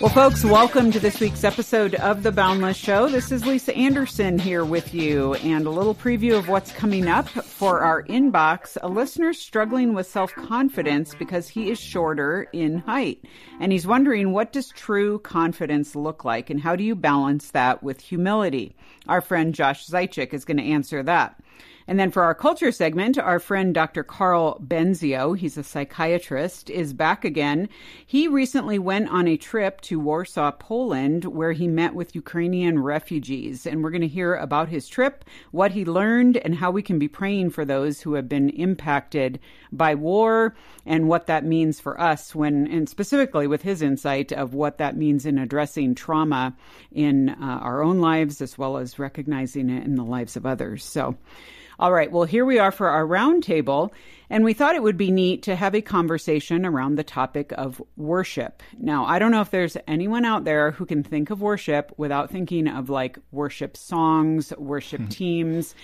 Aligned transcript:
Well, 0.00 0.10
folks, 0.14 0.44
welcome 0.44 0.90
to 0.92 1.00
this 1.00 1.20
week's 1.20 1.44
episode 1.44 1.96
of 1.96 2.22
The 2.22 2.32
Boundless 2.32 2.78
Show. 2.78 3.10
This 3.10 3.30
is 3.32 3.44
Lisa 3.44 3.76
Anderson 3.76 4.38
here 4.38 4.64
with 4.64 4.94
you, 4.94 5.34
and 5.34 5.66
a 5.66 5.70
little 5.70 5.94
preview 5.94 6.38
of 6.38 6.48
what's 6.48 6.72
coming 6.72 7.06
up 7.06 7.28
for 7.28 7.80
our 7.80 8.02
inbox. 8.04 8.78
A 8.82 8.88
listener 8.88 9.34
struggling 9.34 9.92
with 9.92 10.06
self 10.06 10.32
confidence 10.32 11.14
because 11.14 11.48
he 11.48 11.70
is 11.70 11.78
shorter 11.78 12.48
in 12.54 12.78
height, 12.78 13.22
and 13.60 13.72
he's 13.72 13.86
wondering 13.86 14.32
what 14.32 14.54
does 14.54 14.68
true 14.68 15.18
confidence 15.18 15.94
look 15.94 16.24
like, 16.24 16.48
and 16.48 16.62
how 16.62 16.76
do 16.76 16.84
you 16.84 16.94
balance 16.94 17.50
that 17.50 17.82
with 17.82 18.00
humility? 18.00 18.74
Our 19.06 19.20
friend 19.20 19.54
Josh 19.54 19.86
Zeichik 19.86 20.32
is 20.32 20.46
going 20.46 20.56
to 20.56 20.62
answer 20.62 21.02
that. 21.02 21.38
And 21.88 22.00
then 22.00 22.10
for 22.10 22.24
our 22.24 22.34
culture 22.34 22.72
segment, 22.72 23.16
our 23.16 23.38
friend 23.38 23.72
Dr. 23.72 24.02
Karl 24.02 24.58
Benzio, 24.60 25.38
he's 25.38 25.56
a 25.56 25.62
psychiatrist, 25.62 26.68
is 26.68 26.92
back 26.92 27.24
again. 27.24 27.68
He 28.04 28.26
recently 28.26 28.78
went 28.78 29.08
on 29.08 29.28
a 29.28 29.36
trip 29.36 29.80
to 29.82 30.00
Warsaw, 30.00 30.50
Poland, 30.52 31.26
where 31.26 31.52
he 31.52 31.68
met 31.68 31.94
with 31.94 32.16
Ukrainian 32.16 32.80
refugees. 32.80 33.66
And 33.66 33.84
we're 33.84 33.92
going 33.92 34.00
to 34.00 34.08
hear 34.08 34.34
about 34.34 34.68
his 34.68 34.88
trip, 34.88 35.24
what 35.52 35.70
he 35.70 35.84
learned, 35.84 36.38
and 36.38 36.56
how 36.56 36.72
we 36.72 36.82
can 36.82 36.98
be 36.98 37.06
praying 37.06 37.50
for 37.50 37.64
those 37.64 38.00
who 38.00 38.14
have 38.14 38.28
been 38.28 38.50
impacted 38.50 39.38
by 39.70 39.94
war 39.94 40.56
and 40.84 41.08
what 41.08 41.26
that 41.26 41.44
means 41.44 41.78
for 41.78 42.00
us 42.00 42.34
when, 42.34 42.66
and 42.66 42.88
specifically 42.88 43.46
with 43.46 43.62
his 43.62 43.80
insight 43.80 44.32
of 44.32 44.54
what 44.54 44.78
that 44.78 44.96
means 44.96 45.24
in 45.24 45.38
addressing 45.38 45.94
trauma 45.94 46.56
in 46.90 47.28
uh, 47.28 47.58
our 47.62 47.82
own 47.82 48.00
lives 48.00 48.40
as 48.40 48.58
well 48.58 48.76
as 48.76 48.98
recognizing 48.98 49.70
it 49.70 49.84
in 49.84 49.94
the 49.94 50.04
lives 50.04 50.36
of 50.36 50.46
others. 50.46 50.84
So, 50.84 51.16
all 51.78 51.92
right, 51.92 52.10
well, 52.10 52.24
here 52.24 52.44
we 52.44 52.58
are 52.58 52.72
for 52.72 52.88
our 52.88 53.04
roundtable, 53.04 53.90
and 54.30 54.44
we 54.44 54.54
thought 54.54 54.74
it 54.74 54.82
would 54.82 54.96
be 54.96 55.10
neat 55.10 55.42
to 55.42 55.56
have 55.56 55.74
a 55.74 55.82
conversation 55.82 56.64
around 56.64 56.94
the 56.94 57.04
topic 57.04 57.52
of 57.52 57.82
worship. 57.96 58.62
Now, 58.78 59.04
I 59.04 59.18
don't 59.18 59.30
know 59.30 59.42
if 59.42 59.50
there's 59.50 59.76
anyone 59.86 60.24
out 60.24 60.44
there 60.44 60.70
who 60.70 60.86
can 60.86 61.02
think 61.02 61.30
of 61.30 61.42
worship 61.42 61.92
without 61.96 62.30
thinking 62.30 62.66
of 62.66 62.88
like 62.88 63.18
worship 63.30 63.76
songs, 63.76 64.52
worship 64.56 65.02
hmm. 65.02 65.08
teams. 65.08 65.74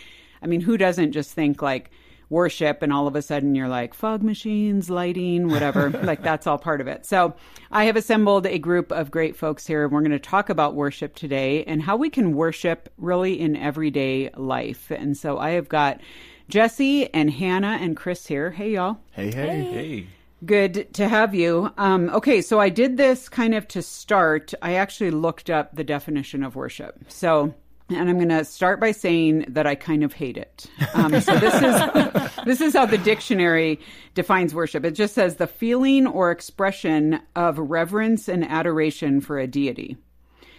I 0.42 0.46
mean, 0.46 0.60
who 0.60 0.76
doesn't 0.76 1.12
just 1.12 1.32
think 1.32 1.62
like, 1.62 1.90
worship 2.32 2.82
and 2.82 2.92
all 2.92 3.06
of 3.06 3.14
a 3.14 3.22
sudden 3.22 3.54
you're 3.54 3.68
like 3.68 3.94
fog 3.94 4.22
machines 4.22 4.90
lighting 4.90 5.48
whatever. 5.48 5.90
Like 6.02 6.22
that's 6.22 6.46
all 6.46 6.58
part 6.58 6.80
of 6.80 6.88
it. 6.88 7.06
So 7.06 7.34
i 7.70 7.84
have 7.84 7.96
assembled 7.96 8.46
a 8.46 8.58
group 8.58 8.90
of 8.90 9.10
great 9.10 9.36
folks 9.36 9.66
here 9.66 9.84
and 9.84 9.92
we're 9.92 10.00
going 10.00 10.10
to 10.10 10.18
talk 10.18 10.48
about 10.48 10.74
worship 10.74 11.14
today 11.14 11.62
and 11.64 11.82
how 11.82 11.96
we 11.96 12.10
can 12.10 12.34
worship 12.34 12.88
really 12.96 13.38
in 13.38 13.54
everyday 13.54 14.30
life. 14.36 14.90
And 14.90 15.16
so 15.16 15.38
i 15.38 15.50
have 15.50 15.68
got 15.68 16.00
jesse 16.48 17.12
and 17.14 17.30
hannah 17.30 17.78
and 17.80 17.96
chris 17.96 18.26
here. 18.26 18.50
Hey 18.50 18.72
y'all. 18.72 18.98
Hey. 19.12 19.30
Hey. 19.30 19.62
Hey. 19.62 20.06
Good 20.44 20.92
to 20.94 21.08
have 21.08 21.36
you. 21.36 21.70
Um, 21.78 22.10
okay, 22.10 22.42
so 22.42 22.58
I 22.58 22.68
did 22.68 22.96
this 22.96 23.28
kind 23.28 23.54
of 23.54 23.68
to 23.68 23.82
start. 23.82 24.52
I 24.60 24.74
actually 24.74 25.12
looked 25.12 25.50
up 25.50 25.76
the 25.76 25.84
definition 25.84 26.42
of 26.42 26.56
worship. 26.56 26.98
So 27.06 27.54
and 27.94 28.08
I'm 28.08 28.16
going 28.16 28.28
to 28.28 28.44
start 28.44 28.80
by 28.80 28.92
saying 28.92 29.46
that 29.48 29.66
I 29.66 29.74
kind 29.74 30.04
of 30.04 30.12
hate 30.12 30.36
it. 30.36 30.66
Um, 30.94 31.20
so 31.20 31.36
this 31.38 31.54
is 31.54 32.30
this 32.44 32.60
is 32.60 32.72
how 32.74 32.86
the 32.86 32.98
dictionary 32.98 33.80
defines 34.14 34.54
worship. 34.54 34.84
It 34.84 34.92
just 34.92 35.14
says 35.14 35.36
the 35.36 35.46
feeling 35.46 36.06
or 36.06 36.30
expression 36.30 37.20
of 37.36 37.58
reverence 37.58 38.28
and 38.28 38.44
adoration 38.44 39.20
for 39.20 39.38
a 39.38 39.46
deity. 39.46 39.96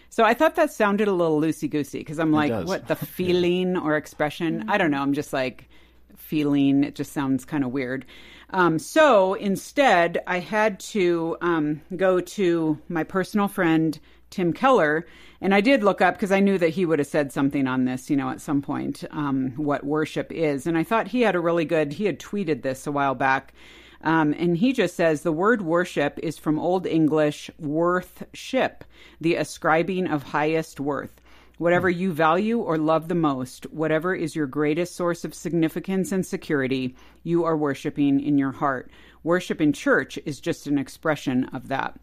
So 0.10 0.24
I 0.24 0.36
thought 0.36 0.56
that 0.56 0.72
sounded 0.72 1.08
a 1.08 1.12
little 1.12 1.42
loosey 1.42 1.70
goosey 1.70 2.00
because 2.00 2.20
I'm 2.20 2.32
like, 2.32 2.68
what 2.68 2.88
the 2.88 2.96
feeling 3.18 3.76
or 3.76 3.98
expression? 3.98 4.70
I 4.70 4.78
don't 4.78 4.92
know. 4.92 5.02
I'm 5.02 5.14
just 5.14 5.34
like 5.34 5.68
feeling. 6.16 6.84
It 6.84 6.94
just 6.94 7.14
sounds 7.14 7.46
kind 7.46 7.64
of 7.64 7.72
weird. 7.72 8.06
Um, 8.52 8.78
so 8.78 9.34
instead, 9.34 10.20
I 10.28 10.40
had 10.40 10.80
to 10.82 11.38
um, 11.42 11.82
go 11.96 12.20
to 12.20 12.78
my 12.88 13.04
personal 13.04 13.48
friend 13.48 14.00
Tim 14.34 14.52
Keller. 14.52 15.06
And 15.40 15.54
I 15.54 15.62
did 15.62 15.84
look 15.84 16.02
up 16.02 16.16
because 16.16 16.32
I 16.32 16.40
knew 16.40 16.58
that 16.58 16.70
he 16.70 16.86
would 16.86 17.00
have 17.00 17.08
said 17.08 17.32
something 17.32 17.68
on 17.68 17.86
this, 17.86 18.10
you 18.10 18.16
know, 18.16 18.30
at 18.30 18.42
some 18.42 18.62
point, 18.62 19.04
um, 19.12 19.52
what 19.52 19.86
worship 19.86 20.32
is. 20.32 20.66
And 20.66 20.76
I 20.76 20.84
thought 20.84 21.10
he 21.10 21.22
had 21.22 21.36
a 21.36 21.40
really 21.40 21.66
good, 21.66 21.94
he 21.94 22.06
had 22.06 22.20
tweeted 22.20 22.64
this 22.64 22.88
a 22.88 22.92
while 22.92 23.14
back. 23.14 23.54
Um, 24.02 24.34
and 24.38 24.58
he 24.58 24.74
just 24.74 24.96
says 24.96 25.22
the 25.22 25.32
word 25.32 25.62
worship 25.62 26.20
is 26.24 26.38
from 26.38 26.60
Old 26.60 26.88
English 26.88 27.52
worth 27.60 28.24
ship, 28.34 28.84
the 29.22 29.36
ascribing 29.36 30.08
of 30.08 30.24
highest 30.24 30.80
worth. 30.80 31.22
Whatever 31.60 31.90
you 31.90 32.12
value 32.12 32.60
or 32.60 32.78
love 32.80 33.08
the 33.08 33.16
most, 33.16 33.66
whatever 33.72 34.16
is 34.16 34.36
your 34.36 34.48
greatest 34.48 34.96
source 34.96 35.24
of 35.24 35.36
significance 35.36 36.12
and 36.12 36.26
security, 36.26 36.96
you 37.22 37.44
are 37.46 37.56
worshiping 37.56 38.20
in 38.20 38.40
your 38.40 38.52
heart. 38.52 38.90
Worship 39.24 39.62
in 39.62 39.72
church 39.72 40.18
is 40.26 40.42
just 40.42 40.68
an 40.68 40.80
expression 40.80 41.46
of 41.54 41.68
that. 41.68 42.00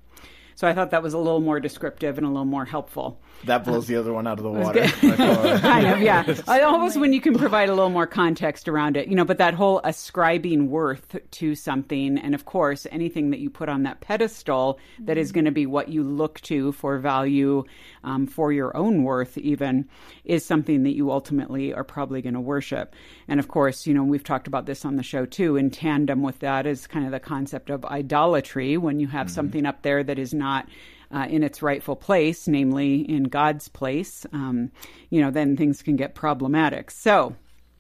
So 0.60 0.69
I 0.69 0.75
thought 0.75 0.91
that 0.91 1.03
was 1.03 1.15
a 1.15 1.19
little 1.19 1.41
more 1.41 1.59
descriptive 1.59 2.19
and 2.19 2.26
a 2.26 2.28
little 2.28 2.44
more 2.44 2.66
helpful. 2.66 3.19
That 3.44 3.64
blows 3.64 3.86
the 3.86 3.96
other 3.96 4.12
one 4.12 4.26
out 4.26 4.38
of 4.38 4.44
the 4.44 4.50
water. 4.50 4.86
kind 5.60 5.86
of, 5.86 6.00
yeah. 6.00 6.34
Almost 6.48 6.98
when 6.98 7.12
you 7.12 7.20
can 7.20 7.36
provide 7.36 7.68
a 7.68 7.74
little 7.74 7.90
more 7.90 8.06
context 8.06 8.68
around 8.68 8.96
it, 8.96 9.08
you 9.08 9.14
know, 9.14 9.24
but 9.24 9.38
that 9.38 9.54
whole 9.54 9.80
ascribing 9.82 10.68
worth 10.70 11.16
to 11.30 11.54
something, 11.54 12.18
and 12.18 12.34
of 12.34 12.44
course, 12.44 12.86
anything 12.90 13.30
that 13.30 13.40
you 13.40 13.48
put 13.48 13.68
on 13.68 13.84
that 13.84 14.00
pedestal 14.00 14.78
that 15.00 15.16
is 15.16 15.32
going 15.32 15.46
to 15.46 15.50
be 15.50 15.66
what 15.66 15.88
you 15.88 16.02
look 16.02 16.40
to 16.42 16.72
for 16.72 16.98
value, 16.98 17.64
um, 18.04 18.26
for 18.26 18.52
your 18.52 18.76
own 18.76 19.04
worth, 19.04 19.38
even, 19.38 19.88
is 20.24 20.44
something 20.44 20.82
that 20.82 20.94
you 20.94 21.10
ultimately 21.10 21.72
are 21.72 21.84
probably 21.84 22.20
going 22.20 22.34
to 22.34 22.40
worship. 22.40 22.94
And 23.26 23.40
of 23.40 23.48
course, 23.48 23.86
you 23.86 23.94
know, 23.94 24.04
we've 24.04 24.24
talked 24.24 24.48
about 24.48 24.66
this 24.66 24.84
on 24.84 24.96
the 24.96 25.02
show 25.02 25.24
too. 25.24 25.56
In 25.56 25.70
tandem 25.70 26.22
with 26.22 26.40
that 26.40 26.66
is 26.66 26.86
kind 26.86 27.06
of 27.06 27.12
the 27.12 27.20
concept 27.20 27.70
of 27.70 27.84
idolatry 27.86 28.76
when 28.76 29.00
you 29.00 29.08
have 29.08 29.28
mm-hmm. 29.28 29.34
something 29.34 29.66
up 29.66 29.82
there 29.82 30.04
that 30.04 30.18
is 30.18 30.34
not 30.34 30.68
uh, 31.12 31.26
in 31.28 31.43
its 31.43 31.62
rightful 31.62 31.97
place, 31.97 32.47
namely 32.47 33.00
in 33.00 33.25
God's 33.25 33.69
place, 33.69 34.26
um, 34.32 34.71
you 35.10 35.21
know, 35.21 35.31
then 35.31 35.56
things 35.56 35.82
can 35.82 35.97
get 35.97 36.15
problematic. 36.15 36.91
So 36.91 37.34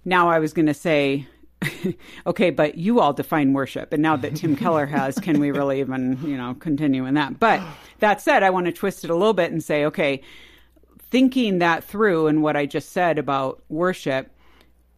now 0.04 0.28
I 0.28 0.38
was 0.38 0.52
going 0.52 0.66
to 0.66 0.74
say, 0.74 1.26
okay, 2.26 2.50
but 2.50 2.76
you 2.76 3.00
all 3.00 3.12
define 3.12 3.52
worship. 3.52 3.92
And 3.92 4.02
now 4.02 4.16
that 4.16 4.36
Tim 4.36 4.56
Keller 4.56 4.86
has, 4.86 5.18
can 5.18 5.38
we 5.38 5.50
really 5.50 5.80
even, 5.80 6.18
you 6.24 6.36
know, 6.36 6.54
continue 6.54 7.06
in 7.06 7.14
that? 7.14 7.38
But 7.38 7.60
that 7.98 8.20
said, 8.20 8.42
I 8.42 8.50
want 8.50 8.66
to 8.66 8.72
twist 8.72 9.04
it 9.04 9.10
a 9.10 9.14
little 9.14 9.34
bit 9.34 9.52
and 9.52 9.62
say, 9.62 9.84
okay, 9.86 10.22
thinking 11.10 11.58
that 11.58 11.84
through 11.84 12.28
and 12.28 12.42
what 12.42 12.56
I 12.56 12.66
just 12.66 12.90
said 12.90 13.18
about 13.18 13.62
worship, 13.68 14.30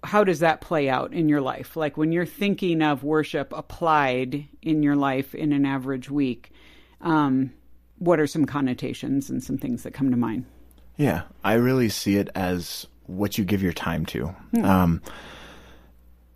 how 0.05 0.25
does 0.25 0.41
that 0.41 0.61
play 0.61 0.89
out 0.89 1.13
in 1.13 1.29
your 1.29 1.41
life? 1.41 1.77
Like 1.77 1.97
when 1.97 2.13
you're 2.13 2.27
thinking 2.27 2.83
of 2.83 3.05
worship 3.05 3.53
applied 3.57 4.47
in 4.61 4.83
your 4.83 4.97
life 4.97 5.35
in 5.35 5.53
an 5.53 5.65
average 5.65 6.11
week, 6.11 6.53
um, 7.01 7.53
what 8.03 8.19
are 8.19 8.27
some 8.27 8.45
connotations 8.45 9.31
and 9.31 9.43
some 9.43 9.57
things 9.57 9.85
that 9.85 9.95
come 9.95 10.11
to 10.11 10.17
mind? 10.17 10.45
Yeah, 10.97 11.23
I 11.45 11.55
really 11.55 11.89
see 11.89 12.17
it 12.17 12.29
as 12.35 12.87
what 13.07 13.39
you 13.39 13.45
give 13.45 13.63
your 13.63 13.73
time 13.73 14.05
to. 14.07 14.27
Hmm. 14.27 14.65
Um, 14.65 15.03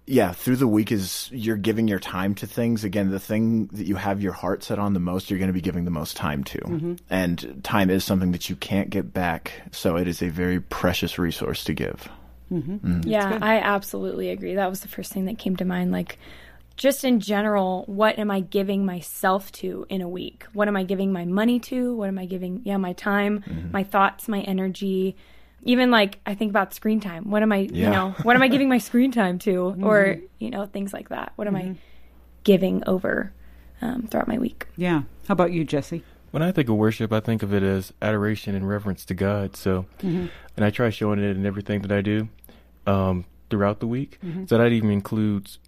yeah, 0.06 0.30
through 0.30 0.56
the 0.56 0.68
week 0.68 0.92
is 0.92 1.28
you're 1.32 1.56
giving 1.56 1.88
your 1.88 1.98
time 1.98 2.36
to 2.36 2.46
things. 2.46 2.84
Again, 2.84 3.10
the 3.10 3.18
thing 3.18 3.66
that 3.72 3.86
you 3.86 3.96
have 3.96 4.22
your 4.22 4.32
heart 4.32 4.62
set 4.62 4.78
on 4.78 4.94
the 4.94 5.00
most, 5.00 5.28
you're 5.28 5.40
going 5.40 5.48
to 5.48 5.52
be 5.54 5.60
giving 5.60 5.84
the 5.84 5.90
most 5.90 6.16
time 6.16 6.44
to. 6.44 6.58
Mm-hmm. 6.58 6.94
And 7.10 7.60
time 7.64 7.90
is 7.90 8.04
something 8.04 8.30
that 8.30 8.48
you 8.48 8.54
can't 8.54 8.88
get 8.88 9.12
back. 9.12 9.52
So 9.72 9.96
it 9.96 10.06
is 10.06 10.22
a 10.22 10.28
very 10.28 10.60
precious 10.60 11.18
resource 11.18 11.64
to 11.64 11.74
give. 11.74 12.08
Mm-hmm. 12.52 12.74
Mm-hmm. 12.74 13.08
Yeah, 13.08 13.40
I 13.42 13.58
absolutely 13.58 14.30
agree. 14.30 14.54
That 14.54 14.70
was 14.70 14.82
the 14.82 14.88
first 14.88 15.12
thing 15.12 15.24
that 15.24 15.38
came 15.38 15.56
to 15.56 15.64
mind. 15.64 15.90
Like, 15.90 16.20
just 16.76 17.04
in 17.04 17.20
general, 17.20 17.84
what 17.86 18.18
am 18.18 18.30
I 18.30 18.40
giving 18.40 18.84
myself 18.84 19.50
to 19.52 19.86
in 19.88 20.02
a 20.02 20.08
week? 20.08 20.44
What 20.52 20.68
am 20.68 20.76
I 20.76 20.84
giving 20.84 21.12
my 21.12 21.24
money 21.24 21.58
to? 21.60 21.94
What 21.94 22.08
am 22.08 22.18
I 22.18 22.26
giving, 22.26 22.60
yeah, 22.64 22.76
my 22.76 22.92
time, 22.92 23.40
mm-hmm. 23.40 23.72
my 23.72 23.82
thoughts, 23.82 24.28
my 24.28 24.40
energy? 24.42 25.16
Even 25.62 25.90
like 25.90 26.20
I 26.26 26.34
think 26.34 26.50
about 26.50 26.74
screen 26.74 27.00
time. 27.00 27.30
What 27.30 27.42
am 27.42 27.50
I, 27.50 27.68
yeah. 27.70 27.86
you 27.86 27.90
know, 27.90 28.10
what 28.22 28.36
am 28.36 28.42
I 28.42 28.48
giving 28.48 28.68
my 28.68 28.78
screen 28.78 29.10
time 29.10 29.38
to? 29.40 29.46
Mm-hmm. 29.76 29.84
Or, 29.84 30.18
you 30.38 30.50
know, 30.50 30.66
things 30.66 30.92
like 30.92 31.08
that. 31.08 31.32
What 31.36 31.46
am 31.48 31.54
mm-hmm. 31.54 31.72
I 31.72 31.76
giving 32.44 32.82
over 32.86 33.32
um, 33.80 34.06
throughout 34.06 34.28
my 34.28 34.38
week? 34.38 34.66
Yeah. 34.76 35.02
How 35.28 35.32
about 35.32 35.52
you, 35.52 35.64
Jesse? 35.64 36.02
When 36.30 36.42
I 36.42 36.52
think 36.52 36.68
of 36.68 36.76
worship, 36.76 37.12
I 37.12 37.20
think 37.20 37.42
of 37.42 37.54
it 37.54 37.62
as 37.62 37.92
adoration 38.02 38.54
and 38.54 38.68
reverence 38.68 39.04
to 39.06 39.14
God. 39.14 39.56
So, 39.56 39.86
mm-hmm. 39.98 40.26
and 40.56 40.64
I 40.64 40.70
try 40.70 40.90
showing 40.90 41.18
it 41.18 41.36
in 41.36 41.46
everything 41.46 41.82
that 41.82 41.92
I 41.92 42.00
do 42.00 42.28
um, 42.86 43.24
throughout 43.50 43.80
the 43.80 43.86
week. 43.86 44.18
Mm-hmm. 44.24 44.46
So 44.46 44.58
that 44.58 44.72
even 44.72 44.90
includes 44.90 45.58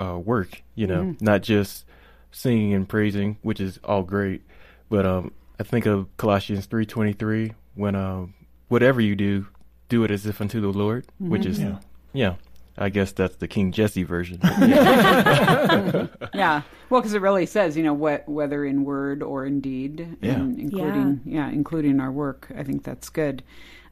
uh, 0.00 0.18
work, 0.18 0.62
you 0.74 0.86
know, 0.86 1.02
mm-hmm. 1.02 1.24
not 1.24 1.42
just 1.42 1.84
singing 2.30 2.72
and 2.74 2.88
praising, 2.88 3.38
which 3.42 3.60
is 3.60 3.78
all 3.84 4.02
great, 4.02 4.42
but 4.88 5.06
um, 5.06 5.32
I 5.58 5.62
think 5.62 5.86
of 5.86 6.14
Colossians 6.16 6.66
three 6.66 6.86
twenty 6.86 7.12
three 7.12 7.52
when 7.74 7.94
um, 7.94 8.34
whatever 8.68 9.00
you 9.00 9.14
do, 9.14 9.46
do 9.88 10.04
it 10.04 10.10
as 10.10 10.26
if 10.26 10.40
unto 10.40 10.60
the 10.60 10.68
Lord, 10.72 11.06
mm-hmm. 11.06 11.30
which 11.30 11.46
is 11.46 11.60
yeah. 11.60 11.78
yeah. 12.12 12.34
I 12.78 12.88
guess 12.88 13.12
that's 13.12 13.36
the 13.36 13.48
King 13.48 13.72
Jesse 13.72 14.04
version. 14.04 14.40
yeah. 14.42 16.06
yeah. 16.34 16.62
Well, 16.88 17.02
because 17.02 17.12
it 17.12 17.20
really 17.20 17.44
says, 17.44 17.76
you 17.76 17.82
know, 17.82 17.92
what, 17.92 18.26
whether 18.26 18.64
in 18.64 18.84
word 18.84 19.22
or 19.22 19.44
in 19.44 19.60
deed, 19.60 20.16
yeah. 20.22 20.36
including 20.36 21.20
yeah. 21.26 21.46
yeah, 21.46 21.50
including 21.50 22.00
our 22.00 22.10
work. 22.10 22.48
I 22.56 22.62
think 22.62 22.84
that's 22.84 23.10
good. 23.10 23.42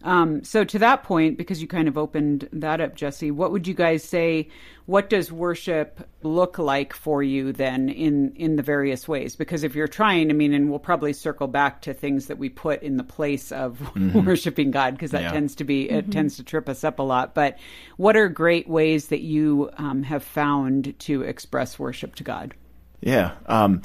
Um, 0.03 0.45
so 0.45 0.63
to 0.63 0.79
that 0.79 1.03
point, 1.03 1.37
because 1.37 1.61
you 1.61 1.67
kind 1.67 1.89
of 1.89 1.99
opened 1.99 2.49
that 2.53 2.81
up, 2.81 2.95
Jesse, 2.95 3.33
what 3.33 3.51
would 3.51 3.67
you 3.67 3.75
guys 3.75 4.05
say? 4.05 4.49
What 4.87 5.11
does 5.11 5.31
worship 5.33 6.09
look 6.23 6.59
like 6.59 6.95
for 6.95 7.23
you 7.23 7.53
then 7.53 7.89
in 7.89 8.33
in 8.37 8.57
the 8.57 8.63
various 8.63 9.09
ways? 9.09 9.35
Because 9.35 9.65
if 9.65 9.75
you're 9.75 9.89
trying, 9.89 10.31
I 10.31 10.35
mean, 10.35 10.55
and 10.55 10.71
we'll 10.71 10.79
probably 10.79 11.13
circle 11.13 11.49
back 11.49 11.83
to 11.83 11.95
things 11.95 12.29
that 12.29 12.39
we 12.39 12.49
put 12.49 12.83
in 12.83 12.97
the 12.97 13.05
place 13.05 13.51
of 13.51 13.79
mm-hmm. 13.95 14.25
worshiping 14.25 14.71
God, 14.71 14.95
because 14.95 15.11
that 15.11 15.23
yeah. 15.23 15.33
tends 15.33 15.57
to 15.57 15.65
be 15.65 15.91
it 15.91 16.05
mm-hmm. 16.05 16.13
tends 16.13 16.37
to 16.37 16.45
trip 16.45 16.69
us 16.69 16.85
up 16.85 17.01
a 17.01 17.03
lot. 17.03 17.35
But 17.35 17.59
what 17.97 18.17
are 18.17 18.29
great 18.29 18.69
ways 18.69 19.09
that 19.09 19.21
you 19.21 19.69
um, 19.79 20.05
have 20.05 20.23
found 20.23 20.97
to 21.01 21.23
express 21.23 21.79
worship 21.79 22.15
to 22.17 22.25
God? 22.25 22.55
Yeah, 23.01 23.33
um, 23.47 23.83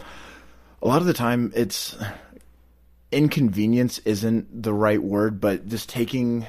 a 0.82 0.88
lot 0.88 1.02
of 1.02 1.08
the 1.08 1.14
time 1.14 1.52
it's 1.56 1.98
inconvenience 3.14 4.00
isn't 4.00 4.64
the 4.64 4.74
right 4.74 5.02
word, 5.02 5.40
but 5.40 5.68
just 5.68 5.90
taking 5.90 6.46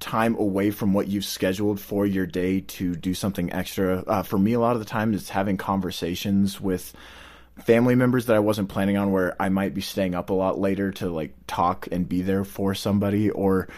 time 0.00 0.36
away 0.36 0.70
from 0.70 0.92
what 0.92 1.06
you've 1.06 1.24
scheduled 1.24 1.80
for 1.80 2.04
your 2.04 2.26
day 2.26 2.60
to 2.60 2.94
do 2.94 3.14
something 3.14 3.52
extra. 3.52 4.02
Uh, 4.06 4.22
for 4.22 4.38
me, 4.38 4.52
a 4.52 4.60
lot 4.60 4.74
of 4.74 4.80
the 4.80 4.84
time, 4.84 5.14
it's 5.14 5.28
having 5.28 5.56
conversations 5.56 6.60
with 6.60 6.94
family 7.60 7.94
members 7.94 8.26
that 8.26 8.36
I 8.36 8.40
wasn't 8.40 8.68
planning 8.68 8.96
on 8.96 9.12
where 9.12 9.36
I 9.40 9.48
might 9.48 9.74
be 9.74 9.80
staying 9.80 10.14
up 10.14 10.30
a 10.30 10.34
lot 10.34 10.58
later 10.58 10.90
to 10.92 11.08
like 11.08 11.34
talk 11.46 11.88
and 11.92 12.08
be 12.08 12.22
there 12.22 12.44
for 12.44 12.74
somebody 12.74 13.30
or 13.30 13.68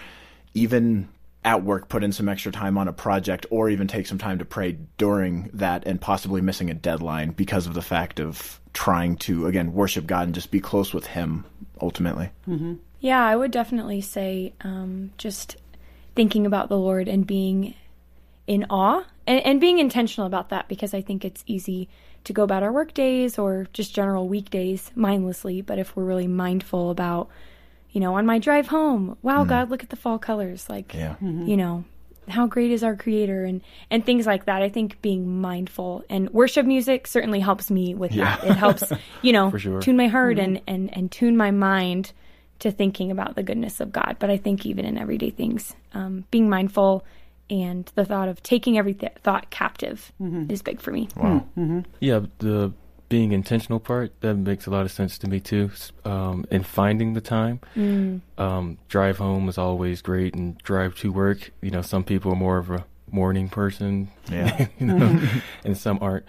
even 0.55 1.09
at 1.45 1.63
work 1.63 1.89
put 1.89 2.03
in 2.03 2.13
some 2.13 2.29
extra 2.29 2.51
time 2.51 2.79
on 2.79 2.89
a 2.89 2.93
project 2.93 3.45
or 3.51 3.69
even 3.69 3.87
take 3.87 4.07
some 4.07 4.17
time 4.17 4.39
to 4.39 4.45
pray 4.45 4.79
during 4.97 5.51
that 5.53 5.87
and 5.87 6.01
possibly 6.01 6.41
missing 6.41 6.71
a 6.71 6.75
deadline 6.75 7.33
because 7.33 7.67
of 7.67 7.75
the 7.75 7.83
fact 7.83 8.19
of 8.19 8.61
trying 8.73 9.17
to 9.17 9.47
again 9.47 9.75
worship 9.75 10.07
God 10.07 10.27
and 10.27 10.35
just 10.35 10.51
be 10.51 10.61
close 10.61 10.95
with 10.95 11.07
him 11.07 11.45
ultimately. 11.81 12.31
Mm-hmm. 12.49 12.75
Yeah, 13.01 13.25
I 13.25 13.37
would 13.37 13.51
definitely 13.51 14.01
say 14.01 14.55
um, 14.63 15.11
just 15.19 15.57
thinking 16.15 16.47
about 16.47 16.69
the 16.69 16.79
Lord 16.79 17.09
and 17.09 17.27
being 17.27 17.75
in 18.47 18.65
awe 18.71 19.05
and, 19.27 19.41
and, 19.41 19.61
being 19.61 19.79
intentional 19.79 20.27
about 20.27 20.51
that 20.51 20.69
because 20.69 20.95
I 20.95 21.01
think 21.01 21.25
it's 21.25 21.43
easy 21.47 21.89
to 22.25 22.33
go 22.33 22.43
about 22.43 22.63
our 22.63 22.73
work 22.73 22.95
days 22.95 23.39
or 23.39 23.69
just 23.73 23.95
general 23.95 24.29
weekdays 24.29 24.91
mindlessly. 24.95 25.63
But 25.63 25.79
if 25.79 25.97
we're 25.97 26.05
really 26.05 26.27
mindful 26.27 26.91
about, 26.91 27.29
you 27.91 28.01
know, 28.01 28.15
on 28.15 28.27
my 28.27 28.39
drive 28.39 28.69
home, 28.69 29.17
wow, 29.23 29.45
mm. 29.45 29.49
God, 29.49 29.71
look 29.71 29.83
at 29.83 29.91
the 29.91 29.97
fall 29.97 30.19
colors. 30.19 30.69
Like, 30.69 30.95
yeah. 30.95 31.17
mm-hmm. 31.23 31.47
you 31.47 31.57
know, 31.57 31.85
how 32.29 32.47
great 32.47 32.71
is 32.71 32.83
our 32.83 32.97
creator 32.97 33.45
and 33.45 33.61
and 33.91 34.05
things 34.05 34.27
like 34.27 34.47
that 34.47 34.63
i 34.63 34.69
think 34.69 35.01
being 35.03 35.41
mindful 35.41 36.05
and 36.09 36.31
worship 36.31 36.67
music 36.67 37.07
certainly 37.07 37.41
helps 37.41 37.71
me 37.71 37.95
with 37.95 38.13
yeah. 38.13 38.37
that 38.37 38.51
it 38.51 38.57
helps 38.57 38.93
you 39.23 39.33
know 39.33 39.55
sure. 39.57 39.81
tune 39.81 39.97
my 39.97 40.09
heart 40.09 40.37
mm-hmm. 40.37 40.57
and 40.57 40.63
and 40.67 40.97
and 40.97 41.13
tune 41.13 41.37
my 41.37 41.51
mind 41.51 42.13
to 42.59 42.71
thinking 42.71 43.11
about 43.11 43.35
the 43.35 43.43
goodness 43.43 43.81
of 43.81 43.93
god 43.93 44.17
but 44.19 44.31
i 44.31 44.37
think 44.37 44.65
even 44.65 44.85
in 44.85 44.99
everyday 44.99 45.31
things 45.31 45.75
um, 45.95 46.25
being 46.31 46.49
mindful 46.49 47.05
and 47.51 47.91
the 47.95 48.05
thought 48.05 48.29
of 48.29 48.43
taking 48.43 48.79
every 48.79 48.95
th- 48.95 49.13
thought 49.23 49.51
captive 49.51 50.13
mm-hmm. 50.21 50.51
is 50.51 50.63
big 50.63 50.81
for 50.81 50.93
me 50.93 51.09
wow 51.17 51.45
mm-hmm. 51.57 51.81
yeah 52.01 52.21
the 52.39 52.73
being 53.09 53.33
intentional 53.33 53.79
part 53.79 54.13
that 54.21 54.35
makes 54.35 54.67
a 54.67 54.71
lot 54.71 54.83
of 54.85 54.91
sense 54.91 55.19
to 55.19 55.29
me 55.29 55.41
too 55.41 55.71
um, 56.05 56.45
and 56.51 56.67
finding 56.67 57.13
the 57.13 57.21
time. 57.21 57.61
Mm. 57.77 58.21
um, 58.39 58.79
drive 58.89 59.19
home 59.19 59.49
is 59.49 59.59
always 59.59 60.03
great 60.03 60.35
and 60.35 60.59
drive 60.59 60.95
to 60.97 61.13
work. 61.13 61.51
You 61.61 61.71
know 61.71 61.83
some 61.83 62.05
people 62.05 62.33
are 62.33 62.37
more 62.37 62.59
of 62.59 62.71
a 62.71 62.85
morning 63.11 63.49
person 63.49 64.09
yeah. 64.29 64.67
you 64.79 64.87
know 64.87 65.21
and 65.65 65.77
some 65.77 65.99
aren't. 66.01 66.25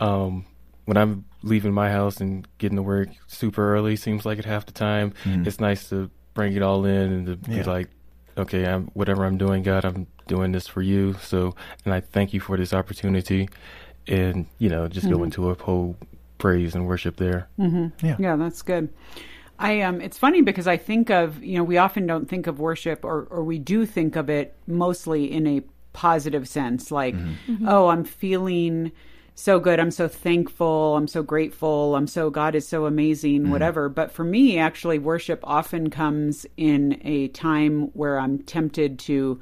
Um, 0.00 0.46
when 0.84 0.96
i'm 0.96 1.24
leaving 1.42 1.72
my 1.72 1.90
house 1.90 2.20
and 2.20 2.46
getting 2.58 2.76
to 2.76 2.82
work 2.82 3.08
super 3.26 3.74
early 3.74 3.96
seems 3.96 4.26
like 4.26 4.38
at 4.38 4.44
half 4.44 4.66
the 4.66 4.72
time. 4.72 5.12
Mm. 5.24 5.46
it's 5.46 5.60
nice 5.60 5.88
to 5.88 6.10
bring 6.34 6.54
it 6.54 6.62
all 6.62 6.84
in 6.84 7.12
and 7.12 7.26
to 7.26 7.50
yeah. 7.50 7.58
be 7.58 7.64
like 7.64 7.88
okay 8.36 8.66
i'm 8.66 8.86
whatever 8.88 9.24
i'm 9.24 9.38
doing 9.38 9.62
god 9.62 9.84
i'm 9.84 10.06
doing 10.26 10.52
this 10.52 10.66
for 10.66 10.82
you. 10.82 11.14
So 11.22 11.54
and 11.84 11.92
i 11.94 12.00
thank 12.00 12.32
you 12.32 12.40
for 12.40 12.56
this 12.56 12.72
opportunity 12.72 13.48
and 14.06 14.46
you 14.58 14.68
know 14.68 14.88
just 14.88 15.06
mm-hmm. 15.06 15.16
go 15.16 15.24
into 15.24 15.50
a 15.50 15.54
whole 15.54 15.96
praise 16.38 16.74
and 16.74 16.86
worship 16.86 17.16
there. 17.16 17.48
Mm-hmm. 17.58 18.06
Yeah, 18.06 18.16
yeah, 18.18 18.36
that's 18.36 18.62
good. 18.62 18.88
I 19.58 19.82
um, 19.82 20.00
it's 20.00 20.18
funny 20.18 20.42
because 20.42 20.66
I 20.66 20.76
think 20.76 21.10
of 21.10 21.42
you 21.42 21.58
know 21.58 21.64
we 21.64 21.78
often 21.78 22.06
don't 22.06 22.28
think 22.28 22.46
of 22.46 22.58
worship 22.58 23.04
or 23.04 23.26
or 23.30 23.44
we 23.44 23.58
do 23.58 23.86
think 23.86 24.16
of 24.16 24.28
it 24.28 24.54
mostly 24.66 25.30
in 25.30 25.46
a 25.46 25.62
positive 25.92 26.48
sense, 26.48 26.90
like 26.90 27.14
mm-hmm. 27.14 27.52
mm-hmm. 27.52 27.68
oh 27.68 27.88
I'm 27.88 28.04
feeling 28.04 28.92
so 29.34 29.58
good. 29.58 29.80
I'm 29.80 29.90
so 29.90 30.08
thankful. 30.08 30.96
I'm 30.96 31.08
so 31.08 31.22
grateful. 31.22 31.96
I'm 31.96 32.06
so, 32.06 32.30
God 32.30 32.54
is 32.54 32.66
so 32.66 32.86
amazing, 32.86 33.42
mm 33.42 33.54
whatever. 33.54 33.88
But 33.88 34.10
for 34.10 34.24
me, 34.24 34.58
actually, 34.58 34.98
worship 34.98 35.40
often 35.44 35.90
comes 35.90 36.46
in 36.56 37.00
a 37.04 37.28
time 37.28 37.90
where 37.94 38.18
I'm 38.18 38.38
tempted 38.40 38.98
to 39.00 39.40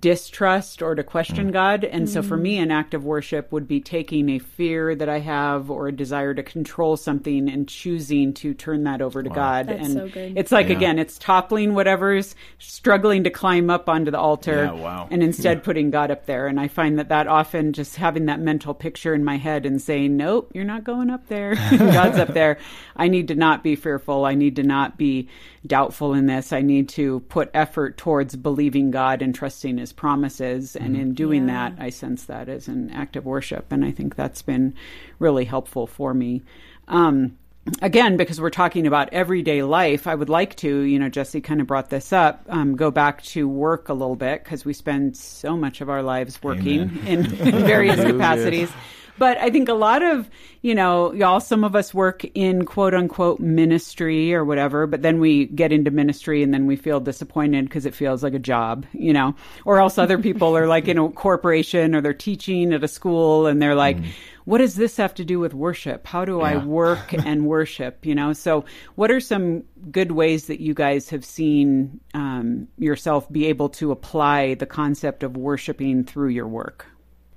distrust 0.00 0.82
or 0.82 0.94
to 0.94 1.02
question 1.02 1.48
mm. 1.48 1.52
God. 1.52 1.82
And 1.84 2.06
mm. 2.06 2.08
so 2.08 2.22
for 2.22 2.36
me, 2.36 2.58
an 2.58 2.70
act 2.70 2.92
of 2.92 3.04
worship 3.04 3.50
would 3.52 3.66
be 3.66 3.80
taking 3.80 4.28
a 4.28 4.38
fear 4.38 4.94
that 4.94 5.08
I 5.08 5.20
have 5.20 5.70
or 5.70 5.88
a 5.88 5.92
desire 5.92 6.34
to 6.34 6.42
control 6.42 6.98
something 6.98 7.48
and 7.48 7.66
choosing 7.66 8.34
to 8.34 8.52
turn 8.52 8.84
that 8.84 9.00
over 9.00 9.22
to 9.22 9.30
wow. 9.30 9.34
God. 9.34 9.68
That's 9.68 9.86
and 9.86 9.94
so 9.94 10.08
good. 10.08 10.36
it's 10.36 10.52
like, 10.52 10.68
yeah. 10.68 10.76
again, 10.76 10.98
it's 10.98 11.18
toppling 11.18 11.72
whatever's 11.72 12.34
struggling 12.58 13.24
to 13.24 13.30
climb 13.30 13.70
up 13.70 13.88
onto 13.88 14.10
the 14.10 14.18
altar 14.18 14.64
yeah, 14.64 14.72
wow. 14.72 15.08
and 15.10 15.22
instead 15.22 15.58
yeah. 15.58 15.64
putting 15.64 15.90
God 15.90 16.10
up 16.10 16.26
there. 16.26 16.48
And 16.48 16.60
I 16.60 16.68
find 16.68 16.98
that 16.98 17.08
that 17.08 17.26
often 17.26 17.72
just 17.72 17.96
having 17.96 18.26
that 18.26 18.40
mental 18.40 18.74
picture 18.74 19.14
in 19.14 19.24
my 19.24 19.38
head 19.38 19.64
and 19.64 19.80
saying, 19.80 20.18
nope, 20.18 20.50
you're 20.52 20.64
not 20.64 20.84
going 20.84 21.08
up 21.08 21.28
there. 21.28 21.54
God's 21.78 22.18
up 22.18 22.34
there. 22.34 22.58
I 22.94 23.08
need 23.08 23.28
to 23.28 23.34
not 23.34 23.62
be 23.62 23.74
fearful. 23.74 24.26
I 24.26 24.34
need 24.34 24.56
to 24.56 24.62
not 24.62 24.98
be 24.98 25.30
doubtful 25.66 26.12
in 26.12 26.26
this. 26.26 26.52
I 26.52 26.60
need 26.60 26.90
to 26.90 27.20
put 27.20 27.50
effort 27.54 27.96
towards 27.96 28.36
believing 28.36 28.90
God 28.90 29.22
and 29.22 29.34
trusting 29.34 29.61
His 29.62 29.92
promises. 29.92 30.76
And 30.76 30.94
mm-hmm. 30.94 31.02
in 31.02 31.14
doing 31.14 31.48
yeah. 31.48 31.70
that, 31.70 31.82
I 31.82 31.90
sense 31.90 32.24
that 32.24 32.48
as 32.48 32.68
an 32.68 32.90
act 32.90 33.16
of 33.16 33.24
worship. 33.24 33.70
And 33.70 33.84
I 33.84 33.90
think 33.90 34.14
that's 34.14 34.42
been 34.42 34.74
really 35.18 35.44
helpful 35.44 35.86
for 35.86 36.14
me. 36.14 36.42
Um, 36.88 37.38
again, 37.80 38.16
because 38.16 38.40
we're 38.40 38.50
talking 38.50 38.86
about 38.86 39.12
everyday 39.12 39.62
life, 39.62 40.06
I 40.06 40.14
would 40.14 40.28
like 40.28 40.56
to, 40.56 40.80
you 40.80 40.98
know, 40.98 41.08
Jesse 41.08 41.40
kind 41.40 41.60
of 41.60 41.66
brought 41.66 41.90
this 41.90 42.12
up, 42.12 42.44
um, 42.48 42.76
go 42.76 42.90
back 42.90 43.22
to 43.24 43.48
work 43.48 43.88
a 43.88 43.94
little 43.94 44.16
bit 44.16 44.42
because 44.42 44.64
we 44.64 44.72
spend 44.72 45.16
so 45.16 45.56
much 45.56 45.80
of 45.80 45.88
our 45.88 46.02
lives 46.02 46.42
working 46.42 46.98
in, 47.06 47.34
in, 47.40 47.64
various 47.64 48.00
capacities. 48.00 48.70
But 49.18 49.38
I 49.38 49.50
think 49.50 49.68
a 49.68 49.74
lot 49.74 50.02
of, 50.02 50.28
you 50.62 50.74
know, 50.74 51.12
y'all, 51.12 51.38
some 51.38 51.64
of 51.64 51.76
us 51.76 51.92
work 51.92 52.24
in 52.34 52.64
quote 52.64 52.94
unquote 52.94 53.38
ministry 53.40 54.34
or 54.34 54.44
whatever, 54.44 54.86
but 54.86 55.02
then 55.02 55.20
we 55.20 55.46
get 55.46 55.70
into 55.70 55.90
ministry 55.90 56.42
and 56.42 56.52
then 56.52 56.66
we 56.66 56.76
feel 56.76 56.98
disappointed 56.98 57.66
because 57.66 57.86
it 57.86 57.94
feels 57.94 58.22
like 58.22 58.34
a 58.34 58.38
job, 58.38 58.86
you 58.92 59.12
know, 59.12 59.34
or 59.64 59.78
else 59.78 59.98
other 59.98 60.18
people 60.18 60.56
are 60.56 60.66
like 60.66 60.88
in 60.88 60.98
a 60.98 61.08
corporation 61.10 61.94
or 61.94 62.00
they're 62.00 62.14
teaching 62.14 62.72
at 62.72 62.82
a 62.82 62.88
school 62.88 63.46
and 63.46 63.60
they're 63.60 63.76
like, 63.76 63.98
mm. 63.98 64.06
What 64.44 64.58
does 64.58 64.74
this 64.74 64.96
have 64.96 65.14
to 65.14 65.24
do 65.24 65.38
with 65.38 65.54
worship? 65.54 66.06
How 66.06 66.24
do 66.24 66.38
yeah. 66.38 66.44
I 66.44 66.56
work 66.64 67.12
and 67.26 67.46
worship? 67.46 68.04
You 68.04 68.14
know, 68.14 68.32
so 68.32 68.64
what 68.94 69.10
are 69.10 69.20
some 69.20 69.64
good 69.90 70.12
ways 70.12 70.46
that 70.46 70.60
you 70.60 70.74
guys 70.74 71.10
have 71.10 71.24
seen 71.24 72.00
um, 72.14 72.68
yourself 72.78 73.30
be 73.30 73.46
able 73.46 73.68
to 73.70 73.92
apply 73.92 74.54
the 74.54 74.66
concept 74.66 75.22
of 75.22 75.36
worshiping 75.36 76.04
through 76.04 76.30
your 76.30 76.48
work? 76.48 76.86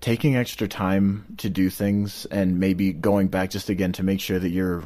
taking 0.01 0.35
extra 0.35 0.67
time 0.67 1.25
to 1.37 1.49
do 1.49 1.67
things 1.67 2.27
and 2.27 2.59
maybe 2.59 2.93
going 2.93 3.27
back 3.27 3.49
just 3.49 3.69
again 3.69 3.91
to 3.91 4.03
make 4.03 4.19
sure 4.19 4.37
that 4.37 4.49
you're 4.49 4.83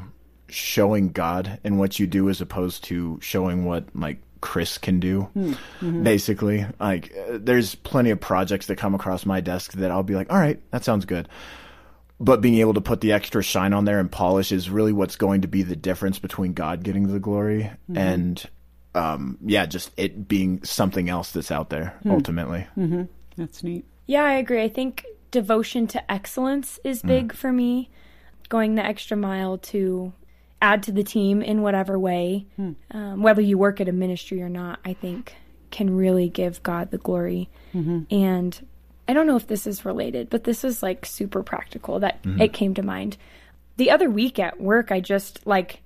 showing 0.47 1.09
God 1.09 1.59
in 1.63 1.77
what 1.77 1.99
you 1.99 2.07
do 2.07 2.29
as 2.29 2.39
opposed 2.39 2.85
to 2.85 3.19
showing 3.21 3.65
what 3.65 3.83
like 3.93 4.19
Chris 4.41 4.77
can 4.77 5.01
do. 5.01 5.23
Hmm. 5.23 5.51
Mm-hmm. 5.51 6.03
Basically, 6.03 6.65
like 6.79 7.13
there's 7.29 7.75
plenty 7.75 8.11
of 8.11 8.21
projects 8.21 8.67
that 8.67 8.77
come 8.77 8.95
across 8.95 9.25
my 9.25 9.41
desk 9.41 9.73
that 9.73 9.91
I'll 9.91 10.03
be 10.03 10.15
like, 10.15 10.31
"All 10.31 10.39
right, 10.39 10.59
that 10.71 10.85
sounds 10.85 11.03
good." 11.05 11.27
But 12.19 12.41
being 12.41 12.55
able 12.55 12.73
to 12.73 12.81
put 12.81 13.01
the 13.01 13.13
extra 13.13 13.41
shine 13.41 13.71
on 13.71 13.85
there 13.85 13.99
and 13.99 14.11
polish 14.11 14.51
is 14.51 14.69
really 14.69 14.91
what's 14.91 15.15
going 15.15 15.41
to 15.41 15.47
be 15.47 15.63
the 15.63 15.75
difference 15.75 16.19
between 16.19 16.53
God 16.53 16.83
getting 16.83 17.07
the 17.07 17.19
glory 17.19 17.63
mm-hmm. 17.63 17.97
and 17.97 18.45
um, 18.95 19.37
yeah, 19.45 19.65
just 19.65 19.91
it 19.97 20.27
being 20.27 20.63
something 20.63 21.09
else 21.09 21.31
that's 21.31 21.51
out 21.51 21.69
there 21.69 21.97
hmm. 22.03 22.11
ultimately. 22.11 22.67
Mm-hmm. 22.77 23.03
That's 23.37 23.63
neat. 23.63 23.85
Yeah, 24.07 24.23
I 24.23 24.33
agree. 24.33 24.63
I 24.63 24.69
think 24.69 25.05
devotion 25.31 25.87
to 25.87 26.11
excellence 26.11 26.79
is 26.83 27.03
mm. 27.03 27.07
big 27.07 27.27
mm. 27.33 27.35
for 27.35 27.53
me. 27.53 27.89
Going 28.49 28.73
the 28.75 28.83
extra 28.83 29.15
mile 29.15 29.59
to 29.59 30.11
add 30.61 30.81
to 30.83 30.91
the 30.91 31.03
team 31.03 31.43
in 31.43 31.61
whatever 31.61 31.99
way, 31.99 32.47
mm. 32.59 32.75
um, 32.91 33.21
whether 33.21 33.41
you 33.41 33.57
work 33.57 33.79
at 33.79 33.87
a 33.87 33.91
ministry 33.91 34.41
or 34.41 34.49
not, 34.49 34.79
I 34.83 34.93
think 34.93 35.35
can 35.69 35.95
really 35.95 36.27
give 36.27 36.63
God 36.63 36.89
the 36.89 36.97
glory. 36.97 37.49
Mm-hmm. 37.75 38.13
And 38.13 38.67
I 39.09 39.13
don't 39.13 39.25
know 39.25 39.35
if 39.35 39.47
this 39.47 39.65
is 39.65 39.85
related, 39.85 40.29
but 40.29 40.43
this 40.43 40.63
is 40.63 40.83
like 40.83 41.03
super 41.03 41.41
practical 41.41 41.99
that 42.01 42.21
mm-hmm. 42.21 42.41
it 42.41 42.53
came 42.53 42.75
to 42.75 42.83
mind. 42.83 43.17
The 43.77 43.89
other 43.89 44.07
week 44.07 44.37
at 44.37 44.61
work, 44.61 44.91
I 44.91 44.99
just 44.99 45.47
like 45.47 45.81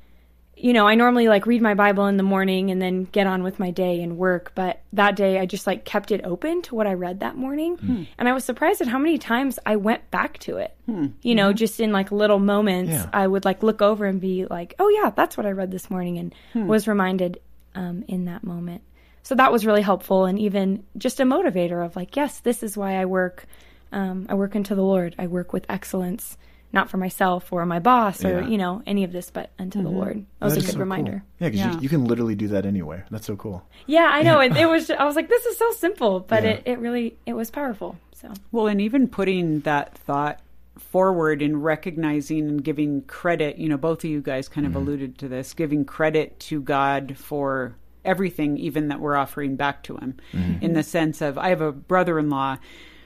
you 0.56 0.74
know, 0.74 0.88
I 0.88 0.96
normally 0.96 1.28
like 1.30 1.48
read 1.48 1.62
my 1.62 1.74
Bible 1.74 2.06
in 2.08 2.18
the 2.18 2.24
morning 2.24 2.70
and 2.70 2.82
then 2.82 3.06
get 3.06 3.26
on 3.26 3.42
with 3.42 3.60
my 3.60 3.72
day 3.72 4.04
and 4.04 4.18
work, 4.18 4.52
but 4.56 4.82
that 4.94 5.16
day 5.16 5.40
I 5.40 5.46
just 5.46 5.66
like 5.66 5.84
kept 5.84 6.12
it 6.12 6.22
open 6.24 6.62
to 6.64 6.76
what 6.76 6.86
I 6.86 6.94
read 6.94 7.22
that 7.22 7.36
morning. 7.36 7.78
Hmm. 7.78 8.04
And 8.18 8.30
I 8.30 8.34
was 8.34 8.44
surprised 8.44 8.82
at 8.82 8.88
how 8.88 9.00
many 9.00 9.18
times 9.18 9.58
I 9.66 9.78
went 9.78 10.12
back 10.12 10.38
to 10.40 10.58
it. 10.58 10.76
Hmm. 10.86 11.08
You 11.22 11.34
know, 11.34 11.50
mm-hmm. 11.50 11.58
just 11.58 11.80
in 11.80 11.92
like 11.92 12.12
little 12.12 12.40
moments, 12.40 12.92
yeah. 12.92 13.10
I 13.12 13.26
would 13.26 13.46
like 13.46 13.64
look 13.64 13.82
over 13.82 14.06
and 14.06 14.22
be 14.22 14.46
like, 14.46 14.76
"Oh 14.80 14.90
yeah, 14.90 15.10
that's 15.10 15.38
what 15.38 15.46
I 15.46 15.52
read 15.52 15.72
this 15.72 15.90
morning," 15.90 16.18
and 16.20 16.36
hmm. 16.52 16.68
was 16.68 16.88
reminded 16.88 17.40
um, 17.74 18.04
in 18.08 18.26
that 18.26 18.44
moment. 18.44 18.84
So 19.24 19.36
that 19.36 19.52
was 19.52 19.66
really 19.66 19.82
helpful 19.82 20.26
and 20.26 20.38
even 20.38 20.84
just 20.98 21.20
a 21.20 21.24
motivator 21.24 21.84
of 21.86 21.96
like, 21.96 22.16
yes, 22.16 22.40
this 22.42 22.62
is 22.62 22.78
why 22.78 22.96
I 23.02 23.06
work. 23.06 23.46
Um, 23.92 24.26
I 24.30 24.34
work 24.34 24.56
unto 24.56 24.76
the 24.76 24.82
Lord. 24.84 25.16
I 25.20 25.28
work 25.28 25.54
with 25.54 25.66
excellence, 25.70 26.38
not 26.72 26.90
for 26.90 26.98
myself 26.98 27.54
or 27.54 27.66
my 27.66 27.80
boss 27.80 28.26
or, 28.26 28.42
Yeah. 28.42 28.48
you 28.48 28.58
know, 28.58 28.82
any 28.88 29.04
of 29.04 29.12
this, 29.12 29.30
but 29.32 29.52
unto 29.60 29.82
the 29.84 29.90
Lord. 29.90 30.26
That 30.40 30.46
was 30.46 30.56
That 30.56 30.64
a 30.64 30.66
good 30.66 30.74
so 30.74 30.80
reminder. 30.80 31.12
Cool. 31.12 31.22
Yeah, 31.40 31.48
because 31.50 31.60
Yeah. 31.60 31.74
you, 31.76 31.80
you 31.82 31.90
can 31.90 32.06
literally 32.06 32.36
do 32.36 32.48
that 32.50 32.66
anywhere. 32.66 33.06
That's 33.12 33.28
so 33.28 33.36
cool. 33.36 33.64
Yeah, 33.86 34.10
I 34.12 34.24
know. 34.24 34.40
It, 34.40 34.58
it 34.58 34.66
was, 34.66 34.90
I 34.90 35.04
was 35.06 35.16
like, 35.16 35.30
this 35.30 35.46
is 35.46 35.58
so 35.58 35.72
simple, 35.74 36.20
but 36.22 36.44
Yeah. 36.44 36.50
it, 36.52 36.64
it 36.66 36.80
really, 36.80 37.16
it 37.26 37.34
was 37.34 37.52
powerful. 37.52 37.98
So, 38.16 38.32
Well, 38.52 38.68
and 38.68 38.82
even 38.82 39.08
putting 39.08 39.60
that 39.62 39.96
thought 40.00 40.40
forward 40.78 41.42
and 41.44 41.64
recognizing 41.64 42.48
and 42.50 42.64
giving 42.64 43.04
credit, 43.04 43.58
you 43.60 43.70
know, 43.70 43.78
both 43.78 44.04
of 44.04 44.10
you 44.10 44.22
guys 44.22 44.48
kind 44.50 44.66
of 44.66 44.76
alluded 44.76 45.20
to 45.20 45.28
this, 45.28 45.54
giving 45.54 45.86
credit 45.86 46.40
to 46.40 46.62
God 46.62 47.16
for 47.16 47.76
everything, 48.06 48.58
even 48.58 48.88
that 48.90 49.00
we're 49.00 49.16
offering 49.16 49.56
back 49.56 49.84
to 49.84 49.98
Him, 49.98 50.18
mm-hmm. 50.34 50.64
in 50.64 50.74
the 50.74 50.84
sense 50.84 51.22
of 51.22 51.38
I 51.38 51.50
have 51.50 51.62
a 51.62 51.72
brother 51.72 52.20
in 52.20 52.30
law 52.30 52.58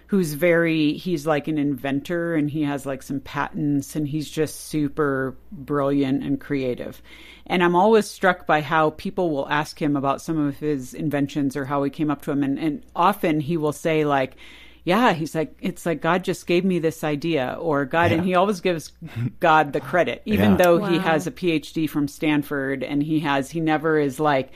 who's 0.07 0.33
very 0.33 0.93
he's 0.93 1.27
like 1.27 1.47
an 1.49 1.57
inventor 1.57 2.33
and 2.35 2.49
he 2.49 2.63
has 2.63 2.85
like 2.85 3.03
some 3.03 3.19
patents 3.19 3.93
and 3.95 4.07
he's 4.07 4.29
just 4.29 4.67
super 4.67 5.35
brilliant 5.51 6.23
and 6.23 6.39
creative. 6.39 7.01
And 7.45 7.61
i'm 7.63 7.75
always 7.75 8.09
struck 8.09 8.47
by 8.47 8.61
how 8.61 8.91
people 8.91 9.29
will 9.29 9.49
ask 9.49 9.81
him 9.81 9.95
about 9.97 10.21
some 10.21 10.37
of 10.37 10.57
his 10.57 10.93
inventions 10.93 11.55
or 11.57 11.65
how 11.65 11.83
he 11.83 11.89
came 11.89 12.09
up 12.09 12.21
to 12.23 12.31
him. 12.31 12.41
And, 12.43 12.57
and 12.57 12.83
often 12.95 13.41
he 13.41 13.57
will 13.57 13.73
say 13.73 14.05
like 14.05 14.37
yeah 14.85 15.11
he's 15.11 15.35
like 15.35 15.53
it's 15.59 15.85
like 15.85 15.99
god 16.01 16.23
just 16.23 16.47
gave 16.47 16.63
me 16.63 16.79
this 16.79 17.03
idea 17.03 17.57
or 17.59 17.83
god 17.83 18.13
and 18.13 18.23
he 18.23 18.35
always 18.35 18.61
gives 18.61 18.93
god 19.41 19.73
the 19.73 19.81
credit 19.81 20.21
even 20.23 20.51
Yeah. 20.51 20.57
though 20.57 20.85
he 20.85 20.97
has 20.99 21.27
a 21.27 21.31
phd 21.31 21.89
from 21.89 22.07
stanford 22.07 22.81
and 22.83 23.03
he 23.03 23.19
has 23.19 23.49
he 23.51 23.59
never 23.59 23.99
is 23.99 24.17
like 24.21 24.51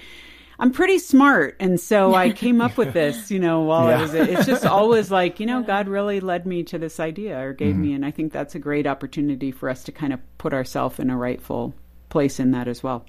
I'm 0.61 0.71
pretty 0.71 0.99
smart, 0.99 1.57
and 1.59 1.79
so 1.79 2.13
I 2.13 2.29
came 2.29 2.61
up 2.61 2.77
with 2.77 2.93
this. 2.93 3.31
You 3.31 3.39
know, 3.39 3.61
while 3.61 3.87
I 3.87 3.99
was, 3.99 4.13
it's 4.13 4.45
just 4.45 4.63
always 4.67 5.09
like, 5.09 5.39
you 5.39 5.47
know, 5.47 5.63
God 5.63 5.87
really 5.87 6.19
led 6.19 6.45
me 6.45 6.61
to 6.65 6.77
this 6.77 6.99
idea 6.99 7.39
or 7.39 7.53
gave 7.53 7.75
me, 7.75 7.87
mm-hmm. 7.87 7.95
and 7.95 8.05
I 8.05 8.11
think 8.11 8.31
that's 8.31 8.53
a 8.53 8.59
great 8.59 8.85
opportunity 8.85 9.51
for 9.51 9.69
us 9.69 9.83
to 9.85 9.91
kind 9.91 10.13
of 10.13 10.19
put 10.37 10.53
ourselves 10.53 10.99
in 10.99 11.09
a 11.09 11.17
rightful 11.17 11.73
place 12.09 12.39
in 12.39 12.51
that 12.51 12.67
as 12.67 12.83
well. 12.83 13.07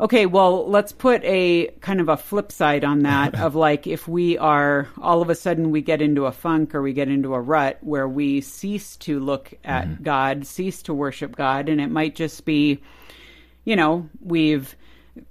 Okay, 0.00 0.24
well, 0.24 0.66
let's 0.70 0.92
put 0.92 1.22
a 1.24 1.66
kind 1.82 2.00
of 2.00 2.08
a 2.08 2.16
flip 2.16 2.50
side 2.50 2.82
on 2.82 3.00
that 3.00 3.34
of 3.40 3.54
like 3.54 3.86
if 3.86 4.08
we 4.08 4.38
are 4.38 4.88
all 4.98 5.20
of 5.20 5.28
a 5.28 5.34
sudden 5.34 5.70
we 5.70 5.82
get 5.82 6.00
into 6.00 6.24
a 6.24 6.32
funk 6.32 6.74
or 6.74 6.80
we 6.80 6.94
get 6.94 7.08
into 7.10 7.34
a 7.34 7.40
rut 7.40 7.76
where 7.82 8.08
we 8.08 8.40
cease 8.40 8.96
to 8.98 9.20
look 9.20 9.52
at 9.64 9.86
mm-hmm. 9.86 10.02
God, 10.02 10.46
cease 10.46 10.80
to 10.84 10.94
worship 10.94 11.36
God, 11.36 11.68
and 11.68 11.78
it 11.78 11.90
might 11.90 12.14
just 12.14 12.46
be 12.46 12.80
you 13.66 13.76
know, 13.76 14.08
we've 14.22 14.74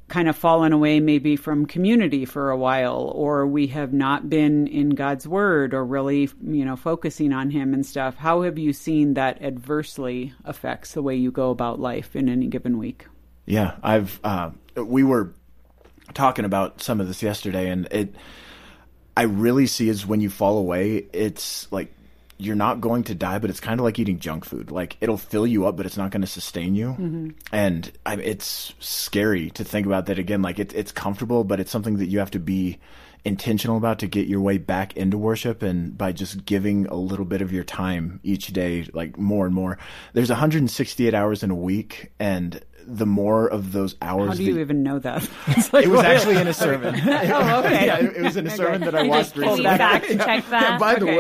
kind 0.07 0.29
of 0.29 0.35
fallen 0.35 0.71
away 0.71 0.99
maybe 0.99 1.35
from 1.35 1.65
community 1.65 2.25
for 2.25 2.51
a 2.51 2.57
while, 2.57 3.11
or 3.15 3.47
we 3.47 3.67
have 3.67 3.93
not 3.93 4.29
been 4.29 4.67
in 4.67 4.91
God's 4.91 5.27
word 5.27 5.73
or 5.73 5.85
really, 5.85 6.29
you 6.43 6.65
know, 6.65 6.75
focusing 6.75 7.33
on 7.33 7.49
Him 7.49 7.73
and 7.73 7.85
stuff. 7.85 8.15
How 8.15 8.43
have 8.43 8.57
you 8.57 8.73
seen 8.73 9.15
that 9.15 9.41
adversely 9.41 10.33
affects 10.43 10.93
the 10.93 11.01
way 11.01 11.15
you 11.15 11.31
go 11.31 11.49
about 11.49 11.79
life 11.79 12.15
in 12.15 12.29
any 12.29 12.47
given 12.47 12.77
week? 12.77 13.07
Yeah, 13.45 13.75
I've 13.83 14.19
uh, 14.23 14.51
we 14.75 15.03
were 15.03 15.33
talking 16.13 16.45
about 16.45 16.81
some 16.81 17.01
of 17.01 17.07
this 17.07 17.23
yesterday, 17.23 17.69
and 17.69 17.87
it 17.91 18.15
I 19.17 19.23
really 19.23 19.67
see 19.67 19.89
is 19.89 20.05
when 20.05 20.21
you 20.21 20.29
fall 20.29 20.57
away, 20.57 21.05
it's 21.13 21.71
like 21.71 21.93
you're 22.37 22.55
not 22.55 22.81
going 22.81 23.03
to 23.03 23.15
die, 23.15 23.39
but 23.39 23.49
it's 23.49 23.59
kind 23.59 23.79
of 23.79 23.83
like 23.83 23.97
eating 23.97 24.19
junk 24.19 24.45
food. 24.45 24.71
Like 24.71 24.97
it'll 24.99 25.17
fill 25.17 25.47
you 25.47 25.65
up, 25.65 25.77
but 25.77 25.85
it's 25.85 25.97
not 25.97 26.11
going 26.11 26.21
to 26.21 26.27
sustain 26.27 26.75
you. 26.75 26.89
Mm-hmm. 26.89 27.29
And 27.51 27.91
I, 28.05 28.15
it's 28.15 28.73
scary 28.79 29.49
to 29.51 29.63
think 29.63 29.85
about 29.85 30.07
that 30.07 30.19
again. 30.19 30.41
Like 30.41 30.59
it, 30.59 30.73
it's 30.73 30.91
comfortable, 30.91 31.43
but 31.43 31.59
it's 31.59 31.71
something 31.71 31.97
that 31.97 32.07
you 32.07 32.19
have 32.19 32.31
to 32.31 32.39
be 32.39 32.79
intentional 33.25 33.75
about 33.75 33.99
to 33.99 34.07
get 34.07 34.27
your 34.27 34.39
way 34.39 34.59
back 34.59 34.95
into 34.95 35.17
worship 35.17 35.63
and 35.63 35.97
by 35.97 36.11
just 36.11 36.45
giving 36.45 36.85
a 36.87 36.95
little 36.95 37.25
bit 37.25 37.41
of 37.41 37.51
your 37.51 37.63
time 37.63 38.19
each 38.21 38.53
day 38.53 38.87
like 38.93 39.17
more 39.17 39.47
and 39.47 39.55
more 39.55 39.79
there's 40.13 40.29
168 40.29 41.11
hours 41.15 41.41
in 41.41 41.49
a 41.49 41.55
week 41.55 42.11
and 42.19 42.63
the 42.87 43.05
more 43.05 43.47
of 43.47 43.71
those 43.71 43.95
hours 44.01 44.27
How 44.29 44.33
do 44.35 44.45
that- 44.45 44.51
you 44.51 44.59
even 44.59 44.83
know 44.83 44.99
that? 44.99 45.27
It's 45.47 45.73
like, 45.73 45.85
it 45.85 45.89
was 45.89 46.01
actually 46.01 46.37
in 46.37 46.47
a 46.47 46.53
sermon. 46.53 46.95
Oh, 47.05 47.59
okay. 47.65 47.85
yeah, 47.87 47.97
it, 47.97 48.17
it 48.17 48.21
was 48.21 48.37
in 48.37 48.47
a 48.47 48.49
sermon 48.49 48.81
that 48.81 48.95
I 48.95 49.01
You 49.03 49.09
watched 49.09 49.33
just 49.33 49.35
pulled 49.35 49.59
recently. 49.59 49.77
that 49.77 49.81
out. 49.81 50.25
check 50.25 50.45
that. 50.49 50.79
By 50.79 50.95
the 50.95 51.05
Okay. 51.05 51.17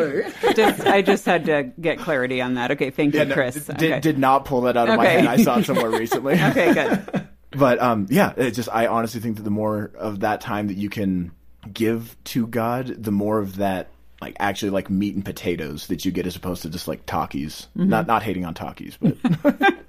way, 0.47 0.53
just, 0.53 0.81
I 0.85 1.01
just 1.01 1.25
had 1.25 1.45
to 1.45 1.63
get 1.79 1.99
clarity 1.99 2.41
on 2.41 2.53
that. 2.55 2.71
Okay, 2.71 2.89
thank 2.89 3.13
you, 3.13 3.19
Yeah, 3.21 3.25
no, 3.25 3.33
Chris. 3.35 3.55
d- 3.55 3.73
okay. 3.73 3.77
did, 3.89 4.01
did 4.01 4.17
not 4.19 4.45
pull 4.45 4.61
that 4.61 4.77
out 4.77 4.89
of 4.89 4.97
my 4.97 5.05
head. 5.05 5.25
I 5.25 5.37
saw 5.37 5.57
it 5.59 5.65
somewhere 5.65 5.89
recently. 5.91 6.33
okay, 6.33 6.73
good. 6.73 7.27
but 7.51 7.81
um, 7.81 8.07
yeah, 8.09 8.33
it 8.37 8.51
just 8.51 8.69
I 8.71 8.87
honestly 8.87 9.21
think 9.21 9.37
that 9.37 9.43
the 9.43 9.49
more 9.51 9.91
of 9.97 10.19
that 10.21 10.41
time 10.41 10.67
that 10.67 10.77
you 10.77 10.89
can 10.89 11.31
give 11.71 12.15
to 12.25 12.45
God, 12.47 12.87
the 12.87 13.11
more 13.11 13.39
of 13.39 13.57
that 13.57 13.89
like 14.21 14.35
actually 14.39 14.69
like 14.71 14.89
meat 14.89 15.13
and 15.15 15.25
potatoes 15.25 15.87
that 15.87 16.05
you 16.05 16.11
get 16.11 16.25
as 16.25 16.35
opposed 16.35 16.61
to 16.61 16.69
just 16.69 16.87
like 16.87 17.05
talkies. 17.05 17.67
Mm-hmm. 17.77 17.89
Not 17.89 18.07
not 18.07 18.23
hating 18.23 18.45
on 18.45 18.53
talkies, 18.53 18.97
but 19.01 19.17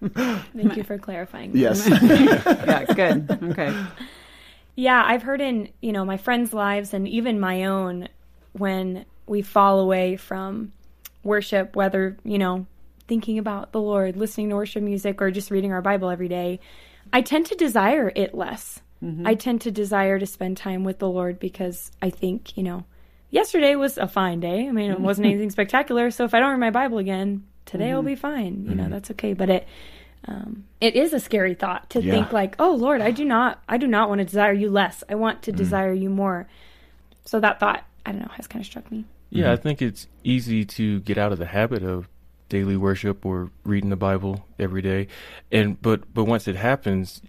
thank 0.15 0.77
you 0.77 0.83
for 0.83 0.99
clarifying. 0.99 1.57
yes. 1.57 1.89
Yeah, 1.91 2.85
good. 2.85 3.39
Okay. 3.51 3.87
Yeah, 4.75 5.03
I've 5.05 5.23
heard 5.23 5.41
in, 5.41 5.71
you 5.81 5.93
know, 5.93 6.05
my 6.05 6.17
friends' 6.17 6.53
lives 6.53 6.93
and 6.93 7.09
even 7.09 7.41
my 7.41 7.65
own 7.65 8.09
when 8.53 9.07
we 9.27 9.43
fall 9.43 9.81
away 9.81 10.17
from 10.17 10.73
worship, 11.23 11.75
whether, 11.75 12.17
you 12.25 12.39
know, 12.39 12.67
thinking 13.09 13.39
about 13.39 13.73
the 13.73 13.81
Lord, 13.81 14.17
listening 14.17 14.51
to 14.51 14.57
worship 14.57 14.83
music, 14.83 15.23
or 15.23 15.31
just 15.31 15.51
reading 15.51 15.73
our 15.73 15.83
Bible 15.83 16.11
every 16.11 16.29
day, 16.29 16.61
I 17.13 17.23
tend 17.23 17.47
to 17.47 17.55
desire 17.55 18.13
it 18.15 18.35
less. 18.35 18.81
Mm-hmm. 19.03 19.27
I 19.27 19.35
tend 19.35 19.61
to 19.63 19.71
desire 19.71 20.19
to 20.19 20.27
spend 20.27 20.57
time 20.57 20.85
with 20.85 20.99
the 20.99 21.09
Lord 21.09 21.39
because 21.39 21.91
I 22.01 22.11
think, 22.11 22.57
you 22.57 22.63
know, 22.63 22.85
yesterday 23.31 23.77
was 23.77 23.99
a 23.99 24.09
fine 24.09 24.41
day. 24.41 24.67
I 24.67 24.73
mean, 24.73 24.91
it 24.91 25.01
wasn't 25.01 25.27
anything 25.31 25.51
spectacular. 25.51 26.11
So 26.11 26.25
if 26.25 26.35
I 26.35 26.41
don't 26.41 26.51
read 26.51 26.61
my 26.61 26.71
Bible 26.71 26.99
again, 26.99 27.45
today 27.67 27.93
will 27.93 28.01
mm-hmm. 28.01 28.07
be 28.09 28.15
fine. 28.17 28.65
You 28.67 28.75
know, 28.75 28.85
mm-hmm. 28.85 28.93
that's 28.93 29.11
okay. 29.13 29.35
But 29.35 29.51
it, 29.51 29.69
um, 30.27 30.65
it 30.81 30.97
is 30.97 31.13
a 31.13 31.21
scary 31.21 31.55
thought 31.55 31.91
to 31.91 32.03
Yeah. 32.03 32.13
think 32.13 32.33
like, 32.33 32.57
oh 32.59 32.75
Lord, 32.75 33.01
I 33.01 33.11
do 33.11 33.25
not, 33.25 33.63
I 33.69 33.77
do 33.77 33.87
not 33.87 34.09
want 34.09 34.21
to 34.21 34.25
desire 34.25 34.53
you 34.53 34.71
less. 34.71 35.05
I 35.09 35.15
want 35.15 35.43
to 35.43 35.51
mm-hmm. 35.51 35.59
desire 35.59 35.93
you 35.93 36.11
more. 36.11 36.49
So 37.25 37.41
that 37.41 37.61
thought, 37.61 37.85
I 38.05 38.13
don't 38.13 38.23
know, 38.23 38.31
has 38.33 38.47
kind 38.47 38.63
of 38.63 38.67
struck 38.67 38.91
me. 38.91 39.05
Yeah, 39.31 39.53
I 39.53 39.57
think 39.57 39.83
it's 39.83 40.07
easy 40.25 40.65
to 40.65 41.01
get 41.01 41.19
out 41.19 41.33
of 41.33 41.39
the 41.39 41.47
habit 41.47 41.83
of 41.83 42.09
daily 42.49 42.77
worship 42.77 43.27
or 43.27 43.51
reading 43.65 43.91
the 43.91 43.97
Bible 43.97 44.47
every 44.59 44.83
day, 44.83 45.09
and 45.51 45.81
but 45.83 46.15
but 46.15 46.25
once 46.25 46.47
it 46.47 46.55
happens, 46.57 47.21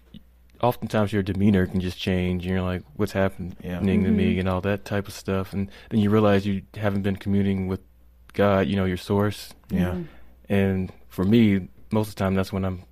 oftentimes 0.62 1.12
your 1.12 1.24
demeanor 1.24 1.66
can 1.66 1.80
just 1.80 1.98
change. 1.98 2.46
And 2.46 2.54
you're 2.54 2.62
like, 2.62 2.84
"What's 2.96 3.14
happening 3.14 3.56
Yeah. 3.64 3.80
to 3.80 3.86
me?" 3.86 4.38
and 4.40 4.48
all 4.48 4.62
that 4.62 4.86
type 4.86 5.08
of 5.08 5.14
stuff, 5.14 5.54
and 5.54 5.72
then 5.90 6.00
you 6.00 6.10
realize 6.12 6.46
you 6.46 6.62
haven't 6.76 7.02
been 7.02 7.16
communing 7.16 7.68
with 7.68 7.82
God, 8.34 8.68
you 8.68 8.76
know, 8.76 8.86
your 8.86 8.98
source. 8.98 9.54
yeah. 9.70 9.98
And 10.50 10.92
for 11.10 11.24
me, 11.24 11.68
most 11.92 12.10
of 12.10 12.16
the 12.16 12.20
time, 12.20 12.36
that's 12.36 12.54
when 12.54 12.66
I'm 12.66 12.84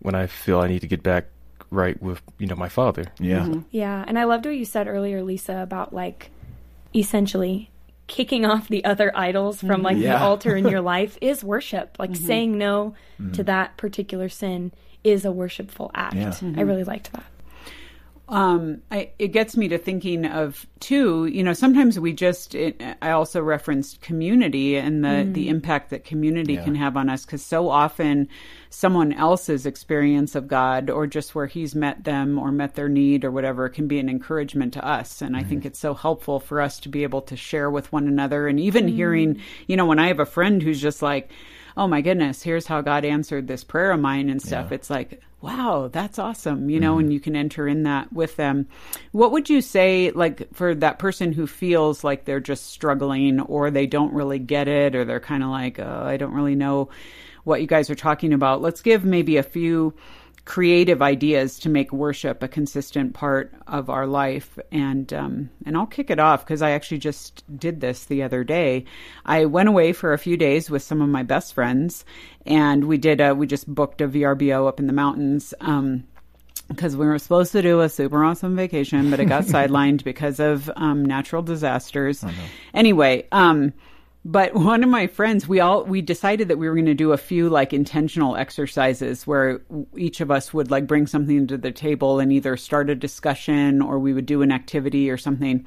when 0.00 0.14
I 0.14 0.26
feel 0.26 0.60
I 0.60 0.68
need 0.68 0.80
to 0.80 0.86
get 0.86 1.02
back 1.02 1.26
right 1.70 2.00
with 2.02 2.22
you 2.38 2.46
know 2.46 2.56
my 2.56 2.68
Father. 2.68 3.04
Yeah. 3.18 3.40
Mm-hmm. 3.40 3.60
Yeah, 3.70 4.04
and 4.06 4.18
I 4.18 4.24
loved 4.24 4.46
what 4.46 4.56
you 4.56 4.64
said 4.64 4.88
earlier, 4.88 5.22
Lisa, 5.22 5.62
about 5.62 5.92
like 5.92 6.30
essentially 6.94 7.70
kicking 8.06 8.46
off 8.46 8.68
the 8.68 8.84
other 8.84 9.14
idols 9.16 9.60
from 9.60 9.82
like 9.82 9.98
the 9.98 10.04
mm-hmm. 10.04 10.22
altar 10.22 10.56
in 10.56 10.66
your 10.66 10.80
life 10.94 11.18
is 11.20 11.44
worship. 11.44 11.96
Like 11.98 12.10
mm-hmm. 12.10 12.26
saying 12.26 12.58
no 12.58 12.94
to 13.34 13.44
that 13.44 13.76
particular 13.76 14.28
sin 14.28 14.72
is 15.04 15.24
a 15.24 15.32
worshipful 15.32 15.90
act. 15.94 16.16
Yeah. 16.16 16.34
I 16.56 16.62
really 16.62 16.84
liked 16.84 17.12
that. 17.12 17.24
Um, 18.30 18.82
I, 18.90 19.10
it 19.18 19.28
gets 19.28 19.56
me 19.56 19.68
to 19.68 19.78
thinking 19.78 20.26
of 20.26 20.66
too. 20.80 21.24
You 21.26 21.42
know, 21.42 21.54
sometimes 21.54 21.98
we 21.98 22.12
just. 22.12 22.54
It, 22.54 22.82
I 23.00 23.12
also 23.12 23.40
referenced 23.40 24.02
community 24.02 24.76
and 24.76 25.02
the 25.02 25.26
the 25.30 25.48
impact 25.48 25.90
that 25.90 26.04
community 26.04 26.54
Yeah. 26.54 26.64
can 26.64 26.74
have 26.74 26.96
on 26.98 27.08
us 27.08 27.24
because 27.24 27.42
so 27.42 27.70
often 27.70 28.28
someone 28.68 29.14
else's 29.14 29.64
experience 29.64 30.34
of 30.34 30.46
God 30.46 30.90
or 30.90 31.06
just 31.06 31.34
where 31.34 31.46
He's 31.46 31.74
met 31.74 32.04
them 32.04 32.38
or 32.38 32.52
met 32.52 32.74
their 32.74 32.90
need 32.90 33.24
or 33.24 33.30
whatever 33.30 33.70
can 33.70 33.88
be 33.88 33.98
an 33.98 34.10
encouragement 34.10 34.74
to 34.74 34.86
us. 34.86 35.22
And 35.22 35.34
I 35.34 35.42
think 35.42 35.64
it's 35.64 35.78
so 35.78 35.94
helpful 35.94 36.38
for 36.38 36.60
us 36.60 36.78
to 36.80 36.90
be 36.90 37.04
able 37.04 37.22
to 37.22 37.36
share 37.36 37.70
with 37.70 37.90
one 37.92 38.08
another 38.08 38.46
and 38.46 38.60
even 38.60 38.88
hearing. 38.88 39.40
You 39.66 39.76
know, 39.78 39.86
when 39.86 39.98
I 39.98 40.08
have 40.08 40.20
a 40.20 40.26
friend 40.26 40.62
who's 40.62 40.80
just 40.82 41.00
like. 41.02 41.30
Oh 41.76 41.86
my 41.86 42.00
goodness, 42.00 42.42
here's 42.42 42.66
how 42.66 42.80
God 42.80 43.04
answered 43.04 43.46
this 43.46 43.62
prayer 43.62 43.92
of 43.92 44.00
mine 44.00 44.30
and 44.30 44.42
stuff. 44.42 44.66
Yeah. 44.70 44.74
It's 44.74 44.90
like, 44.90 45.22
wow, 45.40 45.88
that's 45.92 46.18
awesome, 46.18 46.68
you 46.68 46.80
know, 46.80 46.92
mm-hmm. 46.92 47.00
and 47.00 47.12
you 47.12 47.20
can 47.20 47.36
enter 47.36 47.68
in 47.68 47.84
that 47.84 48.12
with 48.12 48.36
them. 48.36 48.66
What 49.12 49.32
would 49.32 49.48
you 49.48 49.60
say, 49.60 50.10
like, 50.10 50.52
for 50.52 50.74
that 50.74 50.98
person 50.98 51.32
who 51.32 51.46
feels 51.46 52.02
like 52.02 52.24
they're 52.24 52.40
just 52.40 52.66
struggling 52.66 53.40
or 53.40 53.70
they 53.70 53.86
don't 53.86 54.12
really 54.12 54.40
get 54.40 54.66
it 54.66 54.96
or 54.96 55.04
they're 55.04 55.20
kind 55.20 55.44
of 55.44 55.50
like, 55.50 55.78
oh, 55.78 56.02
I 56.04 56.16
don't 56.16 56.34
really 56.34 56.56
know 56.56 56.88
what 57.44 57.60
you 57.60 57.66
guys 57.66 57.88
are 57.88 57.94
talking 57.94 58.32
about? 58.32 58.62
Let's 58.62 58.82
give 58.82 59.04
maybe 59.04 59.36
a 59.36 59.42
few 59.42 59.94
creative 60.48 61.02
ideas 61.02 61.58
to 61.58 61.68
make 61.68 61.92
worship 61.92 62.42
a 62.42 62.48
consistent 62.48 63.12
part 63.12 63.52
of 63.66 63.90
our 63.90 64.06
life 64.06 64.58
and 64.72 65.12
um, 65.12 65.50
and 65.66 65.76
I'll 65.76 65.84
kick 65.84 66.08
it 66.08 66.18
off 66.18 66.42
because 66.42 66.62
I 66.62 66.70
actually 66.70 67.00
just 67.00 67.44
did 67.54 67.82
this 67.82 68.06
the 68.06 68.22
other 68.22 68.44
day. 68.44 68.86
I 69.26 69.44
went 69.44 69.68
away 69.68 69.92
for 69.92 70.14
a 70.14 70.18
few 70.18 70.38
days 70.38 70.70
with 70.70 70.82
some 70.82 71.02
of 71.02 71.10
my 71.10 71.22
best 71.22 71.52
friends 71.52 72.02
and 72.46 72.84
we 72.84 72.96
did 72.96 73.20
a, 73.20 73.34
we 73.34 73.46
just 73.46 73.66
booked 73.72 74.00
a 74.00 74.08
VRBO 74.08 74.66
up 74.66 74.80
in 74.80 74.86
the 74.86 74.94
mountains 74.94 75.52
um, 75.60 76.04
because 76.68 76.96
we 76.96 77.06
were 77.06 77.18
supposed 77.18 77.52
to 77.52 77.60
do 77.60 77.82
a 77.82 77.88
super 77.90 78.24
awesome 78.24 78.56
vacation, 78.56 79.10
but 79.10 79.20
it 79.20 79.26
got 79.26 79.44
sidelined 79.54 80.02
because 80.02 80.40
of 80.40 80.70
um, 80.76 81.04
natural 81.04 81.42
disasters. 81.42 82.24
Anyway, 82.72 83.26
um, 83.32 83.74
but 84.28 84.52
one 84.54 84.84
of 84.84 84.90
my 84.90 85.06
friends, 85.06 85.48
we 85.48 85.58
all 85.58 85.84
we 85.84 86.02
decided 86.02 86.48
that 86.48 86.58
we 86.58 86.68
were 86.68 86.74
going 86.74 86.84
to 86.86 86.94
do 86.94 87.12
a 87.12 87.16
few 87.16 87.48
like 87.48 87.72
intentional 87.72 88.36
exercises 88.36 89.26
where 89.26 89.62
each 89.96 90.20
of 90.20 90.30
us 90.30 90.52
would 90.52 90.70
like 90.70 90.86
bring 90.86 91.06
something 91.06 91.46
to 91.46 91.56
the 91.56 91.72
table 91.72 92.20
and 92.20 92.30
either 92.30 92.56
start 92.56 92.90
a 92.90 92.94
discussion 92.94 93.80
or 93.80 93.98
we 93.98 94.12
would 94.12 94.26
do 94.26 94.42
an 94.42 94.52
activity 94.52 95.10
or 95.10 95.16
something. 95.16 95.64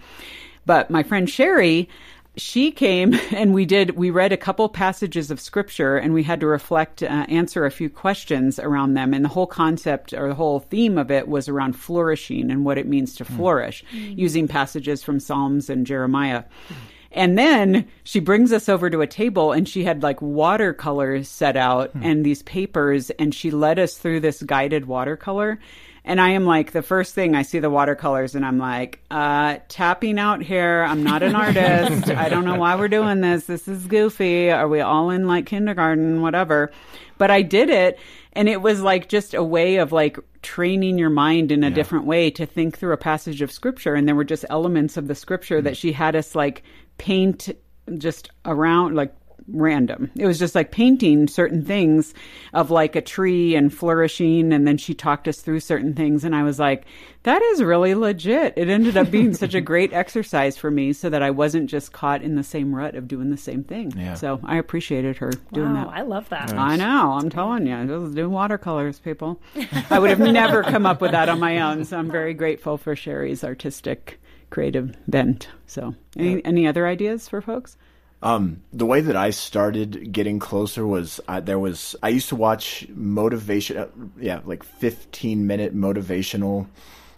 But 0.66 0.92
my 0.92 1.02
friend 1.02 1.28
Sherry, 1.28 1.90
she 2.38 2.72
came 2.72 3.16
and 3.32 3.52
we 3.52 3.66
did 3.66 3.98
we 3.98 4.12
read 4.12 4.32
a 4.32 4.38
couple 4.38 4.70
passages 4.70 5.32
of 5.32 5.42
scripture 5.42 5.98
and 5.98 6.14
we 6.14 6.22
had 6.22 6.40
to 6.42 6.46
reflect 6.46 7.02
uh, 7.02 7.08
answer 7.30 7.66
a 7.66 7.72
few 7.72 7.90
questions 7.90 8.60
around 8.60 8.94
them. 8.94 9.16
And 9.16 9.26
the 9.26 9.30
whole 9.30 9.48
concept 9.48 10.14
or 10.14 10.28
the 10.28 10.36
whole 10.36 10.60
theme 10.60 11.00
of 11.00 11.10
it 11.10 11.28
was 11.28 11.50
around 11.50 11.74
flourishing 11.74 12.52
and 12.52 12.64
what 12.64 12.78
it 12.78 12.86
means 12.86 13.16
to 13.16 13.24
hmm. 13.24 13.38
flourish 13.38 13.84
hmm. 13.90 13.98
using 13.98 14.48
passages 14.48 15.02
from 15.02 15.20
psalms 15.20 15.68
and 15.68 15.88
jeremiah 15.88 16.44
hmm. 16.68 16.76
And 17.12 17.38
then 17.38 17.88
she 18.04 18.20
brings 18.20 18.54
us 18.54 18.70
over 18.70 18.90
to 18.90 19.02
a 19.02 19.08
table 19.08 19.52
and 19.52 19.68
she 19.68 19.84
had 19.84 20.02
like 20.02 20.22
watercolors 20.22 21.28
set 21.28 21.58
out 21.58 21.92
and 22.02 22.26
these 22.26 22.42
papers 22.44 23.10
and 23.12 23.36
she 23.36 23.52
led 23.52 23.80
us 23.80 23.98
through 23.98 24.22
this 24.22 24.42
guided 24.42 24.86
watercolor. 24.86 25.60
And 26.04 26.20
I 26.20 26.30
am 26.30 26.46
like, 26.46 26.72
the 26.72 26.82
first 26.82 27.14
thing 27.14 27.36
I 27.36 27.44
see 27.44 27.60
the 27.60 27.70
watercolors 27.70 28.34
and 28.34 28.46
I'm 28.46 28.58
like, 28.58 29.02
uh, 29.12 29.58
tapping 29.68 30.18
out 30.18 30.42
here. 30.42 30.84
I'm 30.88 31.04
not 31.04 31.22
an 31.22 31.36
artist. 31.36 32.10
I 32.10 32.30
don't 32.30 32.46
know 32.46 32.56
why 32.56 32.76
we're 32.76 32.88
doing 32.88 33.22
this. 33.22 33.46
This 33.46 33.68
is 33.68 33.86
goofy. 33.86 34.50
Are 34.50 34.68
we 34.68 34.80
all 34.80 35.10
in 35.10 35.28
like 35.28 35.46
kindergarten? 35.46 36.22
Whatever. 36.22 36.72
But 37.18 37.30
I 37.30 37.42
did 37.42 37.70
it 37.70 38.00
and 38.34 38.48
it 38.48 38.62
was 38.62 38.82
like 38.82 39.10
just 39.10 39.34
a 39.34 39.44
way 39.44 39.76
of 39.76 39.92
like 39.92 40.18
training 40.42 40.98
your 40.98 41.10
mind 41.10 41.52
in 41.52 41.64
a 41.64 41.70
different 41.70 42.06
way 42.06 42.32
to 42.32 42.46
think 42.48 42.78
through 42.78 42.94
a 42.94 42.98
passage 42.98 43.42
of 43.42 43.52
scripture. 43.52 43.94
And 43.94 44.08
there 44.08 44.16
were 44.16 44.24
just 44.24 44.46
elements 44.50 44.98
of 44.98 45.08
the 45.08 45.14
scripture 45.14 45.62
that 45.62 45.78
she 45.78 45.92
had 45.92 46.16
us 46.16 46.34
like 46.34 46.64
paint 47.02 47.50
just 47.98 48.30
around 48.46 48.96
like 48.96 49.14
random. 49.48 50.12
It 50.16 50.28
was 50.28 50.38
just 50.38 50.54
like 50.54 50.72
painting 50.72 51.28
certain 51.28 51.66
things 51.66 52.14
of 52.54 52.70
like 52.70 52.96
a 52.96 53.02
tree 53.02 53.56
and 53.56 53.74
flourishing. 53.74 54.54
And 54.54 54.68
then 54.68 54.78
she 54.78 54.94
talked 54.94 55.28
us 55.28 55.42
through 55.42 55.62
certain 55.62 55.96
things. 55.96 56.24
And 56.24 56.36
I 56.36 56.44
was 56.44 56.60
like, 56.60 56.86
that 57.24 57.42
is 57.42 57.64
really 57.64 57.96
legit. 57.96 58.54
It 58.56 58.70
ended 58.70 58.98
up 58.98 59.10
being 59.10 59.34
such 59.34 59.56
a 59.56 59.62
great 59.62 59.94
exercise 60.02 60.58
for 60.58 60.70
me 60.70 60.94
so 60.94 61.10
that 61.10 61.24
I 61.24 61.32
wasn't 61.32 61.70
just 61.70 61.92
caught 61.92 62.22
in 62.22 62.36
the 62.36 62.44
same 62.44 62.74
rut 62.74 62.96
of 62.96 63.08
doing 63.08 63.32
the 63.32 63.38
same 63.38 63.64
thing. 63.64 63.92
Yeah. 63.98 64.14
So 64.14 64.40
I 64.44 64.58
appreciated 64.58 65.18
her 65.18 65.32
doing 65.52 65.74
wow, 65.74 65.86
that. 65.86 65.98
I 65.98 66.02
love 66.02 66.30
that. 66.30 66.54
I 66.54 66.76
know. 66.76 67.14
I'm 67.14 67.30
telling 67.30 67.66
you, 67.66 67.88
just 67.88 68.16
do 68.16 68.30
watercolors, 68.30 69.00
people. 69.00 69.42
I 69.90 70.00
would 70.00 70.12
have 70.12 70.20
never 70.20 70.64
come 70.64 70.86
up 70.86 71.02
with 71.02 71.12
that 71.12 71.30
on 71.30 71.40
my 71.40 71.60
own. 71.62 71.84
So 71.86 71.98
I'm 71.98 72.12
very 72.12 72.34
grateful 72.34 72.78
for 72.78 72.96
Sherry's 72.96 73.44
artistic, 73.44 74.20
creative 74.52 74.96
bent. 75.08 75.48
So, 75.66 75.96
any 76.16 76.46
any 76.46 76.68
other 76.68 76.86
ideas 76.86 77.28
for 77.28 77.42
folks? 77.42 77.78
Um, 78.24 78.62
the 78.72 78.86
way 78.86 79.02
that 79.02 79.16
I 79.16 79.32
started 79.32 80.12
getting 80.12 80.38
closer 80.38 80.86
was 80.86 81.20
uh, 81.28 81.40
there 81.40 81.58
was 81.58 81.96
I 82.04 82.10
used 82.10 82.30
to 82.30 82.36
watch 82.36 82.88
motivation, 82.90 83.78
uh, 83.78 83.88
yeah, 84.20 84.42
like 84.46 84.62
fifteen 84.62 85.48
minute 85.48 85.76
motivational, 85.76 86.68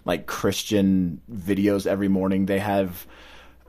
like 0.05 0.27
Christian 0.27 1.21
videos 1.29 1.85
every 1.85 2.07
morning. 2.07 2.45
They 2.45 2.59
have, 2.59 3.05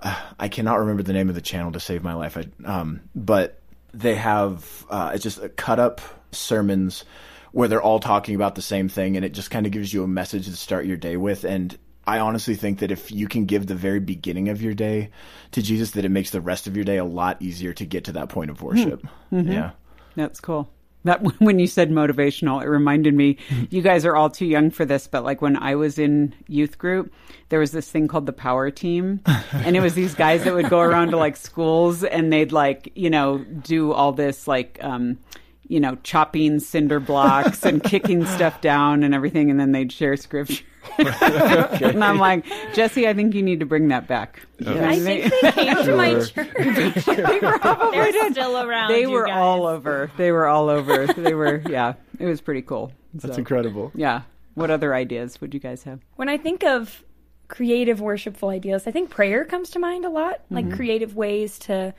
uh, 0.01 0.21
I 0.39 0.49
cannot 0.49 0.79
remember 0.79 1.03
the 1.03 1.13
name 1.13 1.29
of 1.29 1.35
the 1.35 1.41
channel 1.41 1.73
to 1.73 1.81
save 1.81 2.05
my 2.05 2.15
life. 2.15 2.37
I, 2.37 2.47
um, 2.65 3.01
but 3.17 3.61
they 3.93 4.15
have 4.15 4.87
uh, 4.89 5.11
it's 5.15 5.25
just 5.25 5.57
cut 5.57 5.81
up 5.81 6.01
sermons 6.31 7.05
where 7.51 7.69
they're 7.69 7.83
all 7.83 8.01
talking 8.01 8.37
about 8.37 8.55
the 8.55 8.63
same 8.63 8.89
thing, 8.89 9.17
and 9.17 9.25
it 9.25 9.33
just 9.33 9.51
kind 9.51 9.67
of 9.67 9.73
gives 9.73 9.93
you 9.93 10.05
a 10.05 10.09
message 10.09 10.47
to 10.47 10.57
start 10.57 10.87
your 10.87 10.97
day 10.97 11.17
with. 11.17 11.45
And 11.45 11.77
I 12.07 12.19
honestly 12.19 12.55
think 12.55 12.81
that 12.81 12.91
if 12.91 13.11
you 13.11 13.29
can 13.29 13.47
give 13.47 13.67
the 13.67 13.75
very 13.75 14.01
beginning 14.01 14.49
of 14.49 14.61
your 14.61 14.75
day 14.75 15.11
to 15.53 15.63
Jesus, 15.63 15.93
that 15.93 16.05
it 16.05 16.11
makes 16.11 16.31
the 16.31 16.41
rest 16.41 16.67
of 16.67 16.77
your 16.77 16.85
day 16.85 16.99
a 16.99 17.05
lot 17.05 17.41
easier 17.41 17.73
to 17.75 17.85
get 17.85 18.05
to 18.05 18.13
that 18.13 18.29
point 18.29 18.51
of 18.51 18.63
worship. 18.63 19.07
Yeah. 19.31 19.73
That's 20.17 20.41
cool. 20.41 20.71
That 21.05 21.23
when 21.41 21.59
you 21.59 21.67
said 21.67 21.91
motivational, 21.91 22.63
it 22.63 22.69
reminded 22.69 23.15
me. 23.15 23.39
You 23.71 23.83
guys 23.83 24.05
are 24.05 24.17
all 24.17 24.31
too 24.31 24.47
young 24.47 24.71
for 24.71 24.85
this, 24.85 25.07
but 25.07 25.25
like 25.25 25.41
when 25.43 25.57
I 25.57 25.75
was 25.75 25.99
in 25.99 26.35
youth 26.49 26.79
group, 26.79 27.13
there 27.49 27.61
was 27.61 27.73
this 27.73 27.91
thing 27.91 28.09
called 28.09 28.27
the 28.27 28.33
Power 28.33 28.71
Team, 28.71 29.21
and 29.53 29.77
it 29.77 29.81
was 29.81 29.95
these 29.95 30.15
guys 30.15 30.45
that 30.45 30.55
would 30.55 30.71
go 30.71 30.81
around 30.81 31.11
to 31.11 31.17
like 31.17 31.37
schools 31.37 32.05
and 32.05 32.33
they'd 32.33 32.53
like 32.53 32.91
you 32.95 33.11
know 33.11 33.39
do 33.39 33.93
all 33.93 34.13
this 34.13 34.49
like. 34.49 34.79
um 34.83 35.19
you 35.69 35.81
know, 35.81 35.97
chopping 36.03 36.61
cinder 36.61 37.01
blocks 37.01 37.65
and 37.65 37.83
kicking 37.83 38.25
stuff 38.37 38.61
down 38.61 39.03
and 39.03 39.15
everything, 39.15 39.51
and 39.51 39.59
then 39.59 39.73
they'd 39.73 39.93
share 39.93 40.17
scripture. 40.17 40.65
and 40.99 42.05
I'm 42.05 42.19
like, 42.19 42.45
Jesse, 42.75 43.09
I 43.09 43.15
think 43.15 43.35
you 43.35 43.43
need 43.43 43.61
to 43.61 43.67
bring 43.67 43.89
that 43.89 44.07
back. 44.07 44.41
I 44.67 44.99
think 44.99 45.33
they 45.41 45.53
came 45.53 45.77
to 45.77 45.97
my 45.97 46.15
church. 46.21 47.05
they 47.07 47.39
probably 47.41 47.99
They're 47.99 48.13
did. 48.13 48.33
still 48.33 48.59
around. 48.59 48.91
They 48.91 49.03
you 49.03 49.11
were 49.11 49.27
guys. 49.27 49.37
all 49.37 49.67
over. 49.67 50.11
They 50.17 50.31
were 50.31 50.47
all 50.47 50.69
over. 50.69 51.07
They 51.07 51.35
were, 51.35 51.63
yeah. 51.69 51.95
It 52.19 52.27
was 52.27 52.41
pretty 52.41 52.63
cool. 52.63 52.93
That's 53.15 53.39
incredible. 53.39 53.93
Yeah. 53.95 54.23
What 54.55 54.71
other 54.71 54.95
ideas 54.95 55.41
would 55.41 55.55
you 55.55 55.61
guys 55.61 55.83
have? 55.85 56.01
When 56.17 56.29
I 56.29 56.37
think 56.37 56.65
of 56.65 57.03
creative, 57.49 58.01
worshipful 58.01 58.51
ideas, 58.51 58.87
I 58.87 58.91
think 58.91 59.11
prayer 59.11 59.45
comes 59.45 59.71
to 59.71 59.79
mind 59.79 60.05
a 60.05 60.11
lot. 60.11 60.41
Like 60.51 60.67
mm-hmm. 60.67 60.77
creative 60.77 61.17
ways 61.17 61.59
to 61.61 61.95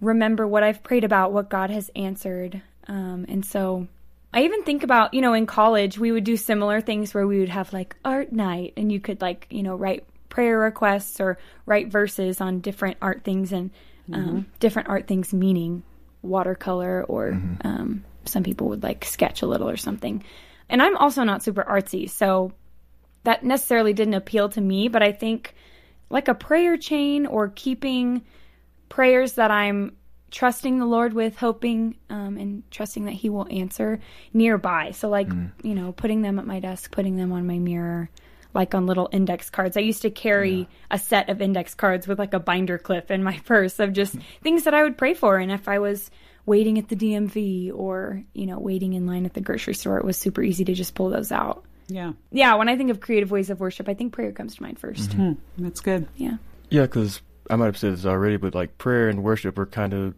remember 0.00 0.46
what 0.46 0.62
I've 0.62 0.82
prayed 0.82 1.04
about, 1.04 1.32
what 1.32 1.48
God 1.48 1.70
has 1.70 1.90
answered. 1.96 2.62
Um, 2.86 3.26
and 3.28 3.44
so 3.44 3.86
I 4.32 4.42
even 4.42 4.62
think 4.64 4.82
about, 4.82 5.14
you 5.14 5.20
know, 5.20 5.32
in 5.32 5.46
college, 5.46 5.98
we 5.98 6.12
would 6.12 6.24
do 6.24 6.36
similar 6.36 6.80
things 6.80 7.14
where 7.14 7.26
we 7.26 7.38
would 7.38 7.48
have 7.48 7.72
like 7.72 7.96
art 8.04 8.32
night 8.32 8.74
and 8.76 8.90
you 8.90 9.00
could 9.00 9.20
like, 9.20 9.46
you 9.50 9.62
know, 9.62 9.76
write 9.76 10.04
prayer 10.28 10.58
requests 10.58 11.20
or 11.20 11.38
write 11.66 11.88
verses 11.88 12.40
on 12.40 12.60
different 12.60 12.96
art 13.00 13.22
things 13.22 13.52
and 13.52 13.70
um, 14.12 14.46
different 14.60 14.88
art 14.88 15.06
things 15.06 15.32
meaning 15.32 15.82
watercolor 16.22 17.04
or 17.04 17.40
um, 17.62 18.04
some 18.24 18.42
people 18.42 18.68
would 18.68 18.82
like 18.82 19.04
sketch 19.04 19.42
a 19.42 19.46
little 19.46 19.68
or 19.68 19.76
something. 19.76 20.24
And 20.68 20.82
I'm 20.82 20.96
also 20.96 21.22
not 21.22 21.42
super 21.42 21.62
artsy, 21.62 22.08
so 22.10 22.52
that 23.24 23.44
necessarily 23.44 23.92
didn't 23.92 24.14
appeal 24.14 24.48
to 24.50 24.60
me, 24.60 24.88
but 24.88 25.02
I 25.02 25.12
think 25.12 25.54
like 26.10 26.28
a 26.28 26.34
prayer 26.34 26.76
chain 26.76 27.26
or 27.26 27.48
keeping 27.48 28.22
prayers 28.88 29.34
that 29.34 29.50
I'm 29.50 29.96
trusting 30.34 30.80
the 30.80 30.84
Lord 30.84 31.12
with, 31.12 31.36
hoping 31.36 31.96
um, 32.10 32.36
and 32.36 32.68
trusting 32.72 33.04
that 33.04 33.12
He 33.12 33.28
will 33.28 33.46
answer 33.50 34.00
nearby. 34.32 34.90
So, 34.90 35.08
like, 35.08 35.28
you 35.62 35.74
know, 35.76 35.92
putting 35.92 36.22
them 36.22 36.40
at 36.40 36.46
my 36.46 36.58
desk, 36.58 36.90
putting 36.90 37.16
them 37.16 37.30
on 37.30 37.46
my 37.46 37.60
mirror, 37.60 38.10
like 38.52 38.74
on 38.74 38.84
little 38.84 39.08
index 39.12 39.48
cards. 39.48 39.76
I 39.76 39.80
used 39.80 40.02
to 40.02 40.10
carry 40.10 40.68
a 40.90 40.98
set 40.98 41.28
of 41.28 41.40
index 41.40 41.74
cards 41.74 42.08
with 42.08 42.18
like 42.18 42.34
a 42.34 42.40
binder 42.40 42.78
clip 42.78 43.12
in 43.12 43.22
my 43.22 43.38
purse 43.44 43.78
of 43.78 43.92
just 43.92 44.16
things 44.42 44.64
that 44.64 44.74
I 44.74 44.82
would 44.82 44.98
pray 44.98 45.14
for. 45.14 45.38
And 45.38 45.52
if 45.52 45.68
I 45.68 45.78
was 45.78 46.10
waiting 46.46 46.78
at 46.78 46.88
the 46.88 46.96
DMV 46.96 47.72
or, 47.72 48.24
you 48.32 48.46
know, 48.46 48.58
waiting 48.58 48.94
in 48.94 49.06
line 49.06 49.26
at 49.26 49.34
the 49.34 49.40
grocery 49.40 49.74
store, 49.74 49.98
it 49.98 50.04
was 50.04 50.16
super 50.16 50.42
easy 50.42 50.64
to 50.64 50.74
just 50.74 50.96
pull 50.96 51.10
those 51.10 51.30
out. 51.30 51.64
Yeah. 51.86 52.14
Yeah, 52.32 52.56
when 52.56 52.68
I 52.68 52.76
think 52.76 52.90
of 52.90 52.98
creative 52.98 53.30
ways 53.30 53.50
of 53.50 53.60
worship, 53.60 53.88
I 53.88 53.94
think 53.94 54.12
prayer 54.12 54.32
comes 54.32 54.56
to 54.56 54.62
mind 54.62 54.80
1st 54.80 55.36
That's 55.58 55.80
good. 55.80 56.08
Yeah. 56.16 56.38
Yeah, 56.70 56.82
because 56.82 57.22
I 57.48 57.54
might 57.54 57.66
have 57.66 57.78
said 57.78 57.92
this 57.92 58.04
already, 58.04 58.36
but 58.36 58.54
like 58.54 58.78
prayer 58.78 59.08
and 59.08 59.22
worship 59.22 59.58
are 59.58 59.66
kind 59.66 59.92
of 59.92 60.14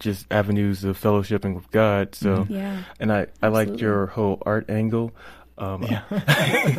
just 0.00 0.26
avenues 0.30 0.84
of 0.84 1.00
fellowshipping 1.00 1.54
with 1.54 1.70
God. 1.70 2.14
So, 2.14 2.46
Yeah. 2.48 2.82
and 3.00 3.12
I 3.12 3.26
I 3.42 3.48
liked 3.48 3.80
your 3.80 4.06
whole 4.06 4.42
art 4.44 4.68
angle. 4.70 5.12
Um, 5.56 5.84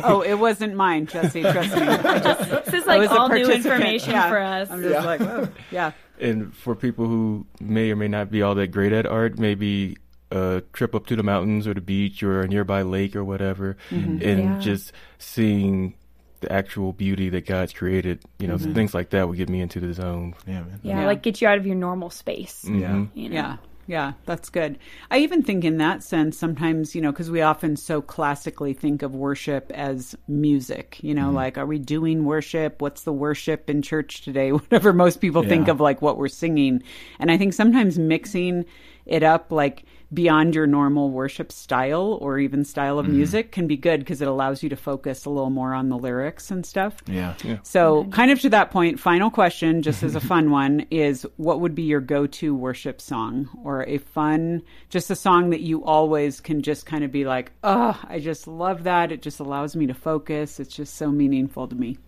Oh, 0.04 0.22
it 0.26 0.34
wasn't 0.38 0.74
mine, 0.74 1.06
Jesse. 1.06 1.40
Trust 1.42 1.74
me. 1.74 1.86
Just, 1.86 2.50
This 2.66 2.74
is 2.74 2.86
like 2.86 3.00
was 3.00 3.10
all 3.10 3.28
new 3.28 3.50
information 3.50 4.10
Yeah. 4.10 4.28
for 4.28 4.38
us. 4.38 4.70
I'm 4.70 4.82
just 4.82 5.06
like, 5.06 5.20
oh, 5.22 5.48
yeah. 5.70 5.92
And 6.20 6.54
for 6.54 6.74
people 6.74 7.06
who 7.06 7.46
may 7.60 7.90
or 7.90 7.96
may 7.96 8.08
not 8.08 8.30
be 8.30 8.42
all 8.42 8.54
that 8.54 8.68
great 8.72 8.92
at 8.92 9.06
art, 9.06 9.38
maybe 9.38 9.96
a 10.30 10.62
trip 10.72 10.94
up 10.94 11.06
to 11.06 11.16
the 11.16 11.22
mountains 11.22 11.66
or 11.66 11.72
the 11.74 11.80
beach 11.80 12.22
or 12.22 12.40
a 12.42 12.48
nearby 12.48 12.82
lake 12.82 13.14
or 13.16 13.24
whatever, 13.24 13.76
and 13.90 14.20
Yeah. 14.22 14.58
just 14.58 14.92
seeing 15.18 15.94
the 16.40 16.52
actual 16.52 16.92
beauty 16.92 17.28
that 17.30 17.46
God's 17.46 17.72
created, 17.72 18.20
you 18.38 18.46
know, 18.46 18.58
things 18.58 18.94
like 18.94 19.10
that 19.10 19.28
would 19.28 19.36
get 19.36 19.48
me 19.48 19.60
into 19.60 19.80
the 19.80 19.92
zone. 19.92 20.34
Yeah, 20.46 20.60
man. 20.62 20.80
Yeah, 20.82 21.00
Yeah. 21.00 21.06
like 21.06 21.22
get 21.22 21.40
you 21.40 21.48
out 21.48 21.58
of 21.58 21.66
your 21.66 21.76
normal 21.76 22.10
space. 22.10 22.64
Mhm. 22.68 23.08
You 23.14 23.28
know? 23.28 23.34
Yeah. 23.34 23.56
Yeah, 23.88 24.14
that's 24.24 24.48
good. 24.50 24.80
I 25.12 25.18
even 25.18 25.44
think 25.44 25.64
in 25.64 25.78
that 25.78 26.02
sense, 26.02 26.36
sometimes, 26.36 26.96
you 26.96 27.00
know, 27.00 27.12
because 27.12 27.30
we 27.30 27.40
often 27.40 27.76
so 27.76 28.02
classically 28.02 28.72
think 28.72 29.02
of 29.02 29.14
worship 29.14 29.70
as 29.72 30.16
music, 30.26 30.98
you 31.02 31.14
know, 31.14 31.30
like, 31.30 31.56
are 31.56 31.66
we 31.66 31.78
doing 31.78 32.24
worship? 32.24 32.82
What's 32.82 33.04
the 33.04 33.12
worship 33.12 33.70
in 33.70 33.82
church 33.82 34.22
today? 34.22 34.50
Whatever 34.52 34.92
most 34.92 35.20
people 35.20 35.44
think 35.44 35.68
of 35.68 35.80
like 35.80 36.02
what 36.02 36.18
we're 36.18 36.26
singing. 36.26 36.82
And 37.20 37.30
I 37.30 37.38
think 37.38 37.52
sometimes 37.52 37.96
mixing 37.96 38.64
it 39.06 39.22
up, 39.22 39.52
like 39.52 39.84
beyond 40.14 40.54
your 40.54 40.66
normal 40.66 41.10
worship 41.10 41.50
style 41.50 42.18
or 42.20 42.38
even 42.38 42.64
style 42.64 42.98
of 42.98 43.06
Mm-hmm. 43.06 43.16
music 43.16 43.52
can 43.52 43.66
be 43.66 43.76
good 43.76 44.00
because 44.00 44.22
it 44.22 44.28
allows 44.28 44.62
you 44.62 44.68
to 44.68 44.76
focus 44.76 45.24
a 45.24 45.30
little 45.30 45.50
more 45.50 45.74
on 45.74 45.88
the 45.88 45.96
lyrics 45.98 46.50
and 46.50 46.64
stuff. 46.64 46.94
Yeah. 47.06 47.34
So, 47.64 48.04
kind 48.12 48.30
of 48.30 48.40
to 48.42 48.50
that 48.50 48.70
point, 48.70 49.00
final 49.00 49.30
question, 49.30 49.82
just 49.82 50.02
as 50.02 50.14
a 50.14 50.20
fun 50.32 50.50
one, 50.50 50.86
is 50.90 51.26
what 51.36 51.60
would 51.60 51.74
be 51.74 51.82
your 51.82 52.00
go 52.00 52.26
to 52.28 52.54
worship 52.54 53.00
song 53.00 53.48
or 53.64 53.84
a 53.86 53.98
fun, 53.98 54.62
just 54.90 55.10
a 55.10 55.16
song 55.16 55.50
that 55.50 55.60
you 55.60 55.84
always 55.84 56.40
can 56.40 56.62
just 56.62 56.86
kind 56.86 57.02
of 57.02 57.10
be 57.10 57.24
like, 57.24 57.50
oh, 57.64 58.00
I 58.08 58.20
just 58.20 58.46
love 58.46 58.84
that. 58.84 59.10
It 59.12 59.22
just 59.22 59.40
allows 59.40 59.74
me 59.74 59.86
to 59.88 59.94
focus. 59.94 60.60
It's 60.60 60.74
just 60.74 60.94
so 60.94 61.10
meaningful 61.10 61.66
to 61.68 61.74
me. 61.74 61.98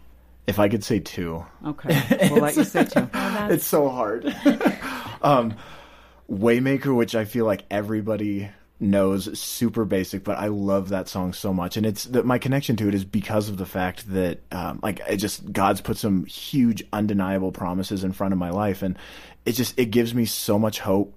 If 0.46 0.58
I 0.58 0.68
could 0.68 0.82
say 0.82 1.00
two, 1.00 1.44
Okay. 1.66 2.28
We'll 2.30 2.40
let 2.42 2.56
you 2.56 2.64
say 2.64 2.84
two. 2.90 3.08
it's 3.12 3.66
so 3.66 3.88
hard. 3.90 4.24
um, 5.22 5.54
Waymaker, 6.30 6.94
which 6.94 7.14
I 7.14 7.24
feel 7.24 7.46
like 7.46 7.64
everybody 7.70 8.50
knows, 8.80 9.38
super 9.38 9.84
basic, 9.84 10.22
but 10.22 10.38
I 10.38 10.48
love 10.48 10.90
that 10.90 11.08
song 11.08 11.32
so 11.32 11.52
much, 11.52 11.76
and 11.76 11.84
it's 11.84 12.04
that 12.04 12.24
my 12.24 12.38
connection 12.38 12.76
to 12.76 12.88
it 12.88 12.94
is 12.94 13.04
because 13.04 13.48
of 13.48 13.56
the 13.56 13.66
fact 13.66 14.12
that, 14.12 14.40
um, 14.52 14.78
like, 14.82 15.00
it 15.08 15.16
just 15.16 15.52
God's 15.52 15.80
put 15.80 15.96
some 15.96 16.24
huge, 16.26 16.84
undeniable 16.92 17.50
promises 17.50 18.04
in 18.04 18.12
front 18.12 18.32
of 18.32 18.38
my 18.38 18.50
life, 18.50 18.82
and 18.82 18.96
it 19.44 19.52
just 19.52 19.78
it 19.78 19.86
gives 19.86 20.14
me 20.14 20.26
so 20.26 20.58
much 20.58 20.80
hope 20.80 21.14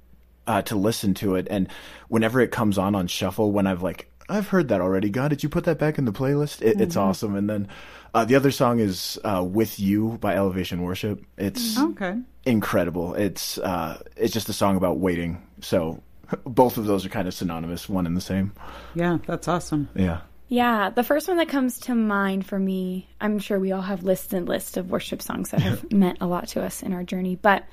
uh, 0.48 0.62
to 0.64 0.76
listen 0.76 1.14
to 1.16 1.36
it, 1.36 1.48
and 1.52 1.68
whenever 2.08 2.42
it 2.42 2.52
comes 2.52 2.78
on 2.78 2.96
on 2.96 3.08
shuffle, 3.08 3.52
when 3.52 3.68
I've 3.68 3.84
like 3.84 4.11
I've 4.30 4.48
heard 4.48 4.68
that 4.70 4.82
already. 4.82 5.10
God, 5.10 5.30
did 5.30 5.44
you 5.44 5.50
put 5.50 5.64
that 5.66 5.78
back 5.80 5.98
in 5.98 6.06
the 6.06 6.12
playlist? 6.12 6.62
It, 6.62 6.80
It's 6.82 6.96
awesome. 6.96 7.36
And 7.36 7.50
then 7.50 7.68
uh, 8.14 8.26
the 8.26 8.36
other 8.36 8.52
song 8.52 8.80
is 8.80 9.20
uh, 9.24 9.44
"With 9.44 9.80
You" 9.80 10.18
by 10.22 10.36
Elevation 10.36 10.82
Worship. 10.82 11.24
It's 11.38 11.78
Okay. 11.78 12.16
incredible. 12.46 13.14
It's 13.16 13.58
uh, 13.58 14.02
it's 14.16 14.34
just 14.34 14.50
a 14.50 14.54
song 14.54 14.76
about 14.78 15.00
waiting. 15.00 15.42
So 15.62 16.02
both 16.46 16.78
of 16.78 16.86
those 16.86 17.06
are 17.06 17.10
kind 17.10 17.28
of 17.28 17.34
synonymous, 17.34 17.88
one 17.90 18.06
and 18.06 18.16
the 18.16 18.22
same. 18.22 18.54
Yeah, 18.96 19.18
that's 19.26 19.48
awesome. 19.48 19.90
Yeah. 19.96 20.22
Yeah, 20.48 20.90
the 20.90 21.04
first 21.04 21.30
one 21.30 21.38
that 21.38 21.48
comes 21.48 21.80
to 21.82 21.96
mind 21.96 22.46
for 22.46 22.60
me, 22.60 23.08
I'm 23.22 23.40
sure 23.40 23.58
we 23.58 23.72
all 23.72 23.82
have 23.82 24.04
lists 24.04 24.34
and 24.34 24.50
lists 24.50 24.76
of 24.76 24.90
worship 24.90 25.22
songs 25.22 25.52
that 25.52 25.62
have 25.70 25.90
meant 25.94 26.18
a 26.20 26.26
lot 26.28 26.50
to 26.50 26.62
us 26.62 26.84
in 26.84 26.92
our 26.92 27.04
journey, 27.04 27.38
but 27.38 27.64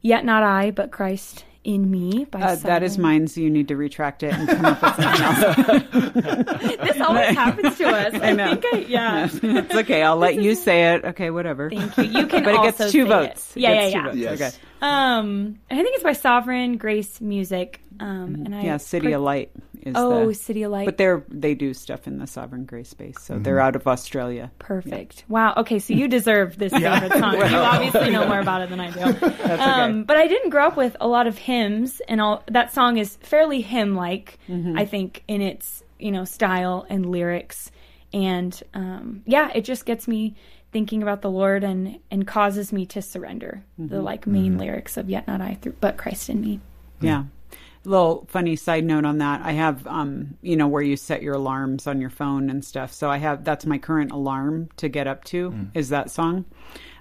Yet 0.00 0.24
Not 0.24 0.42
I, 0.42 0.70
but 0.72 0.90
Christ 0.90 1.44
in 1.64 1.90
Me 1.90 2.24
by 2.30 2.40
Uh, 2.40 2.54
that 2.56 2.82
is 2.82 2.98
mine, 2.98 3.26
so 3.26 3.40
you 3.40 3.50
need 3.50 3.68
to 3.68 3.76
retract 3.76 4.22
it 4.22 4.32
and 4.34 4.48
come 4.48 4.64
up 4.66 4.82
with 4.82 4.94
something 4.94 6.04
else. 6.04 6.78
This 6.84 7.00
always 7.00 7.34
happens 7.36 7.76
to 7.78 7.86
us. 7.88 8.14
I, 8.22 8.32
know. 8.32 8.54
think 8.56 8.64
I, 8.74 8.78
yeah. 8.88 9.28
it's 9.42 9.74
okay. 9.74 10.02
I'll 10.02 10.16
let 10.16 10.36
you 10.36 10.54
say 10.54 10.94
it. 10.94 11.04
Okay, 11.04 11.30
whatever. 11.30 11.70
Thank 11.70 11.96
you. 11.96 12.04
You 12.04 12.26
can 12.26 12.44
But 12.44 12.54
it 12.54 12.56
also 12.58 12.78
gets 12.84 12.92
two 12.92 13.06
votes. 13.06 13.50
It. 13.52 13.56
It 13.58 13.62
Yeah, 13.62 13.74
gets 13.74 13.92
yeah, 13.94 13.98
yeah. 13.98 14.04
votes. 14.06 14.16
Yes. 14.18 14.40
Okay. 14.40 14.56
Um, 14.82 15.58
I 15.70 15.74
think 15.76 15.94
it's 15.94 16.02
by 16.04 16.12
Sovereign 16.12 16.76
Grace 16.76 17.20
Music. 17.20 17.80
Um, 18.00 18.42
and 18.44 18.54
I 18.54 18.62
Yeah, 18.62 18.76
City 18.78 19.12
of 19.12 19.22
Light 19.22 19.50
is 19.84 19.94
Oh, 19.96 20.26
the, 20.26 20.32
CityAlight. 20.32 20.84
But 20.86 20.96
they're 20.98 21.24
they 21.28 21.54
do 21.54 21.74
stuff 21.74 22.06
in 22.06 22.18
the 22.18 22.26
Sovereign 22.26 22.64
Grace 22.64 22.88
space, 22.88 23.16
so 23.20 23.38
they're 23.38 23.56
Mm-hmm. 23.56 23.66
out 23.66 23.76
of 23.76 23.86
Australia. 23.86 24.50
Perfect. 24.58 25.24
Wow. 25.28 25.54
Okay, 25.58 25.78
so 25.78 25.94
you 25.94 26.08
deserve 26.08 26.58
this 26.58 26.72
favorite 26.72 27.12
song. 27.12 27.34
You 27.50 27.56
obviously 27.58 28.10
know 28.10 28.26
more 28.26 28.40
about 28.40 28.62
it 28.62 28.70
than 28.70 28.80
I 28.80 28.90
do. 28.90 29.12
That's 29.20 29.62
Um, 29.62 29.90
okay. 29.98 30.02
but 30.04 30.16
I 30.16 30.26
didn't 30.26 30.50
grow 30.50 30.66
up 30.66 30.76
with 30.76 30.96
a 31.00 31.06
lot 31.08 31.26
of 31.26 31.36
hymns, 31.38 32.00
and 32.08 32.20
all 32.20 32.42
that 32.50 32.72
song 32.74 32.96
is 32.98 33.16
fairly 33.22 33.60
hymn-like. 33.60 34.38
Mm-hmm. 34.48 34.78
I 34.78 34.84
think 34.86 35.22
in 35.28 35.40
its 35.42 35.82
you 35.98 36.10
know 36.12 36.24
style 36.24 36.86
and 36.88 37.06
lyrics, 37.06 37.70
and 38.12 38.60
um, 38.74 39.22
yeah, 39.26 39.50
it 39.54 39.62
just 39.64 39.84
gets 39.86 40.08
me 40.08 40.34
thinking 40.72 41.02
about 41.02 41.22
the 41.22 41.30
Lord 41.30 41.62
and 41.62 41.98
and 42.10 42.26
causes 42.26 42.72
me 42.72 42.86
to 42.86 43.00
surrender. 43.02 43.62
The 43.78 43.96
Mm-hmm. 43.96 44.04
like 44.04 44.26
main 44.26 44.58
lyrics 44.58 44.96
of 44.96 45.08
"Yet 45.10 45.26
Not 45.28 45.40
I," 45.40 45.54
through, 45.60 45.76
but 45.80 45.96
Christ 45.96 46.28
in 46.30 46.40
me. 46.40 46.60
Yeah. 47.00 47.24
Little 47.86 48.26
funny 48.28 48.56
side 48.56 48.84
note 48.84 49.04
on 49.04 49.18
that. 49.18 49.42
I 49.42 49.52
have, 49.52 49.86
um, 49.86 50.38
you 50.40 50.56
know, 50.56 50.66
where 50.66 50.82
you 50.82 50.96
set 50.96 51.22
your 51.22 51.34
alarms 51.34 51.86
on 51.86 52.00
your 52.00 52.10
phone 52.10 52.48
and 52.48 52.64
stuff. 52.64 52.92
So 52.92 53.10
I 53.10 53.18
have 53.18 53.44
that's 53.44 53.66
my 53.66 53.78
current 53.78 54.10
alarm 54.10 54.70
to 54.78 54.88
get 54.88 55.06
up 55.06 55.24
to 55.24 55.52
is 55.74 55.90
that 55.90 56.10
song, 56.10 56.46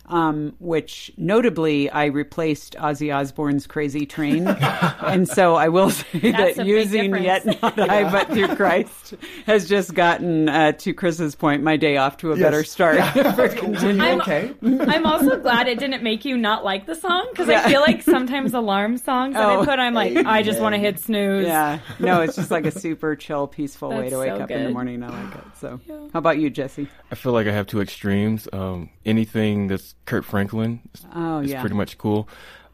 um, 0.08 0.54
which 0.60 1.12
notably 1.18 1.89
I 1.89 2.06
replaced 2.06 2.76
Ozzy 2.76 3.13
Osbourne's 3.16 3.68
"Crazy 3.68 4.06
Train," 4.06 4.48
and 5.02 5.28
so 5.28 5.56
I 5.56 5.70
will 5.70 5.89
say 5.89 6.32
That's 6.32 6.58
that 6.58 6.66
using 6.66 7.16
yet 7.24 7.46
not 7.46 7.80
I 7.80 8.10
but 8.12 8.28
through 8.30 8.56
Christ 8.56 9.16
has 9.46 9.68
just 9.68 9.94
gotten 9.94 10.50
uh, 10.50 10.74
to 10.74 10.94
Chris's 10.94 11.36
point 11.36 11.63
my 11.63 11.78
day 11.78 11.98
off 11.98 12.18
to 12.18 12.32
a 12.32 12.38
better 12.38 12.63
start. 12.63 13.00
for 13.36 13.48
continuing. 13.56 14.02
I'm, 14.02 14.22
okay? 14.22 14.54
I'm 14.62 15.06
also 15.06 15.39
glad 15.39 15.68
it 15.68 15.80
didn't 15.80 16.04
make 16.04 16.26
you 16.26 16.38
not 16.38 16.63
like 16.63 16.86
the 16.86 16.96
song 16.96 17.28
because 17.32 17.50
I 17.50 17.70
feel 17.70 17.82
like 17.82 18.02
sometimes 18.02 18.54
alarm 18.54 18.98
songs 18.98 19.36
that 19.36 19.44
Oh. 19.44 19.62
I 19.62 19.66
put, 19.66 19.80
I'm 19.80 19.94
like, 19.94 20.16
I 20.26 20.42
just 20.42 20.60
want 20.62 20.74
to 20.74 20.80
hit 20.80 21.00
snooze. 21.00 21.46
Yeah, 21.46 21.80
no, 22.00 22.22
it's 22.22 22.36
just 22.36 22.52
like 22.52 22.66
a 22.66 22.72
super 22.72 23.16
chill, 23.16 23.48
peaceful 23.48 23.89
way 23.89 24.10
to 24.10 24.18
wake 24.18 24.30
so 24.30 24.42
up 24.42 24.52
in 24.52 24.60
the 24.60 24.66
good. 24.68 24.74
morning. 24.74 25.04
I 25.04 25.10
like 25.10 25.36
it. 25.36 25.44
So, 25.60 25.80
how 26.12 26.20
about 26.20 26.38
you, 26.39 26.50
Jesse? 26.50 26.88
I 27.12 27.16
feel 27.16 27.32
like 27.34 27.48
I 27.48 27.52
have 27.52 27.68
two 27.68 27.82
extremes. 27.82 28.48
Um, 28.54 28.89
anything 29.06 29.68
that's 29.68 29.96
Kirk 30.06 30.24
Franklin 30.26 30.82
is, 30.94 31.06
Oh, 31.16 31.39
is 31.39 31.52
yeah. 31.52 31.62
pretty 31.62 31.76
much 31.76 31.98
cool. 31.98 32.28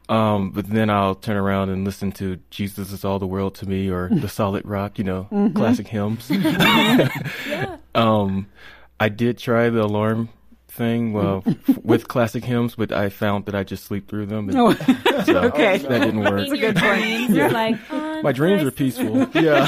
Um, 0.08 0.50
but 0.50 0.68
then 0.68 0.90
I'll 0.90 1.14
turn 1.14 1.36
around 1.36 1.68
and 1.70 1.84
listen 1.84 2.10
to 2.12 2.38
Jesus 2.50 2.90
is 2.90 3.04
All 3.04 3.20
the 3.20 3.28
World 3.28 3.54
to 3.56 3.66
Me 3.68 3.88
or 3.88 4.08
The 4.08 4.28
Solid 4.40 4.66
Rock, 4.66 4.98
you 4.98 5.04
know, 5.04 5.28
Mm-hmm. 5.30 5.56
classic 5.56 5.86
hymns. 5.86 6.28
Um, 7.94 8.46
I 9.00 9.08
did 9.08 9.38
try 9.38 9.68
the 9.70 9.82
alarm 9.82 10.28
thing 10.68 11.12
well, 11.12 11.42
f- 11.46 11.78
with 11.82 12.06
classic 12.08 12.44
hymns, 12.44 12.76
but 12.76 12.92
I 12.92 13.08
found 13.08 13.46
that 13.46 13.54
I 13.54 13.64
just 13.64 13.84
sleep 13.84 14.08
through 14.08 14.26
them. 14.26 14.48
And 14.48 14.58
Oh, 14.58 14.72
so 15.24 15.38
okay. 15.50 15.78
That 15.78 15.98
didn't 16.04 16.20
work. 16.20 16.46
In 16.48 16.54
your 16.54 16.72
dreams, 16.72 17.30
you're 17.34 17.50
like, 17.50 17.76
"On 17.90 18.09
My 18.22 18.32
dreams 18.32 18.62
are 18.62 18.70
peaceful. 18.70 19.26
Yeah. 19.34 19.64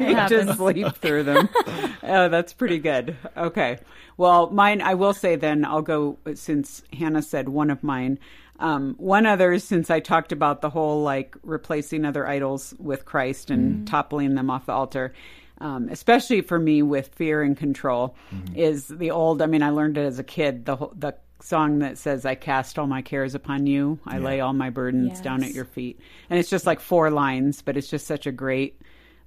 It 0.00 0.14
happens. 0.16 0.46
just 0.46 0.58
sleep 0.58 0.96
through 0.96 1.24
them. 1.24 1.48
oh, 2.02 2.28
that's 2.28 2.52
pretty 2.52 2.78
good. 2.78 3.16
Okay. 3.36 3.78
Well, 4.16 4.50
mine, 4.50 4.80
I 4.80 4.94
will 4.94 5.12
say 5.12 5.36
then, 5.36 5.64
I'll 5.64 5.82
go 5.82 6.18
since 6.34 6.82
Hannah 6.92 7.22
said 7.22 7.48
one 7.48 7.70
of 7.70 7.82
mine. 7.82 8.18
Um, 8.58 8.94
one 8.98 9.26
other, 9.26 9.58
since 9.58 9.90
I 9.90 10.00
talked 10.00 10.32
about 10.32 10.60
the 10.60 10.70
whole 10.70 11.02
like 11.02 11.34
replacing 11.42 12.04
other 12.04 12.26
idols 12.26 12.74
with 12.78 13.04
Christ 13.06 13.50
and 13.50 13.86
toppling 13.86 14.34
them 14.34 14.50
off 14.50 14.66
the 14.66 14.72
altar, 14.72 15.14
um, 15.58 15.88
especially 15.90 16.42
for 16.42 16.58
me 16.58 16.82
with 16.82 17.08
fear 17.14 17.42
and 17.42 17.56
control, 17.56 18.14
is 18.54 18.86
the 18.88 19.10
old. 19.10 19.40
I 19.42 19.46
mean, 19.46 19.62
I 19.62 19.70
learned 19.70 19.96
it 19.98 20.04
as 20.04 20.18
a 20.18 20.24
kid. 20.24 20.66
The 20.66 20.76
whole, 20.76 20.92
the 20.96 21.14
song 21.42 21.80
that 21.80 21.98
says, 21.98 22.24
"I 22.24 22.34
cast 22.34 22.78
all 22.78 22.86
my 22.86 23.02
cares 23.02 23.34
upon 23.34 23.66
you. 23.66 23.98
I 24.06 24.18
lay 24.18 24.40
all 24.40 24.52
my 24.52 24.70
burdens 24.70 25.20
down 25.20 25.42
at 25.42 25.54
your 25.54 25.64
feet," 25.64 26.00
and 26.28 26.38
it's 26.38 26.50
just 26.50 26.66
like 26.66 26.80
four 26.80 27.10
lines, 27.10 27.62
but 27.62 27.76
it's 27.76 27.88
just 27.88 28.06
such 28.06 28.26
a 28.26 28.32
great 28.32 28.80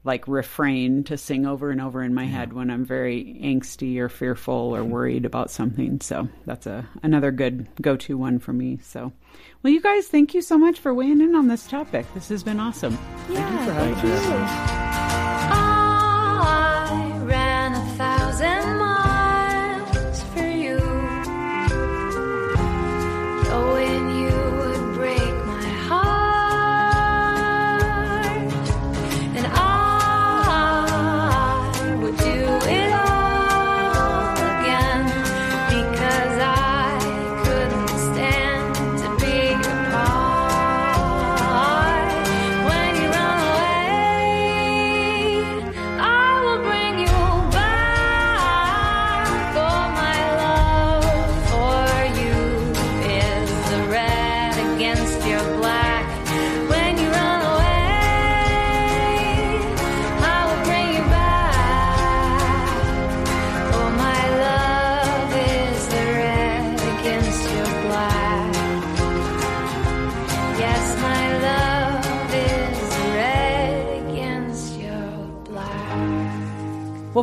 like 0.05 0.27
refrain 0.27 1.03
to 1.05 1.17
sing 1.17 1.45
over 1.45 1.71
and 1.71 1.79
over 1.79 2.03
in 2.03 2.13
my 2.13 2.25
head 2.25 2.51
when 2.53 2.69
I'm 2.69 2.83
very 2.85 3.39
angsty 3.41 3.97
or 3.99 4.09
fearful 4.09 4.75
or 4.75 4.83
worried 4.83 5.25
about 5.25 5.49
something. 5.49 6.01
So 6.01 6.27
that's 6.45 6.67
a 6.67 6.85
another 7.03 7.31
good 7.31 7.67
go-to 7.81 8.17
one 8.17 8.39
for 8.39 8.51
me. 8.53 8.79
So, 8.83 9.13
well, 9.61 9.71
you 9.71 9.81
guys, 9.81 10.07
thank 10.07 10.33
you 10.33 10.41
so 10.41 10.57
much 10.57 10.79
for 10.79 10.93
weighing 10.93 11.21
in 11.21 11.35
on 11.35 11.47
this 11.47 11.65
topic. 11.67 12.05
This 12.13 12.29
has 12.29 12.43
been 12.43 12.59
awesome. 12.59 12.97
Yeah, 13.29 13.65
Thank 13.65 14.03
you. 14.03 15.53
I 15.53 15.59
ran 15.59 16.72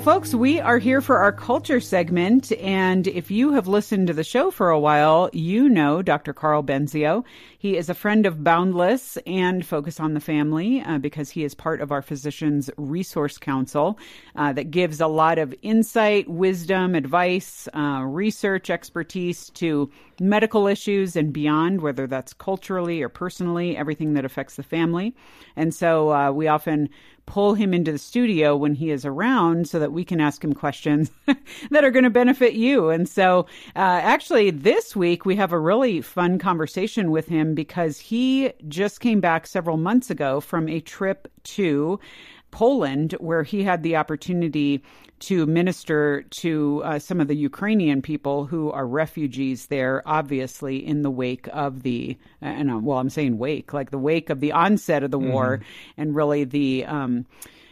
Well, 0.01 0.15
folks, 0.15 0.35
we 0.35 0.59
are 0.59 0.79
here 0.79 1.03
for 1.03 1.19
our 1.19 1.31
culture 1.31 1.79
segment. 1.79 2.53
And 2.53 3.07
if 3.07 3.31
you 3.31 3.53
have 3.53 3.69
listened 3.69 4.07
to 4.07 4.15
the 4.15 4.25
show 4.25 4.51
for 4.51 4.71
a 4.71 4.81
while, 4.81 5.29
you 5.35 5.69
know 5.69 6.01
Dr. 6.01 6.33
Karl 6.33 6.63
Benzio. 6.63 7.23
He 7.61 7.77
is 7.77 7.91
a 7.91 7.95
friend 7.95 8.25
of 8.25 8.43
Boundless 8.43 9.19
and 9.27 9.67
Focus 9.67 10.01
on 10.01 10.15
the 10.15 10.21
Family 10.21 10.81
uh, 10.81 10.97
because 10.97 11.29
he 11.29 11.45
is 11.45 11.55
part 11.55 11.83
of 11.83 11.93
our 11.93 12.01
Physicians 12.01 12.71
Resource 12.79 13.37
Council 13.37 13.99
uh, 14.35 14.55
that 14.55 14.71
gives 14.71 14.99
a 14.99 15.07
lot 15.07 15.37
of 15.37 15.55
insight, 15.61 16.27
wisdom, 16.27 16.95
advice, 16.95 17.69
uh, 17.75 18.03
research, 18.07 18.71
expertise 18.71 19.51
to 19.51 19.91
medical 20.19 20.67
issues 20.67 21.17
and 21.17 21.35
beyond, 21.35 21.83
whether 21.83 22.07
that's 22.07 22.33
culturally 22.33 23.03
or 23.03 23.11
personally, 23.11 23.77
everything 23.77 24.15
that 24.15 24.25
affects 24.25 24.57
the 24.57 24.63
family. 24.63 25.15
And 25.55 25.75
so 25.75 26.15
uh, 26.15 26.33
we 26.33 26.49
often 26.49 26.89
pull 27.31 27.55
him 27.55 27.73
into 27.73 27.93
the 27.93 27.99
studio 27.99 28.57
when 28.57 28.75
he 28.75 28.91
is 28.91 29.05
around 29.05 29.69
so 29.69 29.79
that 29.79 29.93
we 29.93 30.05
can 30.05 30.21
ask 30.21 30.43
him 30.43 30.53
questions 30.53 31.13
that 31.71 31.85
are 31.85 31.91
going 31.93 32.05
to 32.05 32.11
benefit 32.11 32.55
you. 32.55 32.91
And 32.91 33.09
so, 33.09 33.47
uh, 33.77 34.01
actually, 34.03 34.51
this 34.51 34.97
week 34.97 35.25
we 35.25 35.37
have 35.37 35.53
a 35.53 35.59
really 35.59 36.01
fun 36.01 36.41
conversation 36.41 37.13
with 37.13 37.29
him 37.29 37.50
because 37.55 37.99
he 37.99 38.53
just 38.69 39.01
came 39.01 39.21
back 39.21 39.47
several 39.47 39.77
months 39.77 40.11
ago 40.11 40.41
from 40.41 40.69
a 40.69 40.81
trip 40.81 41.29
to 41.45 42.01
Poland, 42.51 43.13
where 43.21 43.43
he 43.43 43.63
had 43.63 43.83
the 43.83 43.97
opportunity 43.97 44.83
to 45.21 45.47
minister 45.47 46.23
to 46.31 46.83
uh, 46.85 46.99
some 46.99 47.21
of 47.21 47.29
the 47.29 47.37
Ukrainian 47.37 48.03
people 48.03 48.47
who 48.47 48.71
are 48.73 48.87
refugees 48.87 49.67
there, 49.67 50.03
obviously 50.07 50.85
in 50.85 51.03
the 51.03 51.11
wake 51.11 51.47
of 51.53 51.83
the, 51.83 52.17
and 52.41 52.71
uh, 52.71 52.79
well, 52.79 52.99
I'm 52.99 53.11
saying 53.11 53.39
wake, 53.39 53.73
like 53.73 53.91
the 53.91 53.99
wake 53.99 54.31
of 54.31 54.41
the 54.41 54.53
onset 54.53 55.03
of 55.03 55.11
the 55.11 55.19
war, 55.19 55.61
and 55.97 56.15
really 56.17 56.45
the. 56.45 56.85
Um, 56.87 57.27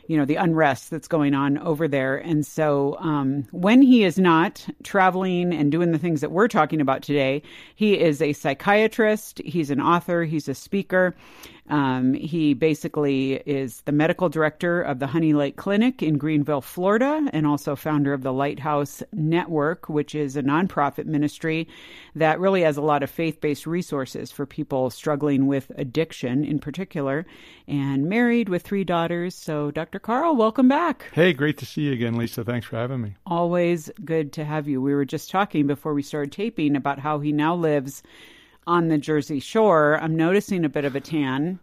you 0.09 0.17
know 0.17 0.25
the 0.25 0.37
unrest 0.37 0.91
that's 0.91 1.07
going 1.07 1.35
on 1.35 1.59
over 1.59 1.87
there. 1.87 2.17
And 2.17 2.45
so 2.45 2.97
um, 2.99 3.47
when 3.53 3.83
he 3.83 4.03
is 4.03 4.19
not 4.19 4.67
traveling 4.83 5.53
and 5.55 5.71
doing 5.71 5.93
the 5.93 5.99
things 5.99 6.21
that 6.23 6.33
we're 6.33 6.49
talking 6.49 6.81
about 6.81 7.03
today 7.03 7.43
he 7.77 7.99
is 7.99 8.21
a 8.21 8.33
psychiatrist 8.33 9.41
he's 9.45 9.71
an 9.71 9.81
author 9.81 10.25
he's 10.25 10.49
a 10.49 10.55
speaker 10.55 11.15
um, 11.69 12.15
he 12.15 12.55
basically 12.55 13.35
is 13.47 13.83
the 13.83 13.93
medical 13.93 14.29
director 14.29 14.81
of 14.81 14.99
the 14.99 15.07
Honey 15.07 15.33
Lake 15.33 15.57
Clinic 15.57 16.03
in 16.03 16.17
Greenville, 16.17 16.61
Florida, 16.61 17.29
and 17.33 17.47
also 17.47 17.77
founder 17.77 18.13
of 18.13 18.23
the 18.23 18.33
Lighthouse 18.33 19.03
Network, 19.13 19.89
which 19.89 20.15
is 20.15 20.37
a 20.37 20.43
nonprofit 20.43 21.07
ministry 21.07 21.69
that 22.15 22.41
really 22.41 22.63
has 22.63 22.77
a 22.77 22.83
lot 22.83 23.03
of 23.03 23.11
faith 23.11 23.41
based 23.41 23.67
resources 23.67 24.33
for 24.33 24.47
people 24.47 24.91
struggling 24.91 25.47
with 25.47 25.71
addiction 25.77 26.45
in 26.45 26.59
particular, 26.59 27.27
and 27.67 28.09
married 28.09 28.49
with 28.49 28.63
three 28.63 28.85
daughters. 28.85 29.35
So, 29.35 29.71
Dr. 29.71 29.99
Karl, 29.99 30.37
welcome 30.37 30.69
back. 30.69 31.07
Hey, 31.13 31.33
great 31.33 31.59
to 31.59 31.67
see 31.67 31.83
you 31.83 31.93
again, 31.93 32.17
Lisa. 32.17 32.45
Thanks 32.45 32.67
for 32.67 32.77
having 32.77 33.03
me. 33.03 33.17
Always 33.27 33.91
good 34.05 34.33
to 34.35 34.45
have 34.45 34.69
you. 34.69 34.81
We 34.81 34.95
were 34.95 35.05
just 35.05 35.31
talking 35.31 35.67
before 35.67 35.93
we 35.93 36.03
started 36.03 36.33
taping 36.33 36.77
about 36.77 36.99
how 36.99 37.21
he 37.21 37.33
now 37.33 37.55
lives 37.55 38.03
on 38.69 38.89
the 38.89 38.99
Jersey 38.99 39.41
Shore. 39.41 39.99
I'm 40.01 40.15
noticing 40.15 40.63
a 40.63 40.69
bit 40.69 40.85
of 40.85 40.95
a 40.95 41.01
tan. 41.01 41.59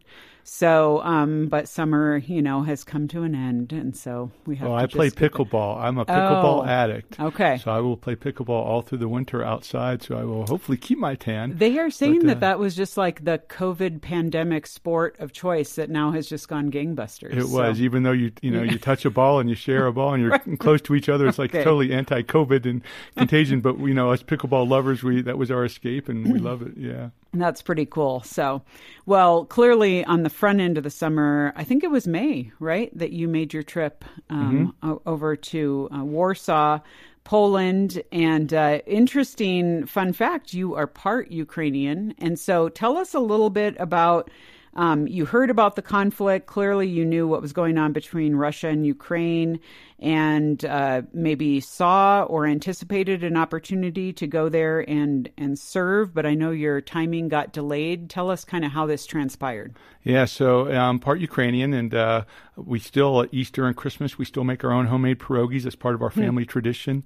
So, 0.47 1.01
um, 1.01 1.47
but 1.47 1.67
summer, 1.67 2.17
you 2.17 2.39
know, 2.39 2.61
has 2.61 2.83
come 2.83 3.07
to 3.07 3.23
an 3.23 3.33
end, 3.33 3.73
and 3.73 3.97
so 3.97 4.29
we 4.45 4.55
have. 4.57 4.69
Oh, 4.69 4.73
I 4.75 4.85
play 4.85 5.09
pickleball. 5.09 5.79
I'm 5.81 5.97
a 5.97 6.05
pickleball 6.05 6.61
Oh, 6.61 6.65
addict. 6.65 7.19
okay. 7.19 7.57
So 7.57 7.71
I 7.71 7.79
will 7.79 7.97
play 7.97 8.15
pickleball 8.15 8.49
all 8.49 8.83
through 8.83 8.99
the 8.99 9.07
winter 9.07 9.43
outside. 9.43 10.03
So 10.03 10.15
I 10.15 10.23
will 10.23 10.45
hopefully 10.45 10.77
keep 10.77 10.99
my 10.99 11.15
tan. 11.15 11.57
They 11.57 11.79
are 11.79 11.89
saying 11.89 12.19
But, 12.19 12.27
that 12.27 12.37
uh, 12.37 12.39
that 12.41 12.59
was 12.59 12.75
just 12.75 12.95
like 12.95 13.25
the 13.25 13.39
COVID 13.49 14.01
pandemic 14.01 14.67
sport 14.67 15.15
of 15.19 15.33
choice 15.33 15.73
that 15.75 15.89
now 15.89 16.11
has 16.11 16.29
just 16.29 16.47
gone 16.47 16.69
gangbusters. 16.71 17.33
It 17.35 17.47
So- 17.47 17.63
was, 17.63 17.81
even 17.81 18.03
though 18.03 18.11
you 18.11 18.31
you 18.43 18.51
know 18.51 18.61
you 18.61 18.77
touch 18.89 19.03
a 19.03 19.09
ball 19.09 19.39
and 19.39 19.49
you 19.49 19.55
share 19.55 19.87
a 19.87 19.91
ball 19.93 20.13
and 20.13 20.21
you're 20.21 20.37
close 20.57 20.79
to 20.83 20.93
each 20.93 21.09
other. 21.09 21.27
It's 21.27 21.39
like 21.39 21.55
Okay. 21.55 21.63
totally 21.63 21.91
anti-COVID 21.91 22.69
and 22.69 22.83
contagion. 23.17 23.61
but 23.61 23.79
you 23.79 23.95
know, 23.95 24.11
us 24.11 24.21
pickleball 24.21 24.69
lovers, 24.69 25.01
we 25.01 25.23
that 25.23 25.39
was 25.39 25.49
our 25.49 25.65
escape, 25.65 26.07
and 26.07 26.31
we 26.31 26.37
love 26.37 26.61
it. 26.61 26.73
Yeah. 26.77 27.09
That's 27.39 27.61
pretty 27.61 27.85
cool. 27.85 28.21
So, 28.21 28.61
well, 29.05 29.45
clearly 29.45 30.03
on 30.05 30.23
the 30.23 30.29
front 30.29 30.59
end 30.61 30.77
of 30.77 30.83
the 30.83 30.89
summer, 30.89 31.53
I 31.55 31.63
think 31.63 31.83
it 31.83 31.91
was 31.91 32.07
May, 32.07 32.51
right, 32.59 32.89
that 32.97 33.11
you 33.11 33.27
made 33.27 33.53
your 33.53 33.63
trip 33.63 34.05
um, 34.29 34.75
o- 34.81 35.01
over 35.05 35.35
to 35.35 35.89
uh, 35.93 36.03
Warsaw, 36.03 36.79
Poland. 37.23 38.01
And 38.11 38.53
uh, 38.53 38.79
interesting 38.85 39.85
fun 39.85 40.13
fact 40.13 40.53
you 40.53 40.75
are 40.75 40.87
part 40.87 41.31
Ukrainian. 41.31 42.15
And 42.17 42.39
so 42.39 42.69
tell 42.69 42.97
us 42.97 43.13
a 43.13 43.19
little 43.19 43.49
bit 43.49 43.75
about. 43.79 44.29
Um, 44.75 45.07
you 45.07 45.25
heard 45.25 45.49
about 45.49 45.75
the 45.75 45.81
conflict. 45.81 46.47
Clearly, 46.47 46.87
you 46.87 47.05
knew 47.05 47.27
what 47.27 47.41
was 47.41 47.53
going 47.53 47.77
on 47.77 47.93
between 47.93 48.35
Russia 48.35 48.67
and 48.67 48.85
Ukraine, 48.85 49.59
and 49.99 50.63
uh, 50.65 51.03
maybe 51.13 51.61
saw 51.61 52.23
or 52.23 52.45
anticipated 52.45 53.23
an 53.23 53.37
opportunity 53.37 54.11
to 54.13 54.27
go 54.27 54.49
there 54.49 54.81
and 54.89 55.29
and 55.37 55.57
serve. 55.57 56.13
But 56.13 56.25
I 56.25 56.33
know 56.33 56.51
your 56.51 56.81
timing 56.81 57.29
got 57.29 57.53
delayed. 57.53 58.09
Tell 58.09 58.29
us 58.29 58.43
kind 58.43 58.65
of 58.65 58.71
how 58.71 58.85
this 58.85 59.05
transpired. 59.05 59.75
Yeah, 60.03 60.25
so 60.25 60.67
I'm 60.67 60.99
part 60.99 61.21
Ukrainian, 61.21 61.73
and 61.73 61.93
uh, 61.93 62.25
we 62.57 62.79
still 62.79 63.21
at 63.21 63.33
Easter 63.33 63.65
and 63.65 63.75
Christmas 63.75 64.17
we 64.17 64.25
still 64.25 64.43
make 64.43 64.63
our 64.63 64.73
own 64.73 64.87
homemade 64.87 65.19
pierogies 65.19 65.65
as 65.65 65.75
part 65.75 65.95
of 65.95 66.01
our 66.01 66.11
family 66.11 66.45
tradition, 66.45 67.03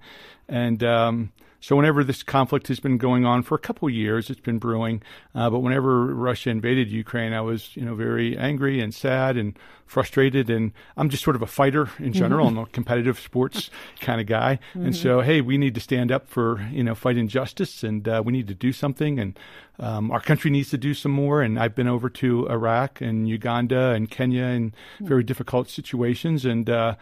and 0.47 0.83
um, 0.83 1.31
so 1.61 1.75
whenever 1.75 2.03
this 2.03 2.23
conflict 2.23 2.67
has 2.69 2.79
been 2.79 2.97
going 2.97 3.25
on 3.25 3.43
for 3.43 3.55
a 3.55 3.59
couple 3.59 3.87
of 3.87 3.93
years, 3.93 4.29
it's 4.29 4.39
been 4.39 4.59
brewing. 4.59 5.01
Uh, 5.35 5.49
but 5.49 5.59
whenever 5.59 6.05
Russia 6.05 6.49
invaded 6.49 6.89
Ukraine, 6.89 7.33
I 7.33 7.41
was 7.41 7.75
you 7.75 7.83
know 7.83 7.95
very 7.95 8.37
angry 8.37 8.79
and 8.79 8.93
sad 8.93 9.35
and 9.35 9.57
frustrated, 9.85 10.49
and 10.49 10.71
I'm 10.95 11.09
just 11.09 11.23
sort 11.23 11.35
of 11.35 11.41
a 11.41 11.47
fighter 11.47 11.89
in 11.99 12.13
general. 12.13 12.47
I'm 12.47 12.57
a 12.57 12.65
competitive 12.67 13.19
sports 13.19 13.69
kind 13.99 14.21
of 14.21 14.27
guy, 14.27 14.59
and 14.73 14.95
so 14.95 15.21
hey, 15.21 15.41
we 15.41 15.57
need 15.57 15.75
to 15.75 15.81
stand 15.81 16.11
up 16.11 16.27
for 16.27 16.61
you 16.71 16.83
know 16.83 16.95
fight 16.95 17.17
injustice, 17.17 17.83
and 17.83 18.07
uh, 18.07 18.21
we 18.23 18.31
need 18.31 18.47
to 18.47 18.55
do 18.55 18.71
something, 18.71 19.19
and 19.19 19.37
um, 19.79 20.11
our 20.11 20.21
country 20.21 20.51
needs 20.51 20.69
to 20.69 20.77
do 20.77 20.93
some 20.93 21.11
more. 21.11 21.41
And 21.41 21.59
I've 21.59 21.75
been 21.75 21.87
over 21.87 22.09
to 22.09 22.47
Iraq 22.47 23.01
and 23.01 23.27
Uganda 23.27 23.89
and 23.89 24.09
Kenya 24.09 24.45
in 24.45 24.73
very 25.01 25.23
difficult 25.23 25.69
situations, 25.69 26.45
and 26.45 26.69
uh, 26.69 26.95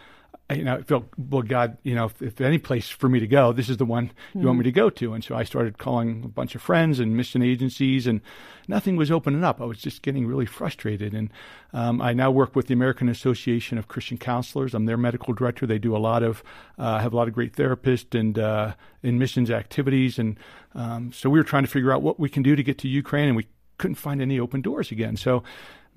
you 0.49 0.63
know, 0.63 0.75
I 0.75 0.81
felt, 0.81 1.05
well, 1.17 1.41
God, 1.41 1.77
you 1.83 1.93
know, 1.93 2.05
if, 2.05 2.21
if 2.21 2.39
any 2.39 2.57
place 2.57 2.89
for 2.89 3.09
me 3.09 3.19
to 3.19 3.27
go, 3.27 3.51
this 3.51 3.67
is 3.67 3.77
the 3.77 3.85
one 3.85 4.11
you 4.33 4.47
want 4.47 4.59
me 4.59 4.63
to 4.63 4.71
go 4.71 4.89
to. 4.89 5.13
And 5.13 5.21
so 5.21 5.35
I 5.35 5.43
started 5.43 5.77
calling 5.77 6.23
a 6.23 6.29
bunch 6.29 6.55
of 6.55 6.61
friends 6.61 7.01
and 7.01 7.17
mission 7.17 7.41
agencies, 7.41 8.07
and 8.07 8.21
nothing 8.67 8.95
was 8.95 9.11
opening 9.11 9.43
up. 9.43 9.59
I 9.59 9.65
was 9.65 9.77
just 9.77 10.03
getting 10.03 10.25
really 10.25 10.45
frustrated. 10.45 11.13
And 11.13 11.31
um, 11.73 12.01
I 12.01 12.13
now 12.13 12.31
work 12.31 12.55
with 12.55 12.67
the 12.67 12.73
American 12.73 13.09
Association 13.09 13.77
of 13.77 13.89
Christian 13.89 14.17
Counselors. 14.17 14.73
I'm 14.73 14.85
their 14.85 14.95
medical 14.95 15.33
director. 15.33 15.67
They 15.67 15.79
do 15.79 15.95
a 15.95 15.99
lot 15.99 16.23
of, 16.23 16.41
uh, 16.77 16.99
have 16.99 17.11
a 17.11 17.15
lot 17.17 17.27
of 17.27 17.33
great 17.33 17.53
therapists 17.53 18.17
and 18.17 18.39
uh, 18.39 18.73
in 19.03 19.19
missions 19.19 19.51
activities. 19.51 20.17
And 20.17 20.39
um, 20.75 21.11
so 21.11 21.29
we 21.29 21.39
were 21.39 21.43
trying 21.43 21.63
to 21.63 21.69
figure 21.69 21.91
out 21.91 22.01
what 22.01 22.21
we 22.21 22.29
can 22.29 22.41
do 22.41 22.55
to 22.55 22.63
get 22.63 22.77
to 22.79 22.87
Ukraine, 22.87 23.27
and 23.27 23.35
we 23.35 23.47
couldn't 23.77 23.95
find 23.95 24.21
any 24.21 24.39
open 24.39 24.61
doors 24.61 24.91
again. 24.91 25.17
So 25.17 25.43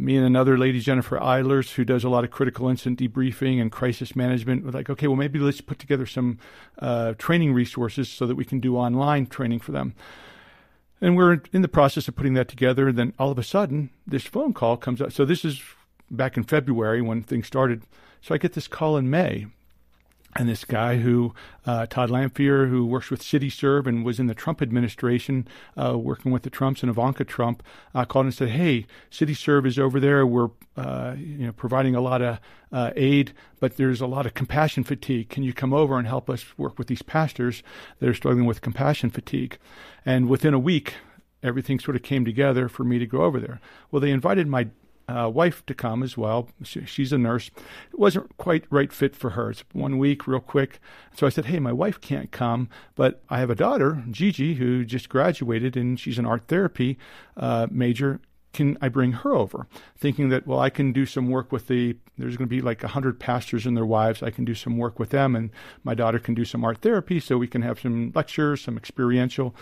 me 0.01 0.17
and 0.17 0.25
another 0.25 0.57
lady, 0.57 0.81
Jennifer 0.81 1.19
Eilers, 1.19 1.75
who 1.75 1.85
does 1.85 2.05
a 2.05 2.09
lot 2.09 2.25
of 2.25 2.31
critical 2.31 2.69
incident 2.69 2.99
debriefing 2.99 3.61
and 3.61 3.71
crisis 3.71 4.17
management, 4.17 4.65
were 4.65 4.73
like, 4.73 4.89
okay, 4.89 5.07
well, 5.07 5.17
maybe 5.17 5.39
let's 5.39 5.61
put 5.61 5.79
together 5.79 6.07
some 6.07 6.39
uh, 6.79 7.13
training 7.19 7.53
resources 7.53 8.09
so 8.09 8.27
that 8.27 8.35
we 8.35 8.47
can 8.47 8.61
do 8.61 8.79
online 8.79 9.27
training 9.27 9.61
for 9.61 9.73
them. 9.73 9.95
And 11.03 11.17
we're 11.19 11.43
in 11.53 11.61
the 11.61 11.69
process 11.69 12.09
of 12.09 12.17
putting 12.17 12.33
that 12.35 12.49
together. 12.49 12.89
And 12.89 12.97
then 12.97 13.15
all 13.19 13.31
of 13.31 13.39
a 13.39 13.43
sudden, 13.43 13.91
this 14.07 14.25
phone 14.25 14.55
call 14.55 14.79
comes 14.79 15.03
up. 15.03 15.13
So 15.13 15.27
this 15.27 15.45
is 15.45 15.63
back 16.11 16.39
in 16.39 16.45
February 16.45 17.03
when 17.03 17.23
things 17.23 17.47
started. 17.47 17.83
So 18.23 18.35
I 18.35 18.39
get 18.39 18.55
this 18.55 18.69
call 18.69 18.97
in 18.97 19.11
May. 19.11 19.49
And 20.37 20.49
this 20.49 20.65
guy 20.65 20.99
who, 20.99 21.35
uh, 21.67 21.87
Todd 21.87 22.09
Lamphere, 22.09 22.69
who 22.69 22.87
works 22.87 23.11
with 23.11 23.21
CityServe 23.21 23.87
and 23.87 24.05
was 24.05 24.21
in 24.21 24.29
the 24.29 24.35
Trump 24.35 24.63
administration, 24.63 25.49
uh, 25.77 25.99
working 25.99 26.31
with 26.31 26.45
the 26.45 26.51
Trumps 26.51 26.83
and 26.83 26.91
Ivanka 26.91 27.25
Trump, 27.25 27.65
uh, 27.95 28.05
called 28.05 28.27
and 28.27 28.35
said, 28.35 28.51
"Hey, 28.51 28.87
CityServe 29.11 29.67
is 29.67 29.77
over 29.77 29.99
there. 29.99 30.25
We're, 30.25 30.51
uh, 30.77 31.17
you 31.19 31.47
know, 31.47 31.53
providing 31.53 31.97
a 31.97 32.01
lot 32.01 32.23
of 32.23 32.39
uh, 32.71 32.93
aid, 32.95 33.33
but 33.59 33.77
there's 33.77 34.01
a 34.01 34.07
lot 34.07 34.25
of 34.25 34.35
compassion 34.35 34.85
fatigue. 34.85 35.31
Can 35.31 35.43
you 35.43 35.53
come 35.53 35.73
over 35.73 35.99
and 35.99 36.07
help 36.07 36.31
us 36.31 36.57
work 36.57 36.79
with 36.79 36.87
these 36.87 37.03
pastors 37.03 37.65
that 37.99 38.09
are 38.09 38.15
struggling 38.15 38.47
with 38.47 38.61
compassion 38.61 39.11
fatigue?" 39.11 39.59
And 40.07 40.29
within 40.29 40.55
a 40.55 40.61
week, 40.61 40.95
everything 41.43 41.81
sort 41.81 41.97
of 41.97 42.03
came 42.03 42.25
together 42.25 42.69
for 42.69 42.85
me 42.85 43.01
to 43.01 43.07
go 43.07 43.23
over 43.23 43.41
there. 43.41 43.61
Well, 43.91 44.01
they 44.01 44.13
invited 44.13 44.47
my 44.47 44.69
uh, 45.11 45.29
wife 45.29 45.65
to 45.67 45.75
come 45.75 46.03
as 46.03 46.17
well. 46.17 46.49
She, 46.63 46.85
she's 46.87 47.13
a 47.13 47.19
nurse. 47.19 47.51
It 47.93 47.99
wasn't 47.99 48.37
quite 48.37 48.65
right 48.71 48.93
fit 48.93 49.17
for 49.17 49.31
her. 49.31 49.51
It's 49.51 49.65
one 49.73 49.99
week, 49.99 50.27
real 50.27 50.41
quick. 50.41 50.81
So 51.17 51.27
I 51.27 51.31
said, 51.31 51.47
"Hey, 51.47 51.59
my 51.59 51.73
wife 51.73 52.01
can't 52.01 52.31
come, 52.31 52.69
but 52.95 53.23
I 53.29 53.41
have 53.41 53.51
a 53.51 53.55
daughter, 53.55 54.05
Gigi, 54.11 54.55
who 54.55 54.85
just 54.85 55.09
graduated, 55.09 55.77
and 55.77 55.99
she's 55.99 56.19
an 56.19 56.27
art 56.27 56.45
therapy 56.49 56.99
uh, 57.37 57.67
major." 57.71 58.21
Can 58.53 58.77
I 58.81 58.89
bring 58.89 59.13
her 59.13 59.33
over? 59.33 59.69
Thinking 59.97 60.29
that, 60.31 60.45
well, 60.45 60.59
I 60.59 60.71
can 60.71 60.93
do 60.93 61.07
some 61.07 61.31
work 61.31 61.53
with 61.53 61.69
the, 61.69 61.97
there's 62.19 62.37
going 62.37 62.49
to 62.49 62.51
be 62.53 62.61
like 62.61 62.83
100 62.83 63.21
pastors 63.21 63.65
and 63.65 63.77
their 63.77 63.87
wives. 63.87 64.25
I 64.25 64.31
can 64.31 64.45
do 64.45 64.57
some 64.57 64.77
work 64.77 64.99
with 64.99 65.11
them, 65.11 65.37
and 65.37 65.51
my 65.85 65.95
daughter 65.95 66.19
can 66.19 66.35
do 66.35 66.45
some 66.45 66.65
art 66.65 66.79
therapy 66.79 67.21
so 67.21 67.39
we 67.39 67.47
can 67.47 67.63
have 67.63 67.79
some 67.79 68.11
lectures, 68.13 68.63
some 68.63 68.77
experiential. 68.77 69.55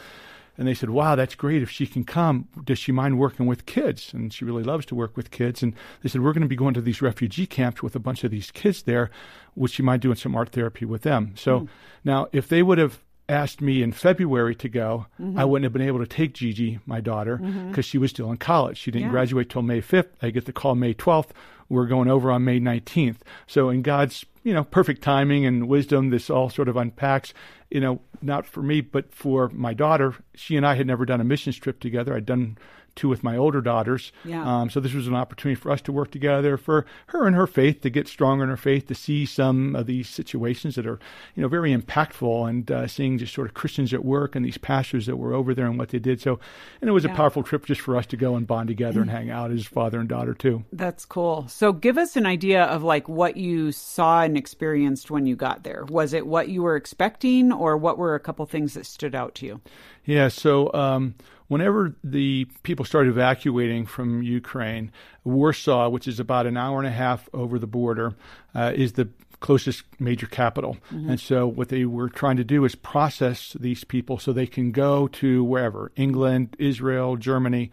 And 0.58 0.66
they 0.66 0.74
said, 0.74 0.90
wow, 0.90 1.14
that's 1.14 1.36
great. 1.36 1.62
If 1.62 1.70
she 1.70 1.86
can 1.86 2.04
come, 2.04 2.48
does 2.64 2.78
she 2.80 2.90
mind 2.90 3.18
working 3.18 3.46
with 3.46 3.64
kids? 3.64 4.12
And 4.12 4.32
she 4.32 4.44
really 4.44 4.64
loves 4.64 4.84
to 4.86 4.96
work 4.96 5.16
with 5.16 5.30
kids. 5.30 5.62
And 5.62 5.72
they 6.02 6.08
said, 6.08 6.20
we're 6.20 6.32
going 6.32 6.42
to 6.42 6.48
be 6.48 6.56
going 6.56 6.74
to 6.74 6.80
these 6.80 7.00
refugee 7.00 7.46
camps 7.46 7.82
with 7.82 7.94
a 7.94 8.00
bunch 8.00 8.24
of 8.24 8.32
these 8.32 8.50
kids 8.50 8.82
there. 8.82 9.10
Would 9.54 9.70
she 9.70 9.82
mind 9.82 10.02
doing 10.02 10.16
some 10.16 10.34
art 10.34 10.50
therapy 10.50 10.84
with 10.84 11.02
them? 11.02 11.34
So 11.36 11.60
hmm. 11.60 11.66
now, 12.04 12.28
if 12.32 12.48
they 12.48 12.62
would 12.62 12.78
have 12.78 12.98
asked 13.28 13.60
me 13.60 13.82
in 13.82 13.92
February 13.92 14.54
to 14.56 14.68
go, 14.68 15.06
I 15.18 15.22
mm-hmm. 15.22 15.48
wouldn't 15.48 15.64
have 15.64 15.72
been 15.72 15.82
able 15.82 15.98
to 15.98 16.06
take 16.06 16.34
Gigi, 16.34 16.80
my 16.86 17.00
daughter, 17.00 17.38
mm-hmm. 17.38 17.68
because 17.68 17.84
she 17.84 17.98
was 17.98 18.10
still 18.10 18.30
in 18.30 18.38
college. 18.38 18.78
She 18.78 18.90
didn't 18.90 19.08
Yeah. 19.08 19.12
graduate 19.12 19.50
till 19.50 19.62
May 19.62 19.82
5th. 19.82 20.08
I 20.22 20.30
get 20.30 20.46
the 20.46 20.52
call 20.52 20.74
May 20.74 20.94
12th. 20.94 21.30
We're 21.68 21.86
going 21.86 22.08
over 22.08 22.30
on 22.30 22.44
May 22.44 22.58
19th. 22.58 23.18
So 23.46 23.68
in 23.68 23.82
God's, 23.82 24.24
you 24.42 24.54
know, 24.54 24.64
perfect 24.64 25.02
timing 25.02 25.44
and 25.44 25.68
wisdom, 25.68 26.08
this 26.08 26.30
all 26.30 26.48
sort 26.48 26.68
of 26.68 26.76
unpacks, 26.76 27.34
you 27.70 27.80
know, 27.80 28.00
not 28.22 28.46
for 28.46 28.62
me, 28.62 28.80
but 28.80 29.14
for 29.14 29.48
my 29.50 29.74
daughter. 29.74 30.14
She 30.34 30.56
and 30.56 30.66
I 30.66 30.74
had 30.74 30.86
never 30.86 31.04
done 31.04 31.20
a 31.20 31.24
missions 31.24 31.56
trip 31.56 31.80
together. 31.80 32.14
I'd 32.14 32.26
done 32.26 32.58
two 32.98 33.08
with 33.08 33.22
my 33.24 33.36
older 33.36 33.60
daughters. 33.60 34.12
Yeah. 34.24 34.44
Um, 34.44 34.68
so 34.68 34.80
this 34.80 34.92
was 34.92 35.06
an 35.06 35.14
opportunity 35.14 35.58
for 35.58 35.70
us 35.70 35.80
to 35.82 35.92
work 35.92 36.10
together, 36.10 36.56
for 36.56 36.84
her 37.08 37.26
and 37.26 37.34
her 37.34 37.46
faith 37.46 37.80
to 37.82 37.90
get 37.90 38.08
stronger 38.08 38.44
in 38.44 38.50
her 38.50 38.56
faith, 38.56 38.86
to 38.88 38.94
see 38.94 39.24
some 39.24 39.74
of 39.74 39.86
these 39.86 40.08
situations 40.08 40.74
that 40.74 40.86
are, 40.86 40.98
you 41.34 41.42
know, 41.42 41.48
very 41.48 41.74
impactful, 41.74 42.48
and 42.48 42.70
uh, 42.70 42.86
seeing 42.86 43.16
just 43.18 43.32
sort 43.32 43.46
of 43.46 43.54
Christians 43.54 43.94
at 43.94 44.04
work 44.04 44.34
and 44.34 44.44
these 44.44 44.58
pastors 44.58 45.06
that 45.06 45.16
were 45.16 45.32
over 45.32 45.54
there 45.54 45.66
and 45.66 45.78
what 45.78 45.90
they 45.90 45.98
did. 45.98 46.20
So, 46.20 46.38
and 46.80 46.90
it 46.90 46.92
was 46.92 47.04
a 47.04 47.08
powerful 47.10 47.42
trip 47.42 47.64
just 47.64 47.80
for 47.80 47.96
us 47.96 48.06
to 48.06 48.16
go 48.16 48.34
and 48.34 48.46
bond 48.46 48.68
together 48.68 49.00
and 49.00 49.10
hang 49.18 49.30
out 49.30 49.50
as 49.50 49.64
father 49.64 50.00
and 50.00 50.08
daughter 50.08 50.34
too. 50.34 50.64
That's 50.72 51.04
cool. 51.04 51.46
So 51.48 51.72
give 51.72 51.96
us 51.96 52.16
an 52.16 52.26
idea 52.26 52.64
of 52.64 52.82
like 52.82 53.08
what 53.08 53.36
you 53.36 53.72
saw 53.72 54.22
and 54.22 54.36
experienced 54.36 55.10
when 55.10 55.26
you 55.26 55.36
got 55.36 55.62
there. 55.62 55.84
Was 55.88 56.12
it 56.12 56.26
what 56.26 56.48
you 56.48 56.62
were 56.62 56.76
expecting 56.76 57.52
or 57.52 57.76
what 57.76 57.98
were 57.98 58.14
a 58.14 58.20
couple 58.20 58.44
things 58.46 58.74
that 58.74 58.86
stood 58.86 59.14
out 59.14 59.34
to 59.36 59.46
you? 59.46 59.60
Yeah, 60.04 60.28
so 60.28 60.72
um, 60.72 61.14
whenever 61.48 61.94
the 62.04 62.46
people 62.62 62.84
started 62.84 63.10
evacuating 63.10 63.86
from 63.86 64.22
Ukraine, 64.22 64.92
Warsaw, 65.24 65.88
which 65.88 66.06
is 66.06 66.20
about 66.20 66.46
an 66.46 66.56
hour 66.56 66.78
and 66.78 66.86
a 66.86 66.92
half 66.92 67.28
over 67.34 67.58
the 67.58 67.66
border, 67.66 68.14
uh, 68.54 68.72
is 68.74 68.92
the 68.92 69.08
closest 69.40 69.84
major 69.98 70.26
capital. 70.26 70.76
Mm-hmm. 70.92 71.10
And 71.10 71.20
so 71.20 71.46
what 71.46 71.68
they 71.68 71.84
were 71.84 72.08
trying 72.08 72.36
to 72.36 72.44
do 72.44 72.64
is 72.64 72.74
process 72.74 73.56
these 73.58 73.84
people 73.84 74.18
so 74.18 74.32
they 74.32 74.46
can 74.46 74.72
go 74.72 75.08
to 75.08 75.44
wherever 75.44 75.92
England, 75.96 76.56
Israel, 76.58 77.16
Germany. 77.16 77.70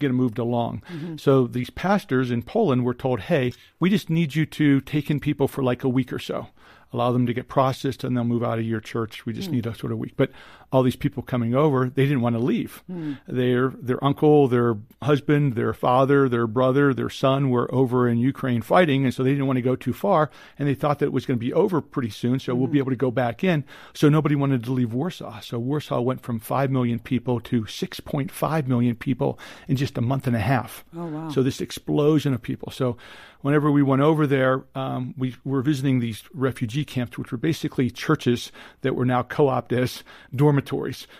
Get 0.00 0.08
them 0.08 0.16
moved 0.16 0.38
along. 0.40 0.82
Mm-hmm. 0.90 1.16
So 1.18 1.46
these 1.46 1.70
pastors 1.70 2.32
in 2.32 2.42
Poland 2.42 2.84
were 2.84 2.94
told, 2.94 3.20
"Hey, 3.20 3.52
we 3.78 3.88
just 3.88 4.10
need 4.10 4.34
you 4.34 4.44
to 4.44 4.80
take 4.80 5.08
in 5.08 5.20
people 5.20 5.46
for 5.46 5.62
like 5.62 5.84
a 5.84 5.88
week 5.88 6.12
or 6.12 6.18
so 6.18 6.48
allow 6.94 7.10
them 7.10 7.26
to 7.26 7.34
get 7.34 7.48
processed 7.48 8.04
and 8.04 8.16
they'll 8.16 8.24
move 8.24 8.44
out 8.44 8.58
of 8.58 8.64
your 8.64 8.80
church. 8.80 9.26
We 9.26 9.32
just 9.32 9.50
mm. 9.50 9.54
need 9.54 9.66
a 9.66 9.74
sort 9.74 9.92
of 9.92 9.98
week. 9.98 10.14
But 10.16 10.30
all 10.74 10.82
these 10.82 10.96
people 10.96 11.22
coming 11.22 11.54
over, 11.54 11.88
they 11.88 12.02
didn't 12.02 12.20
want 12.20 12.34
to 12.34 12.42
leave. 12.42 12.82
Their 13.28 13.68
their 13.68 14.02
uncle, 14.04 14.48
their 14.48 14.76
husband, 15.02 15.54
their 15.54 15.72
father, 15.72 16.28
their 16.28 16.48
brother, 16.48 16.92
their 16.92 17.08
son 17.08 17.48
were 17.48 17.72
over 17.72 18.08
in 18.08 18.18
Ukraine 18.18 18.60
fighting, 18.60 19.04
and 19.04 19.14
so 19.14 19.22
they 19.22 19.30
didn't 19.30 19.46
want 19.46 19.58
to 19.58 19.62
go 19.62 19.76
too 19.76 19.92
far. 19.92 20.30
And 20.58 20.68
they 20.68 20.74
thought 20.74 20.98
that 20.98 21.06
it 21.06 21.12
was 21.12 21.26
going 21.26 21.38
to 21.38 21.46
be 21.46 21.52
over 21.52 21.80
pretty 21.80 22.10
soon, 22.10 22.40
so 22.40 22.56
we'll 22.56 22.66
be 22.66 22.80
able 22.80 22.90
to 22.90 22.96
go 22.96 23.12
back 23.12 23.44
in. 23.44 23.64
So 23.94 24.08
nobody 24.08 24.34
wanted 24.34 24.64
to 24.64 24.72
leave 24.72 24.92
Warsaw. 24.92 25.40
So 25.40 25.60
Warsaw 25.60 26.00
went 26.00 26.22
from 26.22 26.40
five 26.40 26.72
million 26.72 26.98
people 26.98 27.38
to 27.42 27.66
six 27.66 28.00
point 28.00 28.32
five 28.32 28.66
million 28.66 28.96
people 28.96 29.38
in 29.68 29.76
just 29.76 29.96
a 29.96 30.00
month 30.00 30.26
and 30.26 30.34
a 30.34 30.40
half. 30.40 30.84
Oh, 30.96 31.06
wow. 31.06 31.28
So 31.30 31.44
this 31.44 31.60
explosion 31.60 32.34
of 32.34 32.42
people. 32.42 32.72
So 32.72 32.96
whenever 33.42 33.70
we 33.70 33.82
went 33.82 34.02
over 34.02 34.26
there, 34.26 34.64
um, 34.74 35.14
we 35.16 35.36
were 35.44 35.62
visiting 35.62 36.00
these 36.00 36.24
refugee 36.32 36.84
camps, 36.84 37.16
which 37.16 37.30
were 37.30 37.38
basically 37.38 37.90
churches 37.90 38.50
that 38.80 38.96
were 38.96 39.04
now 39.04 39.22
co-opted 39.22 39.78
as 39.78 40.02
dormitories. 40.34 40.63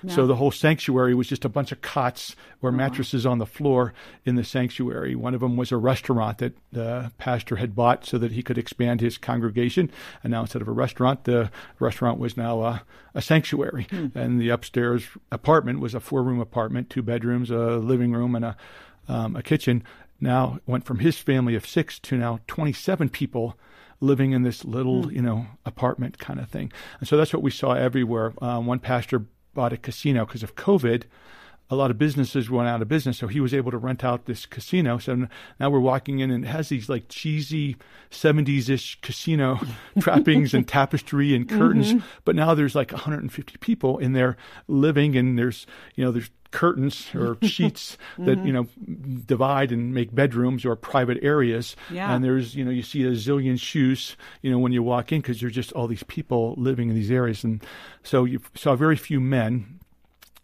So 0.08 0.26
the 0.26 0.36
whole 0.36 0.50
sanctuary 0.50 1.14
was 1.14 1.28
just 1.28 1.44
a 1.44 1.48
bunch 1.48 1.72
of 1.72 1.80
cots 1.80 2.34
or 2.62 2.72
mattresses 2.72 3.26
on 3.26 3.38
the 3.38 3.46
floor 3.46 3.92
in 4.24 4.34
the 4.34 4.44
sanctuary. 4.44 5.14
One 5.14 5.34
of 5.34 5.40
them 5.40 5.56
was 5.56 5.70
a 5.72 5.76
restaurant 5.76 6.38
that 6.38 6.54
the 6.72 7.12
pastor 7.18 7.56
had 7.56 7.74
bought 7.74 8.04
so 8.06 8.18
that 8.18 8.32
he 8.32 8.42
could 8.42 8.58
expand 8.58 9.00
his 9.00 9.18
congregation. 9.18 9.90
And 10.22 10.30
now 10.30 10.42
instead 10.42 10.62
of 10.62 10.68
a 10.68 10.72
restaurant, 10.72 11.24
the 11.24 11.50
restaurant 11.78 12.18
was 12.18 12.36
now 12.36 12.62
a, 12.62 12.82
a 13.14 13.22
sanctuary. 13.22 13.86
And 14.14 14.40
the 14.40 14.48
upstairs 14.50 15.04
apartment 15.30 15.80
was 15.80 15.94
a 15.94 16.00
four-room 16.00 16.40
apartment, 16.40 16.90
two 16.90 17.02
bedrooms, 17.02 17.50
a 17.50 17.76
living 17.76 18.12
room, 18.12 18.34
and 18.34 18.44
a 18.44 18.56
um, 19.08 19.36
a 19.36 19.42
kitchen 19.42 19.82
now 20.20 20.58
went 20.66 20.84
from 20.84 21.00
his 21.00 21.18
family 21.18 21.54
of 21.54 21.66
six 21.66 21.98
to 22.00 22.16
now 22.16 22.40
27 22.46 23.08
people 23.10 23.58
living 24.00 24.32
in 24.32 24.42
this 24.42 24.64
little, 24.64 25.12
you 25.12 25.22
know, 25.22 25.46
apartment 25.64 26.18
kind 26.18 26.40
of 26.40 26.48
thing. 26.48 26.72
And 27.00 27.08
so 27.08 27.16
that's 27.16 27.32
what 27.32 27.42
we 27.42 27.50
saw 27.50 27.72
everywhere. 27.72 28.32
Um, 28.40 28.66
one 28.66 28.78
pastor 28.78 29.24
bought 29.54 29.72
a 29.72 29.76
casino 29.76 30.26
because 30.26 30.42
of 30.42 30.56
COVID. 30.56 31.04
A 31.70 31.76
lot 31.76 31.90
of 31.90 31.98
businesses 31.98 32.50
went 32.50 32.68
out 32.68 32.82
of 32.82 32.88
business, 32.88 33.18
so 33.18 33.26
he 33.26 33.40
was 33.40 33.54
able 33.54 33.70
to 33.70 33.78
rent 33.78 34.04
out 34.04 34.26
this 34.26 34.44
casino. 34.44 34.98
So 34.98 35.28
now 35.58 35.70
we're 35.70 35.80
walking 35.80 36.20
in 36.20 36.30
and 36.30 36.44
it 36.44 36.48
has 36.48 36.68
these 36.68 36.88
like 36.88 37.08
cheesy 37.08 37.76
70s 38.10 38.68
ish 38.68 39.00
casino 39.00 39.60
trappings 39.98 40.52
and 40.52 40.68
tapestry 40.68 41.34
and 41.34 41.48
curtains. 41.48 41.94
Mm-hmm. 41.94 42.06
But 42.24 42.36
now 42.36 42.54
there's 42.54 42.74
like 42.74 42.92
150 42.92 43.56
people 43.58 43.98
in 43.98 44.12
there 44.12 44.36
living, 44.68 45.16
and 45.16 45.38
there's, 45.38 45.66
you 45.94 46.04
know, 46.04 46.12
there's 46.12 46.30
curtains 46.54 47.08
or 47.16 47.36
sheets 47.42 47.98
that 48.16 48.38
mm-hmm. 48.38 48.46
you 48.46 48.52
know 48.52 48.66
divide 49.26 49.72
and 49.72 49.92
make 49.92 50.14
bedrooms 50.14 50.64
or 50.64 50.76
private 50.76 51.18
areas 51.20 51.74
Yeah. 51.90 52.14
and 52.14 52.22
there's 52.22 52.54
you 52.54 52.64
know 52.64 52.70
you 52.70 52.82
see 52.82 53.02
a 53.02 53.10
zillion 53.10 53.58
shoes 53.58 54.16
you 54.40 54.52
know 54.52 54.58
when 54.60 54.70
you 54.70 54.80
walk 54.80 55.10
in 55.10 55.20
because 55.20 55.40
there's 55.40 55.52
just 55.52 55.72
all 55.72 55.88
these 55.88 56.04
people 56.04 56.54
living 56.56 56.88
in 56.88 56.94
these 56.94 57.10
areas 57.10 57.42
and 57.42 57.60
so 58.04 58.24
you 58.24 58.40
saw 58.54 58.76
very 58.76 58.94
few 58.94 59.20
men 59.20 59.80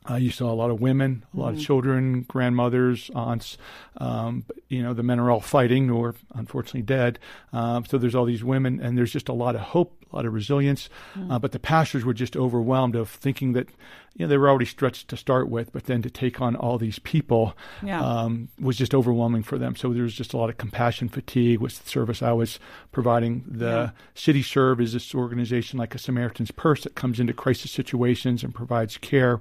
uh, 0.09 0.15
you 0.15 0.31
saw 0.31 0.51
a 0.51 0.55
lot 0.55 0.71
of 0.71 0.81
women, 0.81 1.25
a 1.35 1.41
lot 1.41 1.53
of 1.53 1.61
children, 1.61 2.23
grandmothers, 2.23 3.11
aunts. 3.15 3.59
Um, 3.99 4.45
but, 4.47 4.57
you 4.69 4.83
know, 4.83 4.95
the 4.95 5.03
men 5.03 5.21
are 5.21 5.31
all 5.31 5.41
fighting 5.41 5.91
or 5.91 6.15
unfortunately 6.35 6.83
dead. 6.83 7.19
Um, 7.53 7.85
so 7.85 7.99
there's 7.99 8.15
all 8.15 8.25
these 8.25 8.43
women, 8.43 8.81
and 8.81 8.97
there's 8.97 9.13
just 9.13 9.29
a 9.29 9.35
lot 9.35 9.55
of 9.55 9.61
hope, 9.61 10.00
a 10.12 10.16
lot 10.16 10.27
of 10.27 10.33
resilience. 10.35 10.88
Uh, 11.31 11.38
but 11.38 11.53
the 11.53 11.59
pastors 11.59 12.05
were 12.05 12.14
just 12.14 12.37
overwhelmed 12.37 12.96
of 12.96 13.09
thinking 13.09 13.53
that, 13.53 13.68
you 14.14 14.25
know, 14.25 14.29
they 14.29 14.37
were 14.37 14.49
already 14.49 14.64
stretched 14.64 15.09
to 15.09 15.16
start 15.16 15.49
with, 15.49 15.73
but 15.73 15.85
then 15.85 16.03
to 16.03 16.11
take 16.11 16.40
on 16.40 16.57
all 16.57 16.79
these 16.79 16.99
people 16.99 17.57
Yeah. 17.83 18.01
um, 18.05 18.49
was 18.61 18.77
just 18.77 18.94
overwhelming 18.94 19.42
for 19.42 19.57
them. 19.59 19.77
So 19.77 19.92
there 19.92 20.03
was 20.03 20.14
just 20.14 20.33
a 20.33 20.37
lot 20.37 20.51
of 20.51 20.57
compassion 20.59 21.09
fatigue 21.09 21.61
with 21.61 21.83
the 21.83 21.88
service 21.88 22.23
I 22.23 22.33
was 22.33 22.59
providing. 22.92 23.44
The 23.46 23.64
Yeah. 23.66 23.90
City 24.14 24.42
Serve 24.42 24.81
is 24.81 24.92
this 24.92 25.14
organization 25.14 25.79
like 25.79 25.94
a 25.94 25.99
Samaritan's 25.99 26.51
Purse 26.51 26.83
that 26.85 26.94
comes 26.94 27.20
into 27.20 27.33
crisis 27.33 27.70
situations 27.70 28.42
and 28.42 28.55
provides 28.55 28.96
care. 28.99 29.40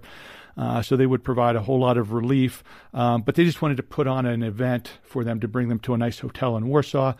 Uh, 0.57 0.81
so 0.81 0.97
they 0.97 1.05
would 1.05 1.23
provide 1.23 1.55
a 1.55 1.61
whole 1.61 1.79
lot 1.79 1.97
of 1.97 2.11
relief, 2.11 2.63
um, 2.93 3.21
but 3.21 3.35
they 3.35 3.45
just 3.45 3.61
wanted 3.61 3.77
to 3.77 3.83
put 3.83 4.07
on 4.07 4.25
an 4.25 4.43
event 4.43 4.91
for 5.03 5.23
them 5.23 5.39
to 5.39 5.47
bring 5.47 5.69
them 5.69 5.79
to 5.79 5.93
a 5.93 5.97
nice 5.97 6.19
hotel 6.19 6.57
in 6.57 6.67
Warsaw, 6.67 7.13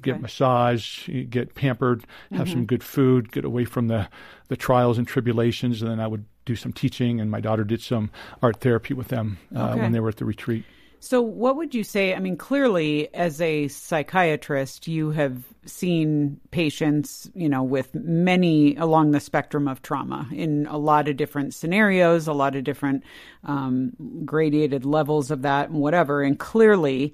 get 0.00 0.20
massage, 0.20 1.08
get 1.28 1.56
pampered, 1.56 2.04
have 2.30 2.48
some 2.48 2.66
good 2.66 2.84
food, 2.94 3.32
get 3.32 3.44
away 3.44 3.64
from 3.64 3.88
the 3.88 4.08
the 4.48 4.56
trials 4.56 4.98
and 4.98 5.06
tribulations, 5.06 5.82
and 5.82 5.90
then 5.90 6.00
I 6.00 6.06
would 6.06 6.24
do 6.44 6.54
some 6.56 6.72
teaching, 6.72 7.20
and 7.20 7.30
my 7.30 7.40
daughter 7.40 7.64
did 7.64 7.80
some 7.80 8.10
art 8.42 8.60
therapy 8.60 8.94
with 8.94 9.08
them 9.08 9.38
uh, 9.56 9.70
Okay. 9.70 9.80
when 9.80 9.92
they 9.92 10.00
were 10.00 10.10
at 10.10 10.16
the 10.16 10.24
retreat. 10.24 10.64
So, 11.00 11.20
what 11.20 11.56
would 11.56 11.74
you 11.74 11.84
say? 11.84 12.14
I 12.14 12.18
mean, 12.18 12.36
clearly, 12.38 13.12
as 13.14 13.40
a 13.40 13.68
psychiatrist, 13.68 14.88
you 14.88 15.10
have 15.10 15.44
seen 15.66 16.40
patients, 16.50 17.30
you 17.34 17.48
know, 17.48 17.62
with 17.62 17.94
many 17.94 18.74
along 18.76 19.10
the 19.10 19.20
spectrum 19.20 19.68
of 19.68 19.82
trauma 19.82 20.26
in 20.32 20.66
a 20.66 20.78
lot 20.78 21.08
of 21.08 21.16
different 21.16 21.52
scenarios, 21.52 22.26
a 22.26 22.32
lot 22.32 22.56
of 22.56 22.64
different 22.64 23.04
um, 23.44 23.92
gradated 24.24 24.86
levels 24.86 25.30
of 25.30 25.42
that, 25.42 25.68
and 25.68 25.78
whatever. 25.78 26.22
And 26.22 26.38
clearly, 26.38 27.12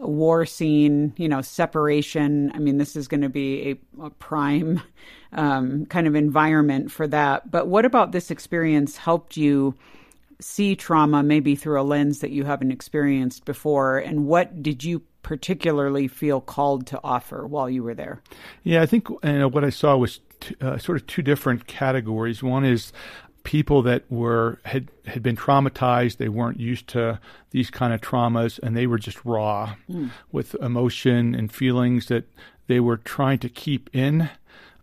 war 0.00 0.46
scene, 0.46 1.12
you 1.16 1.28
know, 1.28 1.40
separation. 1.40 2.52
I 2.54 2.58
mean, 2.58 2.78
this 2.78 2.96
is 2.96 3.08
going 3.08 3.22
to 3.22 3.28
be 3.28 3.70
a, 3.98 4.04
a 4.04 4.10
prime 4.10 4.82
um, 5.32 5.86
kind 5.86 6.06
of 6.06 6.14
environment 6.14 6.90
for 6.90 7.06
that. 7.08 7.50
But 7.50 7.68
what 7.68 7.84
about 7.84 8.12
this 8.12 8.30
experience 8.30 8.96
helped 8.96 9.36
you? 9.36 9.74
see 10.40 10.74
trauma 10.74 11.22
maybe 11.22 11.54
through 11.54 11.80
a 11.80 11.82
lens 11.82 12.18
that 12.18 12.30
you 12.30 12.44
haven't 12.44 12.72
experienced 12.72 13.44
before 13.44 13.98
and 13.98 14.26
what 14.26 14.62
did 14.64 14.82
you 14.82 15.00
particularly 15.22 16.08
feel 16.08 16.40
called 16.40 16.88
to 16.88 17.00
offer 17.04 17.46
while 17.46 17.70
you 17.70 17.84
were 17.84 17.94
there 17.94 18.20
Yeah, 18.64 18.82
I 18.82 18.86
think 18.86 19.08
you 19.08 19.18
know, 19.22 19.48
what 19.48 19.64
I 19.64 19.70
saw 19.70 19.96
was 19.96 20.20
t- 20.40 20.56
uh, 20.60 20.78
sort 20.78 21.00
of 21.00 21.06
two 21.06 21.22
different 21.22 21.66
categories. 21.66 22.42
One 22.42 22.64
is 22.64 22.92
people 23.44 23.82
that 23.82 24.10
were 24.10 24.58
had 24.64 24.90
had 25.06 25.22
been 25.22 25.36
traumatized; 25.36 26.16
they 26.16 26.28
weren't 26.28 26.58
used 26.58 26.88
to 26.88 27.20
these 27.50 27.70
kind 27.70 27.92
of 27.92 28.00
traumas, 28.00 28.58
and 28.62 28.76
they 28.76 28.86
were 28.86 28.98
just 28.98 29.24
raw 29.24 29.74
hmm. 29.86 30.08
with 30.32 30.54
emotion 30.56 31.34
and 31.34 31.52
feelings 31.52 32.06
that 32.06 32.24
they 32.66 32.80
were 32.80 32.96
trying 32.96 33.38
to 33.38 33.48
keep 33.48 33.88
in 33.92 34.30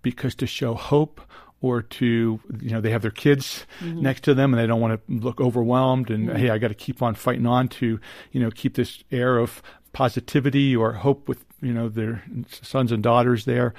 because 0.01 0.35
to 0.35 0.47
show 0.47 0.73
hope 0.73 1.21
or 1.61 1.81
to 1.81 2.39
you 2.59 2.71
know 2.71 2.81
they 2.81 2.91
have 2.91 3.01
their 3.01 3.11
kids 3.11 3.65
mm-hmm. 3.79 4.01
next 4.01 4.23
to 4.23 4.33
them 4.33 4.53
and 4.53 4.61
they 4.61 4.67
don't 4.67 4.81
want 4.81 4.99
to 5.07 5.13
look 5.13 5.41
overwhelmed 5.41 6.09
and 6.09 6.29
hmm. 6.29 6.35
hey 6.35 6.49
I 6.49 6.57
got 6.57 6.69
to 6.69 6.73
keep 6.73 7.01
on 7.01 7.15
fighting 7.15 7.45
on 7.45 7.67
to 7.69 7.99
you 8.31 8.39
know 8.39 8.51
keep 8.51 8.75
this 8.75 9.03
air 9.11 9.37
of 9.37 9.61
positivity 9.93 10.75
or 10.75 10.93
hope 10.93 11.27
with 11.27 11.45
you 11.61 11.73
know 11.73 11.89
their 11.89 12.23
sons 12.47 12.91
and 12.91 13.03
daughters 13.03 13.45
there. 13.45 13.73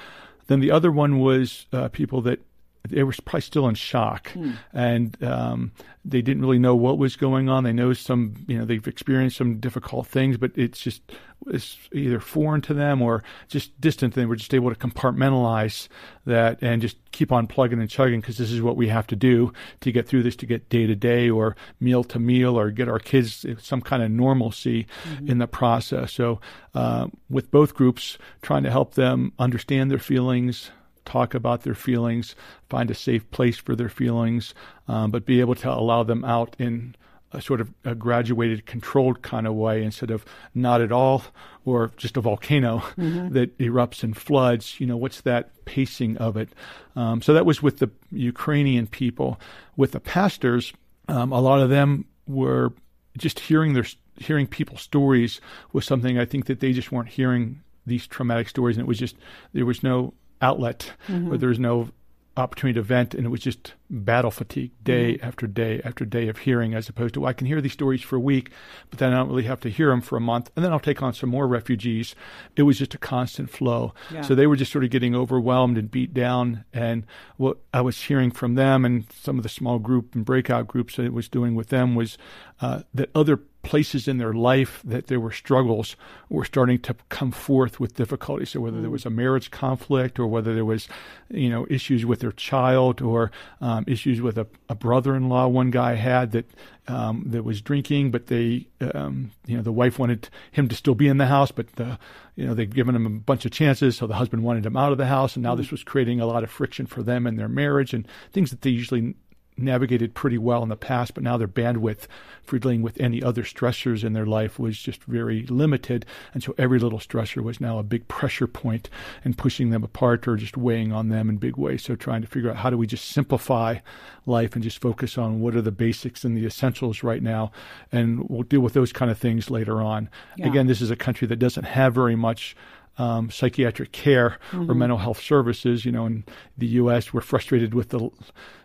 Then 0.46 0.60
the 0.60 0.70
other 0.70 0.90
one 0.90 1.18
was 1.18 1.66
uh, 1.72 1.88
people 1.88 2.20
that 2.22 2.40
they 2.88 3.02
were 3.04 3.14
probably 3.24 3.42
still 3.42 3.68
in 3.68 3.74
shock, 3.74 4.32
and 4.72 5.22
um, 5.22 5.72
they 6.04 6.20
didn't 6.20 6.42
really 6.42 6.58
know 6.58 6.74
what 6.74 6.98
was 6.98 7.14
going 7.14 7.48
on. 7.48 7.62
They 7.64 7.72
know 7.72 7.92
some, 7.92 8.34
you 8.48 8.58
know, 8.58 8.64
they've 8.64 8.86
experienced 8.86 9.36
some 9.36 9.58
difficult 9.58 10.06
things, 10.08 10.36
but 10.36 10.50
it's 10.56 10.80
just 10.80 11.02
it's 11.46 11.76
either 11.92 12.20
foreign 12.20 12.60
to 12.62 12.74
them 12.74 13.02
or 13.02 13.22
just 13.48 13.80
distant. 13.80 14.14
They 14.14 14.26
were 14.26 14.36
just 14.36 14.54
able 14.54 14.70
to 14.70 14.76
compartmentalize 14.76 15.88
that 16.24 16.58
and 16.62 16.82
just 16.82 16.96
keep 17.12 17.32
on 17.32 17.46
plugging 17.46 17.80
and 17.80 17.90
chugging 17.90 18.20
because 18.20 18.38
this 18.38 18.50
is 18.50 18.62
what 18.62 18.76
we 18.76 18.88
have 18.88 19.06
to 19.08 19.16
do 19.16 19.52
to 19.80 19.92
get 19.92 20.08
through 20.08 20.22
this, 20.24 20.36
to 20.36 20.46
get 20.46 20.68
day 20.68 20.86
to 20.86 20.94
day 20.94 21.30
or 21.30 21.56
meal 21.80 22.04
to 22.04 22.18
meal 22.18 22.58
or 22.58 22.70
get 22.70 22.88
our 22.88 22.98
kids 22.98 23.46
some 23.60 23.80
kind 23.80 24.02
of 24.02 24.10
normalcy 24.10 24.86
in 25.26 25.38
the 25.38 25.46
process. 25.46 26.12
So, 26.12 26.40
uh, 26.74 27.08
with 27.30 27.50
both 27.50 27.74
groups, 27.74 28.18
trying 28.40 28.62
to 28.64 28.70
help 28.70 28.94
them 28.94 29.32
understand 29.38 29.90
their 29.90 29.98
feelings, 29.98 30.70
talk 31.04 31.34
about 31.34 31.62
their 31.62 31.74
feelings, 31.74 32.34
find 32.68 32.90
a 32.90 32.94
safe 32.94 33.28
place 33.30 33.58
for 33.58 33.74
their 33.74 33.88
feelings, 33.88 34.54
um, 34.88 35.10
but 35.10 35.26
be 35.26 35.40
able 35.40 35.54
to 35.56 35.70
allow 35.70 36.02
them 36.02 36.24
out 36.24 36.56
in 36.58 36.94
a 37.32 37.40
sort 37.40 37.60
of 37.60 37.72
a 37.84 37.94
graduated, 37.94 38.66
controlled 38.66 39.22
kind 39.22 39.46
of 39.46 39.54
way 39.54 39.82
instead 39.82 40.10
of 40.10 40.24
not 40.54 40.80
at 40.80 40.92
all 40.92 41.22
or 41.64 41.90
just 41.96 42.16
a 42.16 42.20
volcano 42.20 42.82
that 42.96 43.56
erupts 43.58 44.02
and 44.02 44.16
floods. 44.16 44.78
You 44.78 44.86
know, 44.86 44.96
what's 44.96 45.22
that 45.22 45.64
pacing 45.64 46.18
of 46.18 46.36
it? 46.36 46.50
Um, 46.94 47.22
so 47.22 47.32
that 47.34 47.46
was 47.46 47.62
with 47.62 47.78
the 47.78 47.90
Ukrainian 48.10 48.86
people. 48.86 49.40
With 49.76 49.92
the 49.92 50.00
pastors, 50.00 50.72
um, 51.08 51.32
a 51.32 51.40
lot 51.40 51.60
of 51.60 51.70
them 51.70 52.04
were 52.26 52.72
just 53.16 53.40
hearing 53.40 53.72
their 53.72 53.86
hearing 54.18 54.46
people's 54.46 54.82
stories 54.82 55.40
was 55.72 55.86
something 55.86 56.18
I 56.18 56.24
think 56.24 56.46
that 56.46 56.60
they 56.60 56.72
just 56.72 56.92
weren't 56.92 57.08
hearing 57.08 57.62
these 57.86 58.06
traumatic 58.06 58.48
stories, 58.48 58.76
and 58.76 58.84
it 58.84 58.88
was 58.88 58.98
just 58.98 59.16
there 59.52 59.66
was 59.66 59.82
no 59.82 60.14
outlet 60.42 60.92
or 61.08 61.38
there 61.38 61.48
was 61.48 61.58
no 61.58 61.88
opportunity 62.36 62.78
to 62.78 62.82
vent, 62.82 63.14
and 63.14 63.26
it 63.26 63.28
was 63.28 63.40
just 63.40 63.74
battle 63.90 64.30
fatigue 64.30 64.70
day 64.82 65.18
after 65.22 65.46
day 65.46 65.82
after 65.84 66.04
day 66.04 66.28
of 66.28 66.38
hearing, 66.38 66.74
as 66.74 66.88
opposed 66.88 67.14
to 67.14 67.20
well, 67.20 67.28
I 67.28 67.34
can 67.34 67.46
hear 67.46 67.60
these 67.60 67.72
stories 67.72 68.00
for 68.00 68.16
a 68.16 68.20
week, 68.20 68.50
but 68.90 68.98
then 68.98 69.12
I 69.12 69.18
don't 69.18 69.28
really 69.28 69.42
have 69.42 69.60
to 69.60 69.68
hear 69.68 69.90
them 69.90 70.00
for 70.00 70.16
a 70.16 70.20
month, 70.20 70.50
and 70.56 70.64
then 70.64 70.72
I'll 70.72 70.80
take 70.80 71.02
on 71.02 71.12
some 71.12 71.28
more 71.28 71.46
refugees. 71.46 72.14
It 72.56 72.62
was 72.62 72.78
just 72.78 72.94
a 72.94 72.98
constant 72.98 73.50
flow. 73.50 73.92
Yeah. 74.10 74.22
So 74.22 74.34
they 74.34 74.46
were 74.46 74.56
just 74.56 74.72
sort 74.72 74.84
of 74.84 74.90
getting 74.90 75.14
overwhelmed 75.14 75.76
and 75.76 75.90
beat 75.90 76.14
down, 76.14 76.64
and 76.72 77.04
what 77.36 77.58
I 77.74 77.82
was 77.82 78.00
hearing 78.02 78.30
from 78.30 78.54
them 78.54 78.84
and 78.84 79.04
some 79.12 79.36
of 79.36 79.42
the 79.42 79.48
small 79.48 79.78
group 79.78 80.14
and 80.14 80.24
breakout 80.24 80.66
groups 80.66 80.96
that 80.96 81.04
it 81.04 81.12
was 81.12 81.28
doing 81.28 81.54
with 81.54 81.68
them 81.68 81.94
was 81.94 82.16
uh, 82.60 82.82
that 82.94 83.10
other 83.14 83.40
places 83.62 84.08
in 84.08 84.18
their 84.18 84.32
life 84.32 84.82
that 84.84 85.06
there 85.06 85.20
were 85.20 85.30
struggles 85.30 85.96
were 86.28 86.44
starting 86.44 86.78
to 86.80 86.96
come 87.08 87.30
forth 87.30 87.78
with 87.78 87.94
difficulty. 87.94 88.44
So 88.44 88.60
whether 88.60 88.80
there 88.80 88.90
was 88.90 89.06
a 89.06 89.10
marriage 89.10 89.50
conflict 89.50 90.18
or 90.18 90.26
whether 90.26 90.54
there 90.54 90.64
was, 90.64 90.88
you 91.30 91.48
know, 91.48 91.66
issues 91.70 92.04
with 92.04 92.20
their 92.20 92.32
child 92.32 93.00
or 93.00 93.30
um, 93.60 93.84
issues 93.86 94.20
with 94.20 94.36
a, 94.38 94.46
a 94.68 94.74
brother-in-law 94.74 95.48
one 95.48 95.70
guy 95.70 95.94
had 95.94 96.32
that 96.32 96.50
um, 96.88 97.24
that 97.26 97.44
was 97.44 97.60
drinking, 97.60 98.10
but 98.10 98.26
they, 98.26 98.66
um, 98.94 99.30
you 99.46 99.56
know, 99.56 99.62
the 99.62 99.72
wife 99.72 99.98
wanted 99.98 100.28
him 100.50 100.68
to 100.68 100.74
still 100.74 100.96
be 100.96 101.06
in 101.06 101.18
the 101.18 101.26
house, 101.26 101.52
but 101.52 101.70
the, 101.76 101.96
you 102.34 102.44
know, 102.44 102.54
they'd 102.54 102.74
given 102.74 102.96
him 102.96 103.06
a 103.06 103.10
bunch 103.10 103.44
of 103.44 103.52
chances, 103.52 103.96
so 103.96 104.08
the 104.08 104.14
husband 104.14 104.42
wanted 104.42 104.66
him 104.66 104.76
out 104.76 104.90
of 104.90 104.98
the 104.98 105.06
house, 105.06 105.36
and 105.36 105.44
now 105.44 105.54
this 105.54 105.70
was 105.70 105.84
creating 105.84 106.20
a 106.20 106.26
lot 106.26 106.42
of 106.42 106.50
friction 106.50 106.86
for 106.86 107.04
them 107.04 107.24
and 107.24 107.38
their 107.38 107.48
marriage 107.48 107.94
and 107.94 108.08
things 108.32 108.50
that 108.50 108.62
they 108.62 108.70
usually 108.70 109.14
navigated 109.62 110.14
pretty 110.14 110.38
well 110.38 110.62
in 110.62 110.68
the 110.68 110.76
past, 110.76 111.14
but 111.14 111.22
now 111.22 111.36
their 111.36 111.48
bandwidth 111.48 112.06
for 112.42 112.58
dealing 112.58 112.82
with 112.82 113.00
any 113.00 113.22
other 113.22 113.42
stressors 113.42 114.04
in 114.04 114.12
their 114.12 114.26
life 114.26 114.58
was 114.58 114.78
just 114.78 115.04
very 115.04 115.46
limited. 115.46 116.04
And 116.34 116.42
so 116.42 116.54
every 116.58 116.78
little 116.78 116.98
stressor 116.98 117.42
was 117.42 117.60
now 117.60 117.78
a 117.78 117.82
big 117.82 118.08
pressure 118.08 118.46
point 118.46 118.90
and 119.24 119.38
pushing 119.38 119.70
them 119.70 119.84
apart 119.84 120.26
or 120.26 120.36
just 120.36 120.56
weighing 120.56 120.92
on 120.92 121.08
them 121.08 121.28
in 121.28 121.36
big 121.36 121.56
ways. 121.56 121.84
So 121.84 121.94
trying 121.94 122.22
to 122.22 122.28
figure 122.28 122.50
out 122.50 122.56
how 122.56 122.70
do 122.70 122.76
we 122.76 122.86
just 122.86 123.06
simplify 123.06 123.78
life 124.26 124.54
and 124.54 124.62
just 124.62 124.80
focus 124.80 125.16
on 125.16 125.40
what 125.40 125.54
are 125.54 125.62
the 125.62 125.72
basics 125.72 126.24
and 126.24 126.36
the 126.36 126.46
essentials 126.46 127.02
right 127.02 127.22
now. 127.22 127.52
And 127.90 128.28
we'll 128.28 128.42
deal 128.42 128.60
with 128.60 128.74
those 128.74 128.92
kind 128.92 129.10
of 129.10 129.18
things 129.18 129.50
later 129.50 129.80
on. 129.80 130.08
Yeah. 130.36 130.48
Again, 130.48 130.66
this 130.66 130.80
is 130.80 130.90
a 130.90 130.96
country 130.96 131.28
that 131.28 131.38
doesn't 131.38 131.64
have 131.64 131.94
very 131.94 132.16
much 132.16 132.56
um, 132.98 133.30
psychiatric 133.30 133.92
care 133.92 134.38
or 134.52 134.74
mental 134.74 134.98
health 134.98 135.20
services. 135.20 135.84
You 135.84 135.92
know, 135.92 136.06
in 136.06 136.24
the 136.58 136.66
U.S., 136.66 137.12
we're 137.12 137.20
frustrated 137.20 137.74
with 137.74 137.90
the 137.90 138.10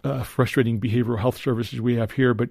uh, 0.03 0.23
frustrating 0.23 0.79
behavioral 0.79 1.19
health 1.19 1.37
services 1.37 1.79
we 1.81 1.95
have 1.95 2.11
here, 2.11 2.33
but 2.33 2.49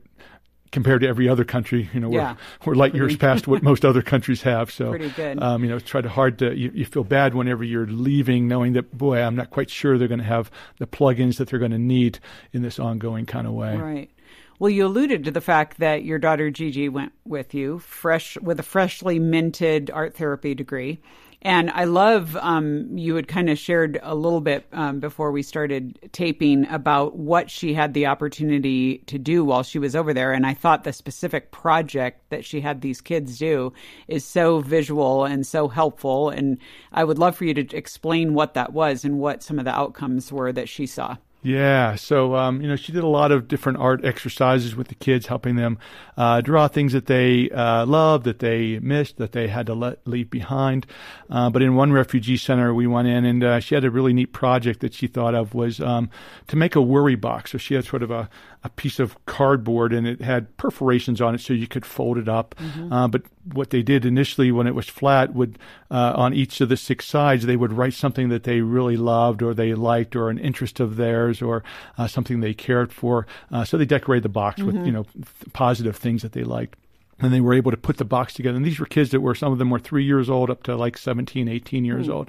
compared 0.72 1.00
to 1.00 1.08
every 1.08 1.28
other 1.28 1.44
country, 1.44 1.88
you 1.94 2.00
know, 2.00 2.08
we're, 2.08 2.18
Yeah. 2.18 2.36
we're 2.64 2.74
light 2.74 2.94
years 2.94 3.16
past 3.16 3.46
what 3.46 3.62
most 3.70 3.84
other 3.84 4.02
countries 4.02 4.42
have. 4.42 4.70
So, 4.70 4.90
Pretty 4.90 5.10
good. 5.10 5.40
Um, 5.42 5.62
you 5.62 5.70
know, 5.70 5.76
it's 5.76 5.88
try 5.88 6.00
to 6.00 6.08
hard 6.08 6.38
to, 6.40 6.54
you, 6.56 6.70
you 6.74 6.84
feel 6.84 7.04
bad 7.04 7.34
whenever 7.34 7.62
you're 7.62 7.86
leaving, 7.86 8.48
knowing 8.48 8.72
that, 8.72 8.96
boy, 8.96 9.20
I'm 9.22 9.36
not 9.36 9.50
quite 9.50 9.70
sure 9.70 9.96
they're 9.96 10.08
going 10.08 10.18
to 10.18 10.24
have 10.24 10.50
the 10.78 10.86
plugins 10.86 11.38
that 11.38 11.48
they're 11.48 11.60
going 11.60 11.70
to 11.70 11.78
need 11.78 12.18
in 12.52 12.62
this 12.62 12.78
ongoing 12.78 13.26
kind 13.26 13.46
of 13.46 13.52
way. 13.52 13.76
Right. 13.76 14.10
Well, 14.58 14.70
you 14.70 14.86
alluded 14.86 15.24
to 15.24 15.30
the 15.30 15.40
fact 15.40 15.78
that 15.78 16.04
your 16.04 16.18
daughter 16.18 16.50
Gigi 16.50 16.88
went 16.88 17.12
with 17.24 17.54
you, 17.54 17.78
fresh 17.78 18.36
with 18.38 18.58
a 18.58 18.62
freshly 18.62 19.18
minted 19.18 19.90
art 19.90 20.14
therapy 20.14 20.54
degree. 20.54 20.98
And 21.42 21.70
I 21.70 21.84
love 21.84 22.36
um, 22.36 22.96
you 22.96 23.14
had 23.14 23.28
kind 23.28 23.48
of 23.48 23.58
shared 23.58 24.00
a 24.02 24.14
little 24.14 24.40
bit 24.40 24.66
um, 24.72 25.00
before 25.00 25.30
we 25.30 25.42
started 25.42 25.98
taping 26.12 26.66
about 26.68 27.16
what 27.16 27.50
she 27.50 27.74
had 27.74 27.94
the 27.94 28.06
opportunity 28.06 28.98
to 29.06 29.18
do 29.18 29.44
while 29.44 29.62
she 29.62 29.78
was 29.78 29.94
over 29.94 30.12
there. 30.12 30.32
And 30.32 30.46
I 30.46 30.54
thought 30.54 30.84
the 30.84 30.92
specific 30.92 31.52
project 31.52 32.30
that 32.30 32.44
she 32.44 32.60
had 32.60 32.80
these 32.80 33.00
kids 33.00 33.38
do 33.38 33.72
is 34.08 34.24
so 34.24 34.60
visual 34.60 35.24
and 35.24 35.46
so 35.46 35.68
helpful. 35.68 36.30
And 36.30 36.58
I 36.92 37.04
would 37.04 37.18
love 37.18 37.36
for 37.36 37.44
you 37.44 37.54
to 37.54 37.76
explain 37.76 38.34
what 38.34 38.54
that 38.54 38.72
was 38.72 39.04
and 39.04 39.18
what 39.18 39.42
some 39.42 39.58
of 39.58 39.64
the 39.64 39.74
outcomes 39.74 40.32
were 40.32 40.52
that 40.52 40.68
she 40.68 40.86
saw. 40.86 41.16
Yeah, 41.42 41.94
so 41.94 42.34
um, 42.34 42.60
you 42.60 42.66
know, 42.66 42.74
she 42.74 42.90
did 42.90 43.04
a 43.04 43.08
lot 43.08 43.30
of 43.30 43.46
different 43.46 43.78
art 43.78 44.04
exercises 44.04 44.74
with 44.74 44.88
the 44.88 44.96
kids, 44.96 45.26
helping 45.26 45.54
them 45.54 45.78
uh, 46.16 46.40
draw 46.40 46.66
things 46.66 46.92
that 46.92 47.06
they 47.06 47.50
uh, 47.50 47.86
loved, 47.86 48.24
that 48.24 48.40
they 48.40 48.80
missed, 48.80 49.18
that 49.18 49.30
they 49.30 49.46
had 49.46 49.66
to 49.66 49.74
let 49.74 50.04
leave 50.08 50.28
behind. 50.28 50.86
Uh, 51.30 51.48
but 51.48 51.62
in 51.62 51.76
one 51.76 51.92
refugee 51.92 52.36
center, 52.36 52.74
we 52.74 52.88
went 52.88 53.06
in, 53.06 53.24
and 53.24 53.44
uh, 53.44 53.60
she 53.60 53.76
had 53.76 53.84
a 53.84 53.90
really 53.90 54.12
neat 54.12 54.32
project 54.32 54.80
that 54.80 54.92
she 54.92 55.06
thought 55.06 55.36
of 55.36 55.54
was 55.54 55.78
um, 55.80 56.10
to 56.48 56.56
make 56.56 56.74
a 56.74 56.82
worry 56.82 57.14
box. 57.14 57.52
So 57.52 57.58
she 57.58 57.74
had 57.74 57.84
sort 57.84 58.02
of 58.02 58.10
a, 58.10 58.28
a 58.66 58.70
piece 58.70 58.98
of 58.98 59.24
cardboard, 59.26 59.92
and 59.92 60.06
it 60.06 60.20
had 60.20 60.54
perforations 60.56 61.20
on 61.20 61.34
it, 61.34 61.40
so 61.40 61.52
you 61.52 61.68
could 61.68 61.86
fold 61.86 62.18
it 62.18 62.28
up. 62.28 62.54
Uh, 62.92 63.06
but 63.08 63.22
what 63.52 63.70
they 63.70 63.80
did 63.82 64.04
initially, 64.04 64.50
when 64.50 64.66
it 64.66 64.74
was 64.74 64.88
flat, 64.88 65.32
would 65.34 65.58
uh, 65.90 66.12
on 66.16 66.34
each 66.34 66.60
of 66.60 66.68
the 66.68 66.76
six 66.76 67.06
sides, 67.06 67.46
they 67.46 67.56
would 67.56 67.72
write 67.72 67.94
something 67.94 68.28
that 68.28 68.42
they 68.42 68.60
really 68.60 68.96
loved, 68.96 69.40
or 69.40 69.54
they 69.54 69.72
liked, 69.74 70.16
or 70.16 70.30
an 70.30 70.38
interest 70.38 70.80
of 70.80 70.96
theirs, 70.96 71.40
or 71.40 71.62
uh, 71.96 72.06
something 72.08 72.40
they 72.40 72.54
cared 72.54 72.92
for. 72.92 73.26
Uh, 73.52 73.64
so 73.64 73.78
they 73.78 73.84
decorated 73.86 74.24
the 74.24 74.28
box 74.28 74.60
with 74.60 74.74
you 74.84 74.92
know 74.92 75.04
th- 75.04 75.52
positive 75.52 75.96
things 75.96 76.22
that 76.22 76.32
they 76.32 76.42
liked. 76.44 76.76
And 77.18 77.32
they 77.32 77.40
were 77.40 77.54
able 77.54 77.70
to 77.70 77.76
put 77.78 77.96
the 77.96 78.04
box 78.04 78.34
together. 78.34 78.56
And 78.56 78.64
these 78.64 78.78
were 78.78 78.86
kids 78.86 79.10
that 79.10 79.20
were, 79.20 79.34
some 79.34 79.50
of 79.52 79.58
them 79.58 79.70
were 79.70 79.78
three 79.78 80.04
years 80.04 80.28
old 80.28 80.50
up 80.50 80.62
to 80.64 80.76
like 80.76 80.98
17, 80.98 81.48
18 81.48 81.84
years 81.84 82.10
old. 82.10 82.28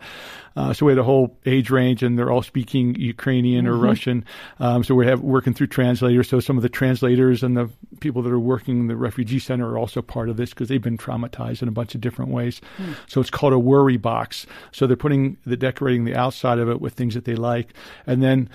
Uh, 0.55 0.73
so 0.73 0.85
we 0.85 0.91
had 0.93 0.97
a 0.97 1.03
whole 1.03 1.37
age 1.45 1.69
range 1.69 2.03
and 2.03 2.17
they're 2.17 2.31
all 2.31 2.41
speaking 2.41 2.95
Ukrainian 2.95 3.67
or 3.67 3.75
Russian. 3.75 4.23
Um, 4.59 4.83
so 4.83 4.95
we 4.95 5.05
have 5.05 5.21
working 5.21 5.53
through 5.53 5.67
translators. 5.67 6.29
So 6.29 6.39
some 6.39 6.57
of 6.57 6.63
the 6.63 6.69
translators 6.69 7.43
and 7.43 7.57
the 7.57 7.69
people 7.99 8.21
that 8.23 8.31
are 8.31 8.39
working 8.39 8.79
in 8.79 8.87
the 8.87 8.95
refugee 8.95 9.39
center 9.39 9.69
are 9.69 9.77
also 9.77 10.01
part 10.01 10.29
of 10.29 10.37
this 10.37 10.51
because 10.51 10.69
they've 10.69 10.81
been 10.81 10.97
traumatized 10.97 11.61
in 11.61 11.67
a 11.67 11.71
bunch 11.71 11.93
of 11.93 12.01
different 12.01 12.31
ways. 12.31 12.61
So 13.07 13.21
it's 13.21 13.29
called 13.29 13.53
a 13.53 13.59
worry 13.59 13.97
box. 13.97 14.47
So 14.71 14.87
they're 14.87 14.97
putting 14.97 15.37
the 15.45 15.57
decorating 15.57 16.05
the 16.05 16.15
outside 16.15 16.59
of 16.59 16.69
it 16.69 16.81
with 16.81 16.93
things 16.93 17.13
that 17.13 17.25
they 17.25 17.35
like. 17.35 17.73
And 18.05 18.23
then 18.23 18.49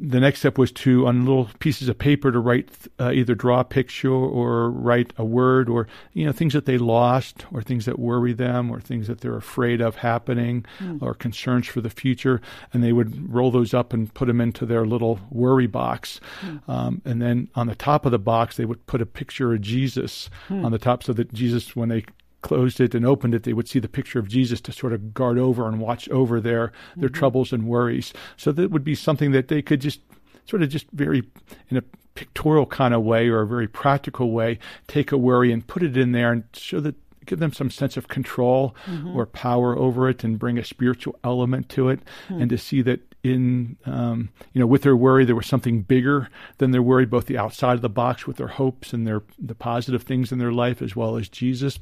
the 0.00 0.18
next 0.18 0.40
step 0.40 0.58
was 0.58 0.72
to 0.72 1.06
on 1.06 1.24
little 1.24 1.48
pieces 1.60 1.88
of 1.88 1.98
paper 1.98 2.32
to 2.32 2.38
write 2.38 2.68
uh, 2.98 3.12
either 3.12 3.34
draw 3.34 3.60
a 3.60 3.64
picture 3.64 4.10
or 4.10 4.70
write 4.70 5.12
a 5.16 5.24
word 5.24 5.68
or 5.68 5.86
you 6.12 6.26
know 6.26 6.32
things 6.32 6.52
that 6.52 6.66
they 6.66 6.78
lost 6.78 7.46
or 7.52 7.62
things 7.62 7.84
that 7.84 7.98
worry 7.98 8.32
them 8.32 8.70
or 8.70 8.80
things 8.80 9.06
that 9.06 9.20
they're 9.20 9.36
afraid 9.36 9.80
of 9.80 9.96
happening 9.96 10.64
or 11.00 11.14
concerns 11.14 11.66
for 11.66 11.80
the 11.80 11.90
future. 11.90 12.40
And 12.72 12.82
they 12.82 12.92
would 12.92 13.32
roll 13.32 13.50
those 13.50 13.72
up 13.72 13.92
and 13.92 14.12
put 14.14 14.26
them 14.26 14.40
into 14.40 14.66
their 14.66 14.84
little 14.84 15.20
worry 15.30 15.66
box. 15.66 16.20
Um, 16.68 17.00
and 17.04 17.22
then 17.22 17.48
on 17.54 17.68
the 17.68 17.74
top 17.74 18.04
of 18.04 18.12
the 18.12 18.18
box 18.18 18.56
they 18.56 18.64
would 18.64 18.84
put 18.86 19.00
a 19.00 19.06
picture 19.06 19.52
of 19.54 19.60
jesus 19.60 20.28
on 20.50 20.72
the 20.72 20.78
top 20.78 21.02
so 21.02 21.12
that 21.12 21.32
jesus 21.32 21.76
when 21.76 21.88
they 21.88 22.04
closed 22.44 22.78
it 22.78 22.94
and 22.94 23.06
opened 23.06 23.34
it, 23.34 23.42
they 23.44 23.54
would 23.54 23.66
see 23.66 23.78
the 23.78 23.88
picture 23.88 24.18
of 24.18 24.28
Jesus 24.28 24.60
to 24.60 24.70
sort 24.70 24.92
of 24.92 25.14
guard 25.14 25.38
over 25.38 25.66
and 25.66 25.80
watch 25.80 26.08
over 26.10 26.40
their 26.40 26.72
their 26.94 27.08
mm-hmm. 27.08 27.18
troubles 27.18 27.52
and 27.52 27.66
worries. 27.66 28.12
So 28.36 28.52
that 28.52 28.70
would 28.70 28.84
be 28.84 28.94
something 28.94 29.32
that 29.32 29.48
they 29.48 29.62
could 29.62 29.80
just 29.80 30.00
sort 30.44 30.62
of 30.62 30.68
just 30.68 30.86
very 30.92 31.22
in 31.70 31.78
a 31.78 31.82
pictorial 32.14 32.66
kind 32.66 32.92
of 32.92 33.02
way 33.02 33.28
or 33.28 33.40
a 33.40 33.46
very 33.46 33.66
practical 33.66 34.30
way 34.30 34.58
take 34.86 35.10
a 35.10 35.16
worry 35.18 35.50
and 35.50 35.66
put 35.66 35.82
it 35.82 35.96
in 35.96 36.12
there 36.12 36.30
and 36.30 36.44
show 36.52 36.78
that 36.78 36.94
give 37.26 37.38
them 37.38 37.52
some 37.52 37.70
sense 37.70 37.96
of 37.96 38.06
control 38.06 38.76
mm-hmm. 38.84 39.16
or 39.16 39.26
power 39.26 39.76
over 39.76 40.08
it 40.08 40.22
and 40.22 40.38
bring 40.38 40.58
a 40.58 40.64
spiritual 40.64 41.18
element 41.24 41.68
to 41.70 41.88
it 41.88 41.98
hmm. 42.28 42.42
and 42.42 42.50
to 42.50 42.58
see 42.58 42.82
that 42.82 43.13
in, 43.24 43.76
um, 43.86 44.28
you 44.52 44.60
know, 44.60 44.66
with 44.66 44.82
their 44.82 44.96
worry, 44.96 45.24
there 45.24 45.34
was 45.34 45.46
something 45.46 45.80
bigger 45.80 46.28
than 46.58 46.70
their 46.70 46.82
worry, 46.82 47.06
both 47.06 47.26
the 47.26 47.38
outside 47.38 47.72
of 47.72 47.80
the 47.80 47.88
box 47.88 48.26
with 48.26 48.36
their 48.36 48.48
hopes 48.48 48.92
and 48.92 49.06
their 49.06 49.22
the 49.38 49.54
positive 49.54 50.02
things 50.02 50.30
in 50.30 50.38
their 50.38 50.52
life, 50.52 50.82
as 50.82 50.94
well 50.94 51.16
as 51.16 51.28
Jesus. 51.28 51.80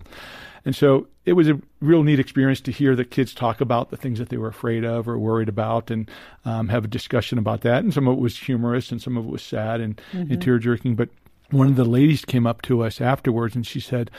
And 0.64 0.76
so 0.76 1.08
it 1.24 1.32
was 1.32 1.48
a 1.48 1.60
real 1.80 2.04
neat 2.04 2.20
experience 2.20 2.60
to 2.62 2.70
hear 2.70 2.94
the 2.94 3.04
kids 3.04 3.34
talk 3.34 3.60
about 3.60 3.90
the 3.90 3.96
things 3.96 4.20
that 4.20 4.28
they 4.28 4.36
were 4.36 4.48
afraid 4.48 4.84
of 4.84 5.08
or 5.08 5.18
worried 5.18 5.48
about 5.48 5.90
and 5.90 6.08
um, 6.44 6.68
have 6.68 6.84
a 6.84 6.88
discussion 6.88 7.36
about 7.36 7.62
that. 7.62 7.82
And 7.82 7.92
some 7.92 8.06
of 8.06 8.16
it 8.16 8.20
was 8.20 8.38
humorous 8.38 8.92
and 8.92 9.02
some 9.02 9.16
of 9.16 9.24
it 9.24 9.30
was 9.30 9.42
sad 9.42 9.80
and, 9.80 10.00
and 10.12 10.40
tear 10.40 10.58
jerking. 10.58 10.94
But 10.94 11.08
one 11.52 11.68
of 11.68 11.76
the 11.76 11.84
ladies 11.84 12.24
came 12.24 12.46
up 12.46 12.62
to 12.62 12.82
us 12.82 13.00
afterwards 13.00 13.54
and 13.54 13.66
she 13.66 13.80
said 13.80 14.10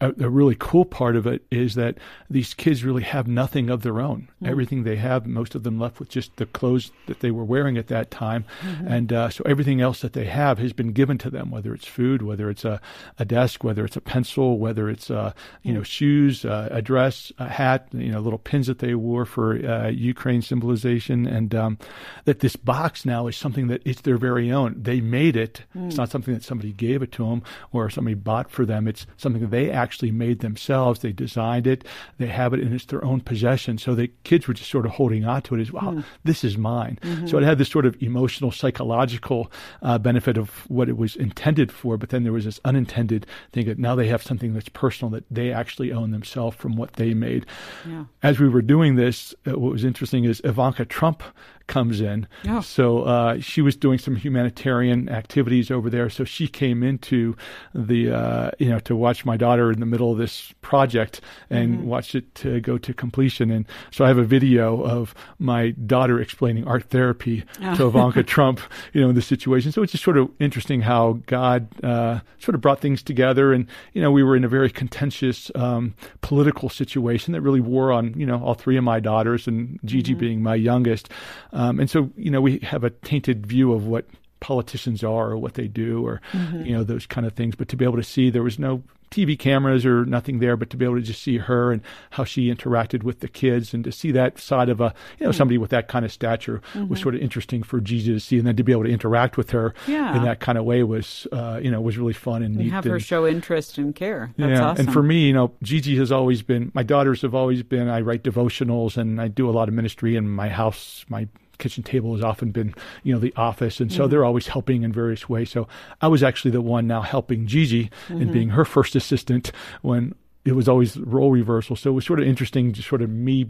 a, 0.00 0.12
a 0.20 0.30
really 0.30 0.56
cool 0.58 0.84
part 0.84 1.16
of 1.16 1.26
it 1.26 1.44
is 1.50 1.74
that 1.74 1.96
these 2.30 2.54
kids 2.54 2.84
really 2.84 3.02
have 3.02 3.26
nothing 3.26 3.70
of 3.70 3.82
their 3.82 4.00
own. 4.00 4.28
Everything 4.44 4.82
they 4.82 4.96
have 4.96 5.26
most 5.26 5.54
of 5.54 5.62
them 5.62 5.78
left 5.78 5.98
with 5.98 6.08
just 6.08 6.36
the 6.36 6.46
clothes 6.46 6.90
that 7.06 7.20
they 7.20 7.30
were 7.30 7.44
wearing 7.44 7.76
at 7.76 7.88
that 7.88 8.10
time. 8.10 8.44
And 8.86 9.12
uh, 9.12 9.30
so 9.30 9.42
everything 9.46 9.80
else 9.80 10.00
that 10.00 10.12
they 10.12 10.26
have 10.26 10.58
has 10.58 10.72
been 10.72 10.92
given 10.92 11.18
to 11.18 11.30
them 11.30 11.50
whether 11.50 11.74
it's 11.74 11.86
food 11.86 12.22
whether 12.22 12.50
it's 12.50 12.64
a, 12.64 12.80
a 13.18 13.24
desk 13.24 13.64
whether 13.64 13.84
it's 13.84 13.96
a 13.96 14.00
pencil 14.00 14.58
whether 14.58 14.88
it's 14.88 15.10
uh, 15.10 15.32
you 15.62 15.72
know 15.72 15.82
shoes 15.82 16.44
uh, 16.44 16.68
a 16.70 16.82
dress 16.82 17.32
a 17.38 17.48
hat 17.48 17.88
you 17.92 18.10
know 18.10 18.20
little 18.20 18.38
pins 18.38 18.66
that 18.66 18.78
they 18.78 18.94
wore 18.94 19.24
for 19.24 19.54
uh, 19.54 19.88
Ukraine 19.88 20.42
symbolization. 20.42 21.26
And 21.26 21.54
um, 21.54 21.78
that 22.24 22.40
this 22.40 22.56
box 22.56 23.04
now 23.04 23.26
is 23.26 23.36
something 23.36 23.68
that 23.68 23.82
it's 23.84 24.02
their 24.02 24.16
very 24.16 24.50
own. 24.52 24.74
They 24.80 25.00
made 25.00 25.36
it. 25.36 25.64
It's 25.74 25.96
not 25.96 26.10
something 26.10 26.34
that 26.34 26.44
somebody 26.52 26.72
gave 26.72 27.02
it 27.02 27.12
to 27.12 27.26
them 27.28 27.42
or 27.72 27.88
somebody 27.88 28.14
bought 28.14 28.50
for 28.50 28.66
them. 28.66 28.86
It's 28.86 29.06
something 29.16 29.40
that 29.40 29.50
they 29.50 29.70
actually 29.70 30.10
made 30.10 30.40
themselves. 30.40 31.00
They 31.00 31.12
designed 31.12 31.66
it. 31.66 31.84
They 32.18 32.26
have 32.26 32.52
it 32.52 32.60
and 32.60 32.74
it's 32.74 32.84
their 32.84 33.02
own 33.04 33.20
possession. 33.20 33.78
So 33.78 33.94
the 33.94 34.10
kids 34.24 34.46
were 34.46 34.52
just 34.54 34.70
sort 34.70 34.84
of 34.84 34.92
holding 34.92 35.24
on 35.24 35.40
to 35.42 35.54
it 35.54 35.60
as 35.62 35.72
wow 35.72 36.04
this 36.24 36.44
is 36.44 36.58
mine. 36.58 36.98
So 37.26 37.38
it 37.38 37.44
had 37.44 37.58
this 37.58 37.70
sort 37.70 37.86
of 37.86 37.96
emotional 38.02 38.50
psychological 38.50 39.50
uh, 39.80 39.98
benefit 39.98 40.36
of 40.36 40.48
what 40.70 40.88
it 40.88 40.96
was 40.98 41.16
intended 41.16 41.72
for 41.72 41.96
but 41.96 42.10
then 42.10 42.22
there 42.24 42.32
was 42.32 42.44
this 42.44 42.60
unintended 42.64 43.26
thing 43.52 43.66
that 43.66 43.78
now 43.78 43.94
they 43.94 44.08
have 44.08 44.22
something 44.22 44.52
that's 44.54 44.68
personal 44.68 45.10
that 45.10 45.24
they 45.30 45.52
actually 45.52 45.92
own 45.92 46.10
themselves 46.10 46.56
from 46.56 46.76
what 46.76 46.94
they 46.94 47.14
made. 47.14 47.46
Yeah. 47.88 48.04
as 48.22 48.38
we 48.40 48.48
were 48.48 48.62
doing 48.62 48.96
this, 48.96 49.34
uh, 49.46 49.58
what 49.58 49.72
was 49.72 49.84
interesting 49.84 50.24
is 50.24 50.40
Ivanka 50.44 50.84
Trump 50.84 51.22
comes 51.66 52.00
in. 52.00 52.26
Oh. 52.48 52.60
So 52.60 53.02
uh, 53.02 53.40
she 53.40 53.62
was 53.62 53.76
doing 53.76 53.98
some 53.98 54.16
humanitarian 54.16 55.08
activities 55.08 55.70
over 55.70 55.90
there. 55.90 56.10
So 56.10 56.24
she 56.24 56.48
came 56.48 56.82
into 56.82 57.36
the, 57.74 58.10
uh, 58.10 58.50
you 58.58 58.68
know, 58.68 58.78
to 58.80 58.96
watch 58.96 59.24
my 59.24 59.36
daughter 59.36 59.70
in 59.70 59.80
the 59.80 59.86
middle 59.86 60.12
of 60.12 60.18
this 60.18 60.52
project 60.60 61.20
and 61.50 61.84
watched 61.86 62.14
it 62.14 62.34
to 62.36 62.60
go 62.60 62.78
to 62.78 62.94
completion. 62.94 63.50
And 63.50 63.66
so 63.90 64.04
I 64.04 64.08
have 64.08 64.18
a 64.18 64.24
video 64.24 64.82
of 64.82 65.14
my 65.38 65.70
daughter 65.70 66.20
explaining 66.20 66.66
art 66.66 66.84
therapy 66.90 67.44
to 67.76 67.86
Ivanka 67.86 68.22
Trump, 68.34 68.60
you 68.92 69.00
know, 69.00 69.08
in 69.08 69.14
the 69.14 69.22
situation. 69.22 69.72
So 69.72 69.82
it's 69.82 69.92
just 69.92 70.04
sort 70.04 70.18
of 70.18 70.30
interesting 70.38 70.80
how 70.80 71.20
God 71.26 71.68
uh, 71.84 72.20
sort 72.38 72.54
of 72.54 72.60
brought 72.60 72.80
things 72.80 73.02
together. 73.02 73.52
And, 73.52 73.66
you 73.92 74.02
know, 74.02 74.10
we 74.10 74.22
were 74.22 74.36
in 74.36 74.44
a 74.44 74.48
very 74.48 74.70
contentious 74.70 75.50
um, 75.54 75.94
political 76.20 76.68
situation 76.68 77.32
that 77.32 77.40
really 77.40 77.60
wore 77.60 77.92
on, 77.92 78.14
you 78.18 78.26
know, 78.26 78.42
all 78.42 78.54
three 78.54 78.76
of 78.76 78.84
my 78.84 79.00
daughters 79.00 79.46
and 79.46 79.78
Gigi 79.84 80.14
being 80.14 80.42
my 80.42 80.54
youngest. 80.54 81.08
Um, 81.52 81.80
and 81.80 81.88
so, 81.90 82.10
you 82.16 82.30
know, 82.30 82.40
we 82.40 82.58
have 82.60 82.84
a 82.84 82.90
tainted 82.90 83.46
view 83.46 83.72
of 83.72 83.86
what 83.86 84.06
politicians 84.40 85.04
are 85.04 85.30
or 85.30 85.36
what 85.38 85.54
they 85.54 85.68
do 85.68 86.04
or, 86.04 86.20
you 86.64 86.72
know, 86.72 86.82
those 86.82 87.06
kind 87.06 87.26
of 87.26 87.32
things. 87.34 87.54
But 87.54 87.68
to 87.68 87.76
be 87.76 87.84
able 87.84 87.96
to 87.98 88.02
see 88.02 88.28
there 88.30 88.42
was 88.42 88.58
no 88.58 88.82
TV 89.12 89.38
cameras 89.38 89.84
or 89.86 90.04
nothing 90.06 90.38
there, 90.38 90.56
but 90.56 90.70
to 90.70 90.76
be 90.78 90.84
able 90.86 90.96
to 90.96 91.02
just 91.02 91.22
see 91.22 91.36
her 91.36 91.70
and 91.70 91.82
how 92.10 92.24
she 92.24 92.52
interacted 92.52 93.02
with 93.02 93.20
the 93.20 93.28
kids 93.28 93.72
and 93.74 93.84
to 93.84 93.92
see 93.92 94.10
that 94.12 94.40
side 94.40 94.68
of 94.70 94.80
a, 94.80 94.94
you 95.20 95.26
know, 95.26 95.30
somebody 95.32 95.58
with 95.58 95.68
that 95.70 95.86
kind 95.86 96.04
of 96.04 96.10
stature 96.10 96.60
was 96.88 96.98
sort 97.00 97.14
of 97.14 97.20
interesting 97.20 97.62
for 97.62 97.78
Gigi 97.78 98.14
to 98.14 98.18
see. 98.18 98.38
And 98.38 98.46
then 98.46 98.56
to 98.56 98.64
be 98.64 98.72
able 98.72 98.84
to 98.84 98.90
interact 98.90 99.36
with 99.36 99.50
her 99.50 99.74
Yeah. 99.86 100.16
in 100.16 100.22
that 100.24 100.40
kind 100.40 100.56
of 100.58 100.64
way 100.64 100.82
was, 100.82 101.26
uh, 101.30 101.60
you 101.62 101.70
know, 101.70 101.80
was 101.82 101.96
really 101.98 102.14
fun 102.14 102.42
and 102.42 102.56
And 102.56 102.64
neat. 102.64 102.70
have 102.72 102.84
her 102.84 102.98
show 102.98 103.26
interest 103.26 103.76
and 103.78 103.94
care. 103.94 104.32
That's 104.38 104.50
yeah, 104.58 104.64
awesome. 104.70 104.86
and 104.86 104.92
for 104.92 105.02
me, 105.02 105.26
you 105.26 105.34
know, 105.34 105.52
Gigi 105.62 105.96
has 105.98 106.10
always 106.10 106.40
been. 106.42 106.72
My 106.74 106.82
daughters 106.82 107.20
have 107.22 107.34
always 107.34 107.62
been. 107.62 107.88
I 107.88 108.00
write 108.00 108.24
devotionals 108.24 108.96
and 108.96 109.20
I 109.20 109.28
do 109.28 109.48
a 109.48 109.52
lot 109.52 109.68
of 109.68 109.74
ministry 109.74 110.16
in 110.16 110.26
my 110.28 110.48
house. 110.48 111.04
My 111.10 111.28
kitchen 111.58 111.82
table 111.82 112.14
has 112.14 112.22
often 112.24 112.50
been, 112.50 112.74
you 113.02 113.12
know, 113.12 113.20
the 113.20 113.32
office, 113.36 113.80
and 113.80 113.90
Mm-hmm. 113.90 113.96
so 113.96 114.06
they're 114.08 114.24
always 114.24 114.48
helping 114.48 114.82
in 114.82 114.92
various 114.92 115.28
ways. 115.28 115.50
So 115.50 115.68
I 116.00 116.08
was 116.08 116.22
actually 116.22 116.50
the 116.52 116.60
one 116.62 116.86
now 116.86 117.02
helping 117.02 117.46
Gigi 117.46 117.90
Mm-hmm. 118.08 118.22
and 118.22 118.32
being 118.32 118.48
her 118.50 118.64
first 118.64 118.96
assistant 118.96 119.52
when 119.82 120.14
it 120.44 120.52
was 120.56 120.68
always 120.68 120.96
role 120.96 121.30
reversal. 121.30 121.76
So 121.76 121.90
it 121.90 121.94
was 121.94 122.04
sort 122.04 122.20
of 122.20 122.26
interesting, 122.26 122.72
just 122.72 122.88
sort 122.88 123.02
of 123.02 123.10
me 123.10 123.46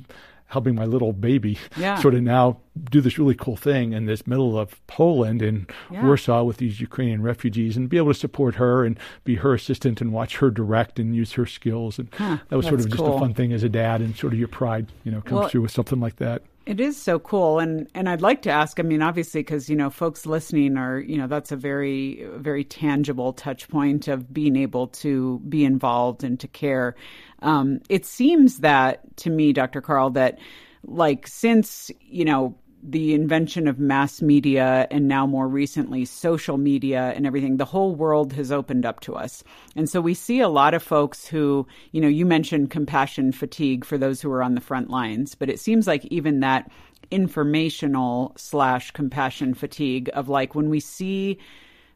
helping 0.47 0.75
my 0.75 0.85
little 0.85 1.15
baby 1.15 1.57
Yeah. 1.79 1.97
sort 1.99 2.13
of 2.15 2.21
now 2.23 2.59
do 2.91 3.01
this 3.01 3.17
really 3.19 3.35
cool 3.35 3.57
thing 3.57 3.95
in 3.95 4.05
this 4.05 4.27
middle 4.27 4.59
of 4.59 4.87
Poland 4.87 5.41
and 5.41 5.65
Yeah. 5.91 6.05
Warsaw 6.05 6.43
with 6.43 6.59
these 6.59 6.79
Ukrainian 6.79 7.23
refugees 7.23 7.75
and 7.79 7.89
be 7.89 7.97
able 7.97 8.13
to 8.13 8.19
support 8.19 8.57
her 8.57 8.85
and 8.85 8.99
be 9.25 9.37
her 9.37 9.55
assistant 9.55 10.03
and 10.03 10.13
watch 10.13 10.37
her 10.37 10.51
direct 10.51 10.99
and 10.99 11.17
use 11.17 11.33
her 11.33 11.47
skills. 11.47 11.99
And 11.99 12.09
Huh, 12.13 12.37
that 12.51 12.57
was 12.57 12.67
sort 12.67 12.81
of 12.81 12.87
just 12.91 12.99
cool. 12.99 13.17
a 13.17 13.21
fun 13.21 13.33
thing 13.33 13.55
as 13.55 13.63
a 13.63 13.71
dad 13.71 14.03
and 14.03 14.15
sort 14.15 14.35
of 14.35 14.39
your 14.39 14.49
pride, 14.49 14.89
you 15.05 15.11
know, 15.13 15.23
comes 15.23 15.41
Well- 15.41 15.49
through 15.49 15.63
with 15.63 15.71
something 15.71 16.01
like 16.01 16.17
that. 16.17 16.43
It 16.65 16.79
is 16.79 16.97
so 16.97 17.19
cool, 17.19 17.59
and 17.59 17.89
and 17.93 18.09
I'd 18.09 18.21
like 18.21 18.43
to 18.43 18.51
ask. 18.51 18.79
I 18.79 18.85
mean, 18.85 19.03
obviously, 19.03 19.41
because 19.41 19.69
you 19.69 19.75
know, 19.75 19.91
folks 19.91 20.27
listening 20.27 20.77
are 20.77 21.01
you 21.01 21.19
know 21.19 21.27
that's 21.27 21.51
a 21.51 21.57
very 21.57 22.25
very 22.37 22.63
tangible 22.63 23.33
touch 23.33 23.69
point 23.69 24.07
of 24.07 24.33
being 24.33 24.55
able 24.55 24.87
to 24.89 25.41
be 25.49 25.65
involved 25.65 26.23
and 26.23 26.39
to 26.39 26.47
care. 26.47 26.95
Um, 27.41 27.81
it 27.89 28.07
seems 28.07 28.59
that 28.59 29.17
to 29.19 29.31
me, 29.31 29.53
Dr. 29.53 29.81
Karl, 29.81 30.11
that 30.11 30.39
like 30.85 31.27
since 31.27 31.91
you 32.01 32.25
know 32.25 32.57
the 32.83 33.15
invention 33.15 33.69
of 33.69 33.79
mass 33.79 34.21
media 34.21 34.89
and 34.91 35.07
now 35.07 35.27
more 35.27 35.47
recently 35.47 36.05
social 36.05 36.59
media 36.59 37.13
and 37.15 37.27
everything 37.27 37.57
the 37.57 37.65
whole 37.65 37.95
world 37.95 38.33
has 38.33 38.51
opened 38.51 38.85
up 38.85 38.99
to 39.01 39.15
us. 39.15 39.45
And 39.77 39.89
so 39.89 40.01
we 40.01 40.15
see 40.15 40.41
a 40.41 40.49
lot 40.49 40.75
of 40.75 40.83
folks 40.83 41.27
who 41.27 41.67
you 41.93 42.01
know 42.01 42.09
you 42.09 42.27
mentioned 42.27 42.71
compassion 42.71 43.33
fatigue 43.33 43.85
for 43.85 43.97
those 43.97 44.21
who 44.21 44.31
are 44.31 44.43
on 44.43 44.55
the 44.55 44.61
front 44.61 44.91
lines 44.91 45.35
but 45.35 45.49
it 45.49 45.61
seems 45.61 45.87
like 45.87 46.05
even 46.07 46.41
that 46.41 46.71
informational 47.11 48.33
slash 48.37 48.91
compassion 48.91 49.55
fatigue 49.55 50.11
of 50.15 50.29
like 50.29 50.55
when 50.55 50.71
we 50.71 50.81
see 50.81 51.39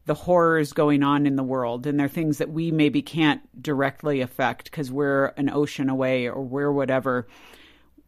the 0.05 0.15
horrors 0.15 0.73
going 0.73 1.03
on 1.03 1.27
in 1.27 1.37
the 1.37 1.43
world 1.43 1.87
and 1.87 1.99
they're 1.99 2.09
things 2.09 2.39
that 2.39 2.51
we 2.51 2.71
maybe 2.71 3.03
can't 3.03 3.41
directly 3.61 4.21
affect 4.21 4.71
because 4.71 4.93
we're 4.93 5.27
an 5.37 5.51
ocean 5.51 5.89
away 5.89 6.29
or 6.29 6.43
we're 6.43 6.73
whatever 6.73 7.27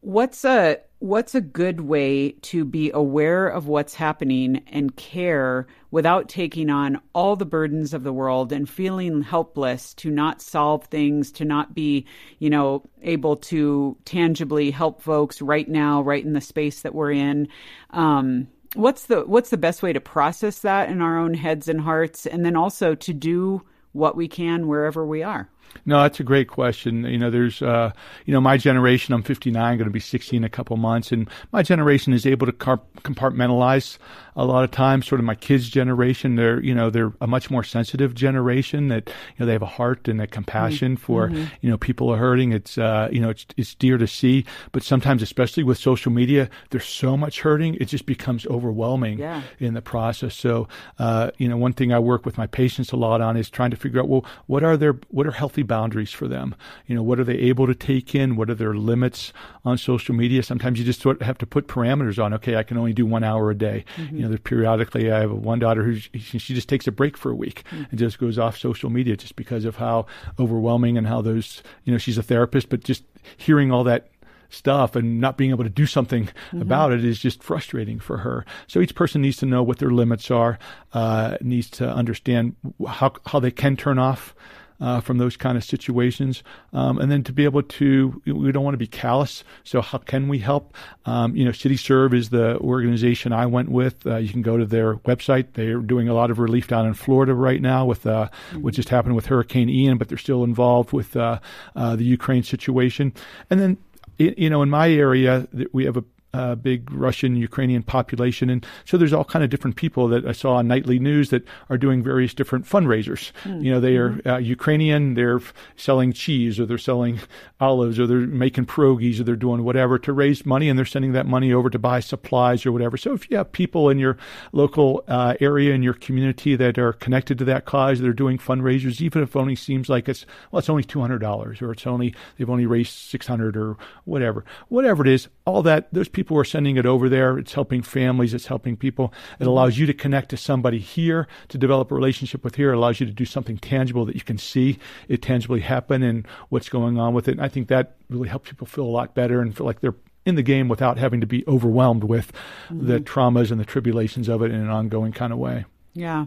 what's 0.00 0.44
a 0.44 0.78
what's 1.00 1.34
a 1.34 1.40
good 1.40 1.80
way 1.80 2.32
to 2.42 2.64
be 2.64 2.90
aware 2.92 3.46
of 3.46 3.68
what's 3.68 3.94
happening 3.94 4.62
and 4.66 4.96
care 4.96 5.66
without 5.92 6.28
taking 6.28 6.70
on 6.70 7.00
all 7.14 7.36
the 7.36 7.46
burdens 7.46 7.94
of 7.94 8.02
the 8.02 8.12
world 8.12 8.52
and 8.52 8.68
feeling 8.68 9.22
helpless 9.22 9.94
to 9.94 10.10
not 10.10 10.42
solve 10.42 10.84
things 10.86 11.30
to 11.30 11.44
not 11.44 11.74
be 11.74 12.04
you 12.38 12.50
know 12.50 12.82
able 13.02 13.36
to 13.36 13.96
tangibly 14.04 14.70
help 14.70 15.00
folks 15.00 15.40
right 15.40 15.68
now 15.68 16.02
right 16.02 16.24
in 16.24 16.32
the 16.32 16.40
space 16.40 16.82
that 16.82 16.94
we're 16.94 17.12
in? 17.12 17.48
Um 17.90 18.48
what's 18.74 19.06
the 19.06 19.22
what's 19.22 19.50
the 19.50 19.56
best 19.56 19.82
way 19.82 19.92
to 19.92 20.00
process 20.00 20.60
that 20.60 20.88
in 20.88 21.00
our 21.00 21.18
own 21.18 21.34
heads 21.34 21.68
and 21.68 21.80
hearts? 21.80 22.26
And 22.26 22.44
then 22.44 22.56
also 22.56 22.94
to 22.94 23.12
do 23.12 23.62
what 23.92 24.16
we 24.16 24.28
can 24.28 24.68
wherever 24.68 25.06
we 25.06 25.22
are 25.22 25.48
No, 25.86 26.02
that's 26.02 26.20
a 26.20 26.24
great 26.24 26.48
question. 26.48 27.04
You 27.04 27.16
know, 27.18 27.30
there's, 27.30 27.62
uh, 27.62 27.92
you 28.26 28.34
know, 28.34 28.40
my 28.40 28.56
generation, 28.58 29.14
I'm 29.14 29.22
59, 29.22 29.78
going 29.78 29.86
to 29.86 29.90
be 29.92 30.00
60 30.00 30.36
in 30.36 30.44
a 30.44 30.48
couple 30.48 30.76
months, 30.76 31.12
and 31.12 31.28
my 31.52 31.62
generation 31.62 32.12
is 32.12 32.26
able 32.26 32.46
to 32.46 32.52
compartmentalize 32.52 33.98
a 34.36 34.44
lot 34.44 34.64
of 34.64 34.70
times. 34.70 35.06
Sort 35.06 35.20
of 35.20 35.24
my 35.24 35.34
kids' 35.34 35.68
generation, 35.68 36.36
they're, 36.36 36.62
you 36.62 36.74
know, 36.74 36.90
they're 36.90 37.12
a 37.20 37.26
much 37.26 37.50
more 37.50 37.64
sensitive 37.64 38.14
generation 38.14 38.88
that, 38.88 39.08
you 39.08 39.14
know, 39.40 39.46
they 39.46 39.52
have 39.52 39.62
a 39.62 39.66
heart 39.66 40.08
and 40.08 40.20
a 40.20 40.26
compassion 40.26 40.96
for, 40.96 41.28
you 41.30 41.70
know, 41.70 41.76
people 41.76 42.08
are 42.10 42.16
hurting. 42.16 42.52
It's, 42.52 42.78
uh, 42.78 43.08
you 43.10 43.20
know, 43.20 43.30
it's, 43.30 43.46
it's 43.56 43.74
dear 43.74 43.98
to 43.98 44.06
see, 44.06 44.44
but 44.72 44.82
sometimes, 44.82 45.22
especially 45.22 45.62
with 45.64 45.78
social 45.78 46.12
media, 46.12 46.48
there's 46.70 46.84
so 46.86 47.16
much 47.16 47.40
hurting, 47.40 47.74
it 47.76 47.86
just 47.86 48.06
becomes 48.06 48.46
overwhelming 48.46 49.18
Yeah. 49.18 49.42
in 49.58 49.74
the 49.74 49.82
process. 49.82 50.34
So, 50.36 50.68
uh, 50.98 51.30
you 51.38 51.48
know, 51.48 51.56
one 51.56 51.72
thing 51.72 51.92
I 51.92 51.98
work 51.98 52.24
with 52.24 52.38
my 52.38 52.46
patients 52.46 52.92
a 52.92 52.96
lot 52.96 53.20
on 53.20 53.36
is 53.36 53.50
trying 53.50 53.70
to 53.70 53.76
figure 53.76 54.00
out, 54.00 54.08
well, 54.08 54.24
what 54.46 54.62
are 54.62 54.76
their, 54.76 54.98
what 55.08 55.26
are 55.26 55.32
healthy 55.32 55.57
boundaries 55.62 56.12
for 56.12 56.28
them? 56.28 56.54
You 56.86 56.94
know, 56.94 57.02
what 57.02 57.20
are 57.20 57.24
they 57.24 57.34
able 57.34 57.66
to 57.66 57.74
take 57.74 58.14
in? 58.14 58.36
What 58.36 58.50
are 58.50 58.54
their 58.54 58.74
limits 58.74 59.32
on 59.64 59.78
social 59.78 60.14
media? 60.14 60.42
Sometimes 60.42 60.78
you 60.78 60.84
just 60.84 61.00
sort 61.00 61.20
of 61.20 61.26
have 61.26 61.38
to 61.38 61.46
put 61.46 61.68
parameters 61.68 62.22
on. 62.22 62.34
Okay, 62.34 62.56
I 62.56 62.62
can 62.62 62.76
only 62.76 62.92
do 62.92 63.06
one 63.06 63.24
hour 63.24 63.50
a 63.50 63.54
day. 63.54 63.84
Mm-hmm. 63.96 64.16
You 64.16 64.28
know, 64.28 64.36
periodically 64.38 65.10
I 65.10 65.20
have 65.20 65.32
one 65.32 65.58
daughter 65.58 65.82
who 65.82 65.96
she 65.96 66.38
she 66.38 66.54
just 66.54 66.68
takes 66.68 66.86
a 66.86 66.92
break 66.92 67.16
for 67.16 67.30
a 67.30 67.36
week 67.36 67.64
mm-hmm. 67.70 67.84
and 67.90 67.98
just 67.98 68.18
goes 68.18 68.38
off 68.38 68.56
social 68.56 68.90
media 68.90 69.16
just 69.16 69.36
because 69.36 69.64
of 69.64 69.76
how 69.76 70.06
overwhelming 70.38 70.96
and 70.98 71.06
how 71.06 71.20
those, 71.22 71.62
you 71.84 71.92
know, 71.92 71.98
she's 71.98 72.18
a 72.18 72.22
therapist, 72.22 72.68
but 72.68 72.84
just 72.84 73.04
hearing 73.36 73.70
all 73.70 73.84
that 73.84 74.08
stuff 74.50 74.96
and 74.96 75.20
not 75.20 75.36
being 75.36 75.50
able 75.50 75.64
to 75.64 75.70
do 75.70 75.86
something 75.86 76.24
mm-hmm. 76.26 76.62
about 76.62 76.92
it 76.92 77.04
is 77.04 77.18
just 77.18 77.42
frustrating 77.42 77.98
for 77.98 78.18
her. 78.18 78.44
So 78.66 78.80
each 78.80 78.94
person 78.94 79.22
needs 79.22 79.36
to 79.38 79.46
know 79.46 79.62
what 79.62 79.78
their 79.78 79.90
limits 79.90 80.30
are, 80.30 80.58
uh, 80.92 81.36
needs 81.40 81.70
to 81.70 81.88
understand 81.88 82.56
how 82.86 83.12
how 83.26 83.40
they 83.40 83.50
can 83.50 83.76
turn 83.76 83.98
off 83.98 84.34
uh, 84.80 85.00
from 85.00 85.18
those 85.18 85.36
kind 85.36 85.56
of 85.56 85.64
situations. 85.64 86.42
Um, 86.72 86.98
and 86.98 87.10
then 87.10 87.24
to 87.24 87.32
be 87.32 87.44
able 87.44 87.62
to, 87.62 88.22
we 88.26 88.52
don't 88.52 88.64
want 88.64 88.74
to 88.74 88.78
be 88.78 88.86
callous. 88.86 89.44
So 89.64 89.80
how 89.80 89.98
can 89.98 90.28
we 90.28 90.38
help? 90.38 90.74
Um, 91.04 91.34
you 91.36 91.44
know, 91.44 91.52
City 91.52 91.76
Serve 91.76 92.14
is 92.14 92.30
the 92.30 92.58
organization 92.58 93.32
I 93.32 93.46
went 93.46 93.70
with. 93.70 94.06
Uh, 94.06 94.16
you 94.16 94.28
can 94.28 94.42
go 94.42 94.56
to 94.56 94.66
their 94.66 94.96
website. 94.96 95.54
They're 95.54 95.78
doing 95.78 96.08
a 96.08 96.14
lot 96.14 96.30
of 96.30 96.38
relief 96.38 96.68
down 96.68 96.86
in 96.86 96.94
Florida 96.94 97.34
right 97.34 97.60
now 97.60 97.84
with 97.84 98.06
uh, 98.06 98.28
what 98.60 98.74
just 98.74 98.88
happened 98.88 99.16
with 99.16 99.26
Hurricane 99.26 99.68
Ian, 99.68 99.98
but 99.98 100.08
they're 100.08 100.18
still 100.18 100.44
involved 100.44 100.92
with 100.92 101.16
uh, 101.16 101.40
uh, 101.74 101.96
the 101.96 102.04
Ukraine 102.04 102.42
situation. 102.42 103.12
And 103.50 103.60
then 103.60 103.78
you 104.18 104.50
know, 104.50 104.62
in 104.62 104.70
my 104.70 104.90
area, 104.90 105.46
we 105.72 105.84
have 105.84 105.96
a 105.96 106.04
uh, 106.38 106.54
big 106.54 106.80
Russian 107.06 107.32
Ukrainian 107.50 107.82
population, 107.82 108.46
and 108.50 108.60
so 108.84 108.92
there's 108.96 109.12
all 109.16 109.24
kind 109.34 109.44
of 109.44 109.50
different 109.50 109.76
people 109.76 110.04
that 110.12 110.22
I 110.32 110.34
saw 110.42 110.50
on 110.58 110.68
nightly 110.68 110.98
news 110.98 111.26
that 111.30 111.44
are 111.70 111.78
doing 111.78 112.02
various 112.02 112.34
different 112.34 112.64
fundraisers. 112.74 113.22
Mm. 113.44 113.64
You 113.64 113.70
know, 113.72 113.80
they 113.80 113.96
are 114.02 114.10
uh, 114.24 114.38
Ukrainian, 114.56 115.14
they're 115.14 115.40
selling 115.76 116.12
cheese, 116.12 116.54
or 116.60 116.64
they're 116.66 116.86
selling 116.90 117.14
olives, 117.58 117.98
or 117.98 118.06
they're 118.06 118.18
making 118.46 118.66
pierogies, 118.66 119.18
or 119.18 119.24
they're 119.24 119.44
doing 119.48 119.64
whatever 119.64 119.98
to 119.98 120.12
raise 120.12 120.40
money, 120.54 120.68
and 120.68 120.78
they're 120.78 120.94
sending 120.94 121.12
that 121.12 121.26
money 121.26 121.52
over 121.52 121.68
to 121.70 121.78
buy 121.78 121.98
supplies 122.00 122.64
or 122.64 122.72
whatever. 122.72 122.96
So 122.96 123.12
if 123.12 123.30
you 123.30 123.36
have 123.36 123.50
people 123.52 123.90
in 123.92 123.98
your 123.98 124.16
local 124.52 124.88
uh, 125.08 125.34
area 125.40 125.74
in 125.74 125.82
your 125.82 125.94
community 126.06 126.56
that 126.56 126.78
are 126.78 126.92
connected 126.92 127.36
to 127.38 127.44
that 127.46 127.64
cause, 127.64 128.00
that 128.00 128.08
are 128.08 128.22
doing 128.24 128.38
fundraisers, 128.38 129.00
even 129.00 129.22
if 129.22 129.34
it 129.34 129.38
only 129.38 129.56
seems 129.56 129.88
like 129.88 130.08
it's 130.08 130.24
well, 130.50 130.58
it's 130.60 130.70
only 130.70 130.84
two 130.84 131.00
hundred 131.00 131.20
dollars, 131.20 131.60
or 131.62 131.72
it's 131.72 131.86
only 131.86 132.14
they've 132.36 132.50
only 132.50 132.66
raised 132.66 132.92
six 132.92 133.26
hundred, 133.26 133.56
or 133.56 133.76
whatever, 134.04 134.44
whatever 134.68 135.02
it 135.06 135.08
is, 135.08 135.28
all 135.44 135.62
that 135.62 135.88
those 135.92 136.08
people 136.08 136.27
are 136.36 136.44
sending 136.44 136.76
it 136.76 136.86
over 136.86 137.08
there. 137.08 137.38
It's 137.38 137.54
helping 137.54 137.82
families. 137.82 138.34
It's 138.34 138.46
helping 138.46 138.76
people. 138.76 139.12
It 139.38 139.46
allows 139.46 139.78
you 139.78 139.86
to 139.86 139.94
connect 139.94 140.28
to 140.30 140.36
somebody 140.36 140.78
here, 140.78 141.26
to 141.48 141.58
develop 141.58 141.90
a 141.90 141.94
relationship 141.94 142.44
with 142.44 142.56
here. 142.56 142.72
It 142.72 142.76
allows 142.76 143.00
you 143.00 143.06
to 143.06 143.12
do 143.12 143.24
something 143.24 143.58
tangible 143.58 144.04
that 144.06 144.14
you 144.14 144.22
can 144.22 144.38
see 144.38 144.78
it 145.08 145.22
tangibly 145.22 145.60
happen 145.60 146.02
and 146.02 146.26
what's 146.48 146.68
going 146.68 146.98
on 146.98 147.14
with 147.14 147.28
it. 147.28 147.32
And 147.32 147.40
I 147.40 147.48
think 147.48 147.68
that 147.68 147.96
really 148.10 148.28
helps 148.28 148.50
people 148.50 148.66
feel 148.66 148.84
a 148.84 148.86
lot 148.86 149.14
better 149.14 149.40
and 149.40 149.56
feel 149.56 149.66
like 149.66 149.80
they're 149.80 149.96
in 150.26 150.34
the 150.34 150.42
game 150.42 150.68
without 150.68 150.98
having 150.98 151.20
to 151.20 151.26
be 151.26 151.44
overwhelmed 151.48 152.04
with 152.04 152.32
mm-hmm. 152.68 152.86
the 152.86 153.00
traumas 153.00 153.50
and 153.50 153.58
the 153.58 153.64
tribulations 153.64 154.28
of 154.28 154.42
it 154.42 154.50
in 154.50 154.60
an 154.60 154.68
ongoing 154.68 155.12
kind 155.12 155.32
of 155.32 155.38
way. 155.38 155.64
Yeah. 155.94 156.26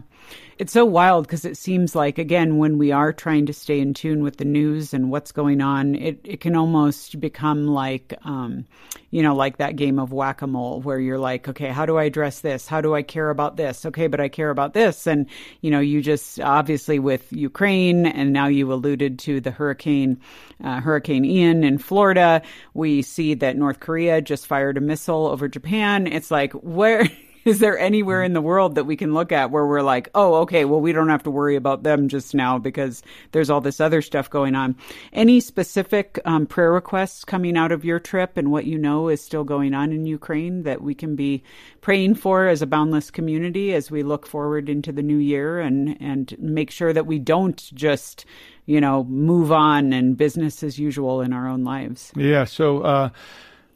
It's 0.58 0.72
so 0.72 0.84
wild 0.84 1.26
because 1.26 1.44
it 1.44 1.56
seems 1.56 1.94
like, 1.94 2.18
again, 2.18 2.58
when 2.58 2.78
we 2.78 2.92
are 2.92 3.12
trying 3.12 3.46
to 3.46 3.52
stay 3.52 3.80
in 3.80 3.94
tune 3.94 4.22
with 4.22 4.36
the 4.36 4.44
news 4.44 4.92
and 4.92 5.10
what's 5.10 5.32
going 5.32 5.60
on, 5.60 5.94
it, 5.94 6.20
it 6.24 6.40
can 6.40 6.54
almost 6.54 7.18
become 7.20 7.66
like, 7.66 8.14
um, 8.24 8.66
you 9.10 9.22
know, 9.22 9.34
like 9.34 9.56
that 9.56 9.76
game 9.76 9.98
of 9.98 10.12
whack 10.12 10.42
a 10.42 10.46
mole 10.46 10.80
where 10.82 11.00
you're 11.00 11.18
like, 11.18 11.48
okay, 11.48 11.68
how 11.68 11.86
do 11.86 11.96
I 11.96 12.04
address 12.04 12.40
this? 12.40 12.68
How 12.68 12.80
do 12.80 12.94
I 12.94 13.02
care 13.02 13.30
about 13.30 13.56
this? 13.56 13.86
Okay, 13.86 14.08
but 14.08 14.20
I 14.20 14.28
care 14.28 14.50
about 14.50 14.74
this. 14.74 15.06
And, 15.06 15.26
you 15.62 15.70
know, 15.70 15.80
you 15.80 16.02
just 16.02 16.38
obviously 16.38 16.98
with 16.98 17.32
Ukraine, 17.32 18.06
and 18.06 18.32
now 18.32 18.48
you 18.48 18.72
alluded 18.72 19.18
to 19.20 19.40
the 19.40 19.50
hurricane, 19.50 20.20
uh, 20.62 20.80
Hurricane 20.80 21.24
Ian 21.24 21.64
in 21.64 21.78
Florida. 21.78 22.42
We 22.74 23.02
see 23.02 23.34
that 23.34 23.56
North 23.56 23.80
Korea 23.80 24.20
just 24.20 24.46
fired 24.46 24.76
a 24.76 24.80
missile 24.80 25.26
over 25.26 25.48
Japan. 25.48 26.06
It's 26.06 26.30
like, 26.30 26.52
where. 26.52 27.08
is 27.44 27.58
there 27.58 27.78
anywhere 27.78 28.22
in 28.22 28.32
the 28.32 28.40
world 28.40 28.74
that 28.74 28.84
we 28.84 28.96
can 28.96 29.14
look 29.14 29.32
at 29.32 29.50
where 29.50 29.66
we're 29.66 29.82
like, 29.82 30.08
oh, 30.14 30.36
okay, 30.36 30.64
well, 30.64 30.80
we 30.80 30.92
don't 30.92 31.08
have 31.08 31.22
to 31.24 31.30
worry 31.30 31.56
about 31.56 31.82
them 31.82 32.08
just 32.08 32.34
now 32.34 32.58
because 32.58 33.02
there's 33.32 33.50
all 33.50 33.60
this 33.60 33.80
other 33.80 34.02
stuff 34.02 34.30
going 34.30 34.54
on? 34.54 34.76
Any 35.12 35.40
specific 35.40 36.20
um, 36.24 36.46
prayer 36.46 36.72
requests 36.72 37.24
coming 37.24 37.56
out 37.56 37.72
of 37.72 37.84
your 37.84 37.98
trip 37.98 38.36
and 38.36 38.50
what 38.50 38.66
you 38.66 38.78
know 38.78 39.08
is 39.08 39.22
still 39.22 39.44
going 39.44 39.74
on 39.74 39.92
in 39.92 40.06
Ukraine 40.06 40.62
that 40.62 40.82
we 40.82 40.94
can 40.94 41.16
be 41.16 41.42
praying 41.80 42.14
for 42.14 42.48
as 42.48 42.62
a 42.62 42.66
boundless 42.66 43.10
community 43.10 43.74
as 43.74 43.90
we 43.90 44.02
look 44.02 44.26
forward 44.26 44.68
into 44.68 44.92
the 44.92 45.02
new 45.02 45.18
year 45.18 45.60
and, 45.60 45.96
and 46.00 46.36
make 46.38 46.70
sure 46.70 46.92
that 46.92 47.06
we 47.06 47.18
don't 47.18 47.70
just 47.74 48.24
you 48.64 48.80
know, 48.80 49.04
move 49.04 49.50
on 49.50 49.92
and 49.92 50.16
business 50.16 50.62
as 50.62 50.78
usual 50.78 51.20
in 51.20 51.32
our 51.32 51.48
own 51.48 51.64
lives. 51.64 52.12
Yeah. 52.14 52.44
So, 52.44 52.82
uh, 52.82 53.10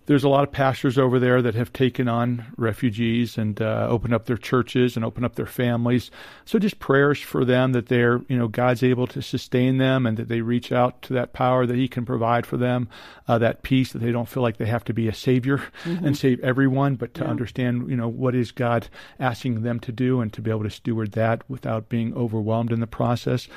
there's 0.07 0.25
a 0.25 0.29
lot 0.29 0.45
of 0.45 0.53
pastors 0.53 0.99
over 0.99 1.19
there 1.19 1.43
that 1.43 1.55
have 1.55 1.73
taken 1.73 2.09
on 2.09 2.45
refugees 2.57 3.37
and 3.37 3.61
uh, 3.61 3.87
opened 3.91 4.15
up 4.15 4.27
their 4.27 4.37
churches 4.37 4.97
and 4.97 5.05
opened 5.05 5.27
up 5.27 5.35
their 5.35 5.47
families. 5.47 6.11
So 6.45 6.59
just 6.59 6.79
prayers 6.79 7.21
for 7.21 7.45
them 7.45 7.73
that 7.73 7.87
they're, 7.87 8.23
you 8.29 8.39
know, 8.39 8.49
God's 8.49 8.83
able 8.83 9.07
to 9.09 9.21
sustain 9.21 9.79
them 9.79 10.07
and 10.07 10.17
that 10.17 10.29
they 10.29 10.41
reach 10.41 10.73
out 10.73 11.03
to 11.03 11.13
that 11.15 11.33
power 11.33 11.67
that 11.67 11.77
He 11.77 11.89
can 11.89 12.07
provide 12.07 12.47
for 12.47 12.57
them, 12.57 12.89
uh, 13.27 13.39
that 13.39 13.63
peace 13.63 13.93
that 13.93 13.99
they 13.99 14.13
don't 14.13 14.29
feel 14.29 14.43
like 14.43 14.57
they 14.57 14.67
have 14.67 14.85
to 14.85 14.95
be 14.95 15.09
a 15.09 15.15
savior 15.15 15.59
mm-hmm. 15.85 16.07
and 16.07 16.17
save 16.17 16.41
everyone, 16.41 16.95
but 16.95 17.13
to 17.15 17.25
yeah. 17.25 17.31
understand, 17.31 17.91
you 17.91 17.97
know, 17.97 18.09
what 18.09 18.35
is 18.35 18.53
God 18.53 18.89
asking 19.19 19.63
them 19.63 19.81
to 19.81 19.93
do 19.93 20.21
and 20.21 20.33
to 20.33 20.41
be 20.41 20.51
able 20.51 20.63
to 20.63 20.71
steward 20.71 21.13
that 21.13 21.43
without 21.51 21.89
being 21.89 22.15
overwhelmed 22.15 22.73
in 22.73 22.81
the 22.81 22.87
process. 22.87 23.49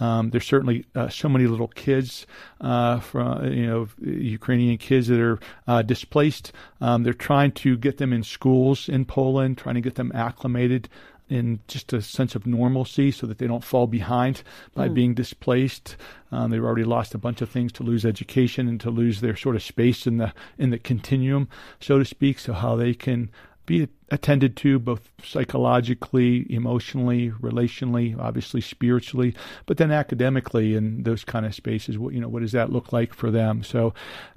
Um, 0.00 0.30
there's 0.30 0.46
certainly 0.46 0.86
uh, 0.94 1.08
so 1.08 1.28
many 1.28 1.46
little 1.46 1.68
kids, 1.68 2.26
uh, 2.60 3.00
from 3.00 3.52
you 3.52 3.66
know, 3.66 3.88
Ukrainian 4.00 4.78
kids 4.78 5.08
that 5.08 5.20
are 5.20 5.38
uh, 5.68 5.82
displaced. 5.82 6.52
Um, 6.80 7.02
they're 7.02 7.12
trying 7.12 7.52
to 7.52 7.76
get 7.76 7.98
them 7.98 8.12
in 8.12 8.22
schools 8.22 8.88
in 8.88 9.04
Poland, 9.04 9.58
trying 9.58 9.76
to 9.76 9.80
get 9.80 9.94
them 9.94 10.10
acclimated 10.14 10.88
in 11.30 11.60
just 11.68 11.92
a 11.92 12.02
sense 12.02 12.34
of 12.34 12.44
normalcy 12.44 13.10
so 13.12 13.26
that 13.26 13.38
they 13.38 13.46
don't 13.46 13.64
fall 13.64 13.86
behind 13.86 14.42
by 14.74 14.88
mm. 14.88 14.94
being 14.94 15.14
displaced. 15.14 15.96
Um, 16.32 16.50
they've 16.50 16.64
already 16.64 16.84
lost 16.84 17.14
a 17.14 17.18
bunch 17.18 17.40
of 17.40 17.48
things 17.48 17.70
to 17.72 17.84
lose 17.84 18.04
education 18.04 18.68
and 18.68 18.80
to 18.80 18.90
lose 18.90 19.20
their 19.20 19.36
sort 19.36 19.54
of 19.54 19.62
space 19.62 20.06
in 20.06 20.16
the 20.16 20.32
in 20.58 20.70
the 20.70 20.78
continuum, 20.78 21.48
so 21.78 21.98
to 21.98 22.04
speak. 22.04 22.38
So 22.40 22.52
how 22.52 22.74
they 22.74 22.94
can 22.94 23.30
be 23.64 23.88
attended 24.10 24.56
to 24.56 24.78
both 24.78 25.10
psychologically, 25.22 26.46
emotionally, 26.52 27.30
relationally, 27.30 28.18
obviously 28.18 28.60
spiritually, 28.60 29.34
but 29.66 29.76
then 29.76 29.90
academically 29.90 30.74
in 30.74 31.02
those 31.02 31.24
kind 31.24 31.46
of 31.46 31.54
spaces. 31.54 31.98
What 31.98 32.14
you 32.14 32.20
know, 32.20 32.28
what 32.28 32.42
does 32.42 32.52
that 32.52 32.72
look 32.72 32.92
like 32.92 33.14
for 33.14 33.30
them? 33.30 33.62
So 33.62 33.94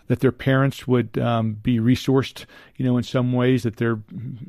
that 0.08 0.20
their 0.20 0.32
parents 0.32 0.86
would 0.88 1.18
um, 1.18 1.54
be 1.54 1.80
resourced, 1.80 2.46
you 2.76 2.86
know, 2.86 2.98
in 2.98 3.04
some 3.04 3.32
ways 3.32 3.64
that 3.64 3.78
they're, 3.78 4.00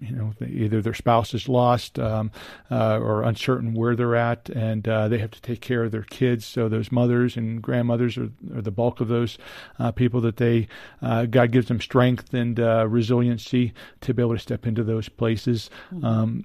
you 0.00 0.14
know, 0.14 0.32
either 0.44 0.82
their 0.82 0.94
spouse 0.94 1.32
is 1.32 1.48
lost 1.48 1.98
um, 1.98 2.30
uh, 2.70 2.98
or 2.98 3.22
uncertain 3.22 3.72
where 3.72 3.94
they're 3.94 4.16
at, 4.16 4.48
and 4.50 4.88
uh, 4.88 5.06
they 5.08 5.18
have 5.18 5.30
to 5.30 5.40
take 5.40 5.60
care 5.60 5.84
of 5.84 5.92
their 5.92 6.02
kids. 6.02 6.44
So 6.44 6.68
those 6.68 6.90
mothers 6.90 7.36
and 7.36 7.62
grandmothers 7.62 8.18
are, 8.18 8.30
are 8.54 8.62
the 8.62 8.72
bulk 8.72 9.00
of 9.00 9.08
those 9.08 9.38
uh, 9.78 9.92
people 9.92 10.20
that 10.22 10.38
they 10.38 10.66
uh, 11.00 11.26
God 11.26 11.52
gives 11.52 11.68
them 11.68 11.80
strength 11.80 12.34
and 12.34 12.58
uh, 12.58 12.86
resiliency 12.88 13.72
to 14.00 14.12
be 14.12 14.22
able 14.22 14.34
to 14.34 14.40
step 14.40 14.66
into 14.66 14.82
those 14.82 15.08
places. 15.16 15.70
Um, 16.02 16.44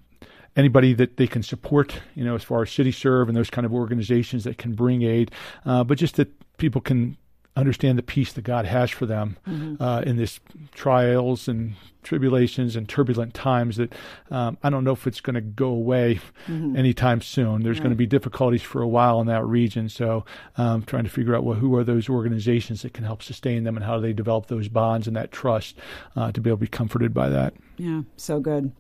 anybody 0.56 0.94
that 0.94 1.18
they 1.18 1.28
can 1.28 1.44
support, 1.44 2.02
you 2.16 2.24
know, 2.24 2.36
as 2.36 2.44
far 2.44 2.62
as 2.62 2.72
City 2.72 2.92
Serve 2.92 3.30
and 3.30 3.38
those 3.38 3.50
kind 3.50 3.66
of 3.66 3.74
organizations 3.74 4.44
that 4.44 4.58
can 4.58 4.74
bring 4.74 5.04
aid, 5.04 5.32
uh, 5.66 5.84
but 5.84 5.98
just 5.98 6.16
that 6.16 6.30
people 6.58 6.82
can 6.82 7.18
understand 7.56 7.98
the 7.98 8.04
peace 8.04 8.34
that 8.34 8.44
God 8.44 8.66
has 8.66 8.90
for 8.90 9.06
them 9.06 9.38
mm-hmm. 9.48 9.82
uh, 9.82 10.02
in 10.02 10.18
this 10.18 10.40
trials 10.74 11.48
and 11.48 11.76
tribulations 12.02 12.76
and 12.76 12.88
turbulent 12.88 13.34
times 13.34 13.78
that 13.78 13.94
um, 14.32 14.58
I 14.64 14.70
don't 14.70 14.84
know 14.84 14.94
if 14.94 15.06
it's 15.06 15.22
going 15.22 15.34
to 15.36 15.42
go 15.42 15.68
away 15.68 16.22
mm-hmm. 16.48 16.76
anytime 16.76 17.22
soon. 17.22 17.64
There's 17.64 17.78
right. 17.78 17.84
going 17.84 17.92
to 17.92 17.98
be 17.98 18.06
difficulties 18.06 18.62
for 18.62 18.82
a 18.82 18.88
while 18.88 19.20
in 19.20 19.28
that 19.28 19.46
region. 19.46 19.90
So 19.90 20.26
um, 20.58 20.84
trying 20.84 21.04
to 21.04 21.10
figure 21.10 21.36
out 21.36 21.44
well, 21.44 21.58
who 21.58 21.76
are 21.76 21.84
those 21.84 22.08
organizations 22.08 22.82
that 22.84 22.94
can 22.94 23.04
help 23.04 23.22
sustain 23.22 23.64
them 23.64 23.76
and 23.76 23.86
how 23.86 23.98
do 23.98 24.02
they 24.02 24.14
develop 24.14 24.48
those 24.48 24.70
bonds 24.70 25.08
and 25.08 25.16
that 25.16 25.32
trust 25.32 25.76
uh, 26.16 26.32
to 26.32 26.42
be 26.42 26.50
able 26.50 26.58
to 26.58 26.62
be 26.62 26.68
comforted 26.68 27.14
by 27.14 27.30
that. 27.30 27.54
Yeah, 27.78 28.02
so 28.16 28.40
good. 28.40 28.72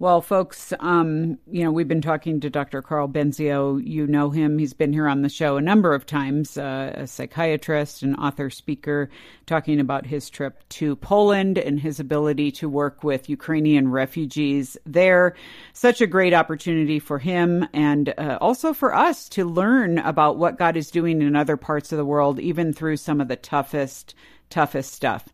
Well, 0.00 0.20
folks, 0.20 0.72
um, 0.80 1.38
you 1.48 1.62
know, 1.62 1.70
we've 1.70 1.86
been 1.86 2.00
talking 2.00 2.40
to 2.40 2.50
Dr. 2.50 2.82
Karl 2.82 3.08
Benzio. 3.08 3.80
You 3.84 4.08
know 4.08 4.30
him. 4.30 4.58
He's 4.58 4.74
been 4.74 4.92
here 4.92 5.06
on 5.06 5.22
the 5.22 5.28
show 5.28 5.56
a 5.56 5.60
number 5.60 5.94
of 5.94 6.04
times, 6.04 6.58
uh, 6.58 6.92
a 6.96 7.06
psychiatrist 7.06 8.02
and 8.02 8.16
author 8.16 8.50
speaker, 8.50 9.08
talking 9.46 9.78
about 9.78 10.04
his 10.04 10.28
trip 10.28 10.68
to 10.70 10.96
Poland 10.96 11.58
and 11.58 11.78
his 11.78 12.00
ability 12.00 12.50
to 12.52 12.68
work 12.68 13.04
with 13.04 13.28
Ukrainian 13.28 13.88
refugees 13.88 14.76
there. 14.84 15.36
Such 15.74 16.00
a 16.00 16.08
great 16.08 16.34
opportunity 16.34 16.98
for 16.98 17.20
him 17.20 17.64
and 17.72 18.12
uh, 18.18 18.38
also 18.40 18.72
for 18.72 18.96
us 18.96 19.28
to 19.30 19.44
learn 19.44 19.98
about 19.98 20.38
what 20.38 20.58
God 20.58 20.76
is 20.76 20.90
doing 20.90 21.22
in 21.22 21.36
other 21.36 21.56
parts 21.56 21.92
of 21.92 21.98
the 21.98 22.04
world, 22.04 22.40
even 22.40 22.72
through 22.72 22.96
some 22.96 23.20
of 23.20 23.28
the 23.28 23.36
toughest, 23.36 24.16
toughest 24.50 24.92
stuff. 24.92 25.26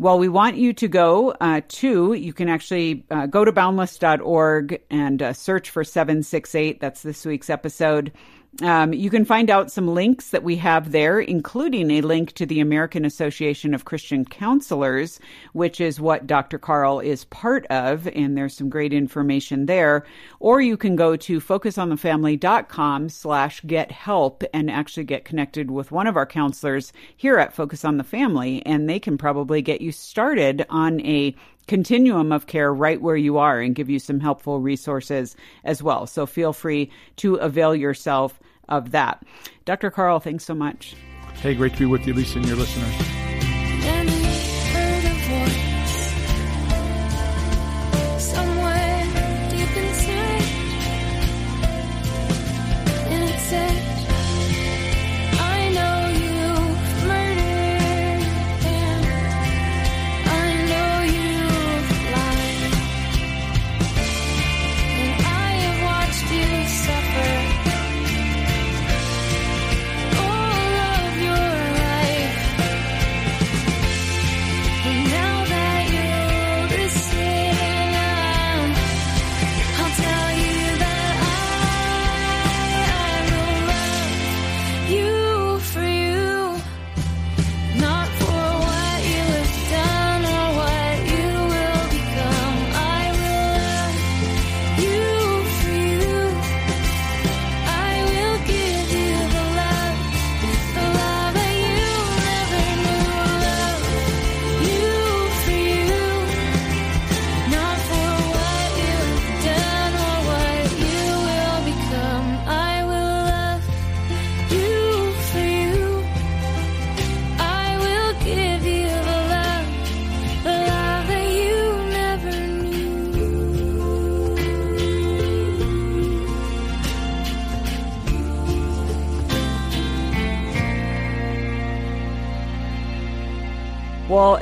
Well, 0.00 0.20
we 0.20 0.28
want 0.28 0.56
you 0.56 0.72
to 0.74 0.86
go 0.86 1.30
uh, 1.40 1.60
to, 1.66 2.12
you 2.12 2.32
can 2.32 2.48
actually 2.48 3.04
uh, 3.10 3.26
go 3.26 3.44
to 3.44 3.50
boundless.org 3.50 4.80
and 4.90 5.20
uh, 5.20 5.32
search 5.32 5.70
for 5.70 5.82
768. 5.82 6.78
That's 6.78 7.02
this 7.02 7.26
week's 7.26 7.50
episode. 7.50 8.12
Um, 8.60 8.92
you 8.92 9.08
can 9.08 9.24
find 9.24 9.50
out 9.50 9.70
some 9.70 9.86
links 9.86 10.30
that 10.30 10.42
we 10.42 10.56
have 10.56 10.90
there, 10.90 11.20
including 11.20 11.92
a 11.92 12.00
link 12.00 12.32
to 12.32 12.44
the 12.44 12.58
American 12.58 13.04
Association 13.04 13.72
of 13.72 13.84
Christian 13.84 14.24
Counselors, 14.24 15.20
which 15.52 15.80
is 15.80 16.00
what 16.00 16.26
Dr. 16.26 16.58
Karl 16.58 16.98
is 16.98 17.24
part 17.26 17.66
of, 17.66 18.08
and 18.08 18.36
there's 18.36 18.56
some 18.56 18.68
great 18.68 18.92
information 18.92 19.66
there. 19.66 20.04
Or 20.40 20.60
you 20.60 20.76
can 20.76 20.96
go 20.96 21.14
to 21.14 21.40
focusonthefamily.com 21.40 23.10
slash 23.10 23.60
get 23.60 23.92
help 23.92 24.42
and 24.52 24.68
actually 24.68 25.04
get 25.04 25.24
connected 25.24 25.70
with 25.70 25.92
one 25.92 26.08
of 26.08 26.16
our 26.16 26.26
counselors 26.26 26.92
here 27.16 27.38
at 27.38 27.54
Focus 27.54 27.84
on 27.84 27.96
the 27.96 28.02
Family, 28.02 28.66
and 28.66 28.88
they 28.88 28.98
can 28.98 29.16
probably 29.16 29.62
get 29.62 29.80
you 29.80 29.92
started 29.92 30.66
on 30.68 31.00
a 31.02 31.32
continuum 31.68 32.32
of 32.32 32.46
care 32.46 32.74
right 32.74 33.00
where 33.00 33.16
you 33.16 33.38
are 33.38 33.60
and 33.60 33.76
give 33.76 33.90
you 33.90 34.00
some 34.00 34.18
helpful 34.18 34.58
resources 34.58 35.36
as 35.62 35.80
well. 35.80 36.06
So 36.08 36.26
feel 36.26 36.52
free 36.52 36.90
to 37.16 37.36
avail 37.36 37.74
yourself 37.76 38.40
of 38.68 38.90
that. 38.92 39.22
Dr. 39.64 39.90
Karl, 39.90 40.20
thanks 40.20 40.44
so 40.44 40.54
much. 40.54 40.94
Hey, 41.34 41.54
great 41.54 41.72
to 41.74 41.78
be 41.78 41.86
with 41.86 42.06
you, 42.06 42.14
Lisa, 42.14 42.38
and 42.38 42.46
your 42.46 42.56
listeners. 42.56 43.17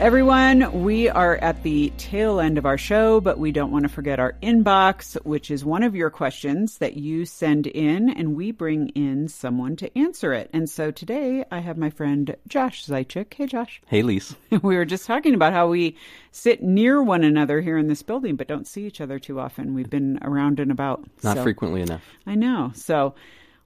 Everyone, 0.07 0.85
we 0.85 1.09
are 1.09 1.35
at 1.39 1.65
the 1.65 1.93
tail 1.99 2.39
end 2.39 2.59
of 2.59 2.65
our 2.65 2.79
show, 2.79 3.21
but 3.21 3.41
we 3.41 3.51
don't 3.51 3.73
want 3.73 3.83
to 3.83 3.89
forget 3.89 4.21
our 4.21 4.35
inbox, 4.41 5.21
which 5.25 5.51
is 5.51 5.65
one 5.65 5.83
of 5.83 5.97
your 5.97 6.11
questions 6.11 6.79
that 6.79 6.97
you 6.97 7.25
send 7.25 7.67
in, 7.67 8.11
and 8.11 8.37
we 8.37 8.53
bring 8.53 8.91
in 8.91 9.27
someone 9.27 9.75
to 9.75 9.99
answer 9.99 10.33
it. 10.33 10.49
And 10.53 10.71
so 10.71 10.93
today 10.93 11.45
I 11.51 11.59
have 11.59 11.77
my 11.77 11.91
friend 11.91 12.37
Josh 12.47 12.87
Zeichik. 12.87 13.35
Hey, 13.35 13.47
Josh. 13.47 13.83
Hey, 13.89 14.03
Lise. 14.03 14.37
we 14.63 14.77
were 14.77 14.85
just 14.85 15.07
talking 15.07 15.35
about 15.35 15.53
how 15.53 15.67
we 15.67 15.97
sit 16.31 16.63
near 16.63 17.03
one 17.03 17.25
another 17.25 17.61
here 17.61 17.77
in 17.77 17.89
this 17.89 18.03
building, 18.05 18.37
but 18.37 18.47
don't 18.47 18.69
see 18.69 18.87
each 18.87 19.01
other 19.01 19.19
too 19.19 19.41
often. 19.41 19.75
We've 19.75 19.91
been 19.91 20.21
around 20.23 20.61
and 20.61 20.71
about. 20.71 21.03
Not 21.25 21.39
so- 21.39 21.43
frequently 21.43 21.83
enough. 21.83 22.05
I 22.29 22.37
know. 22.37 22.71
So, 22.77 23.17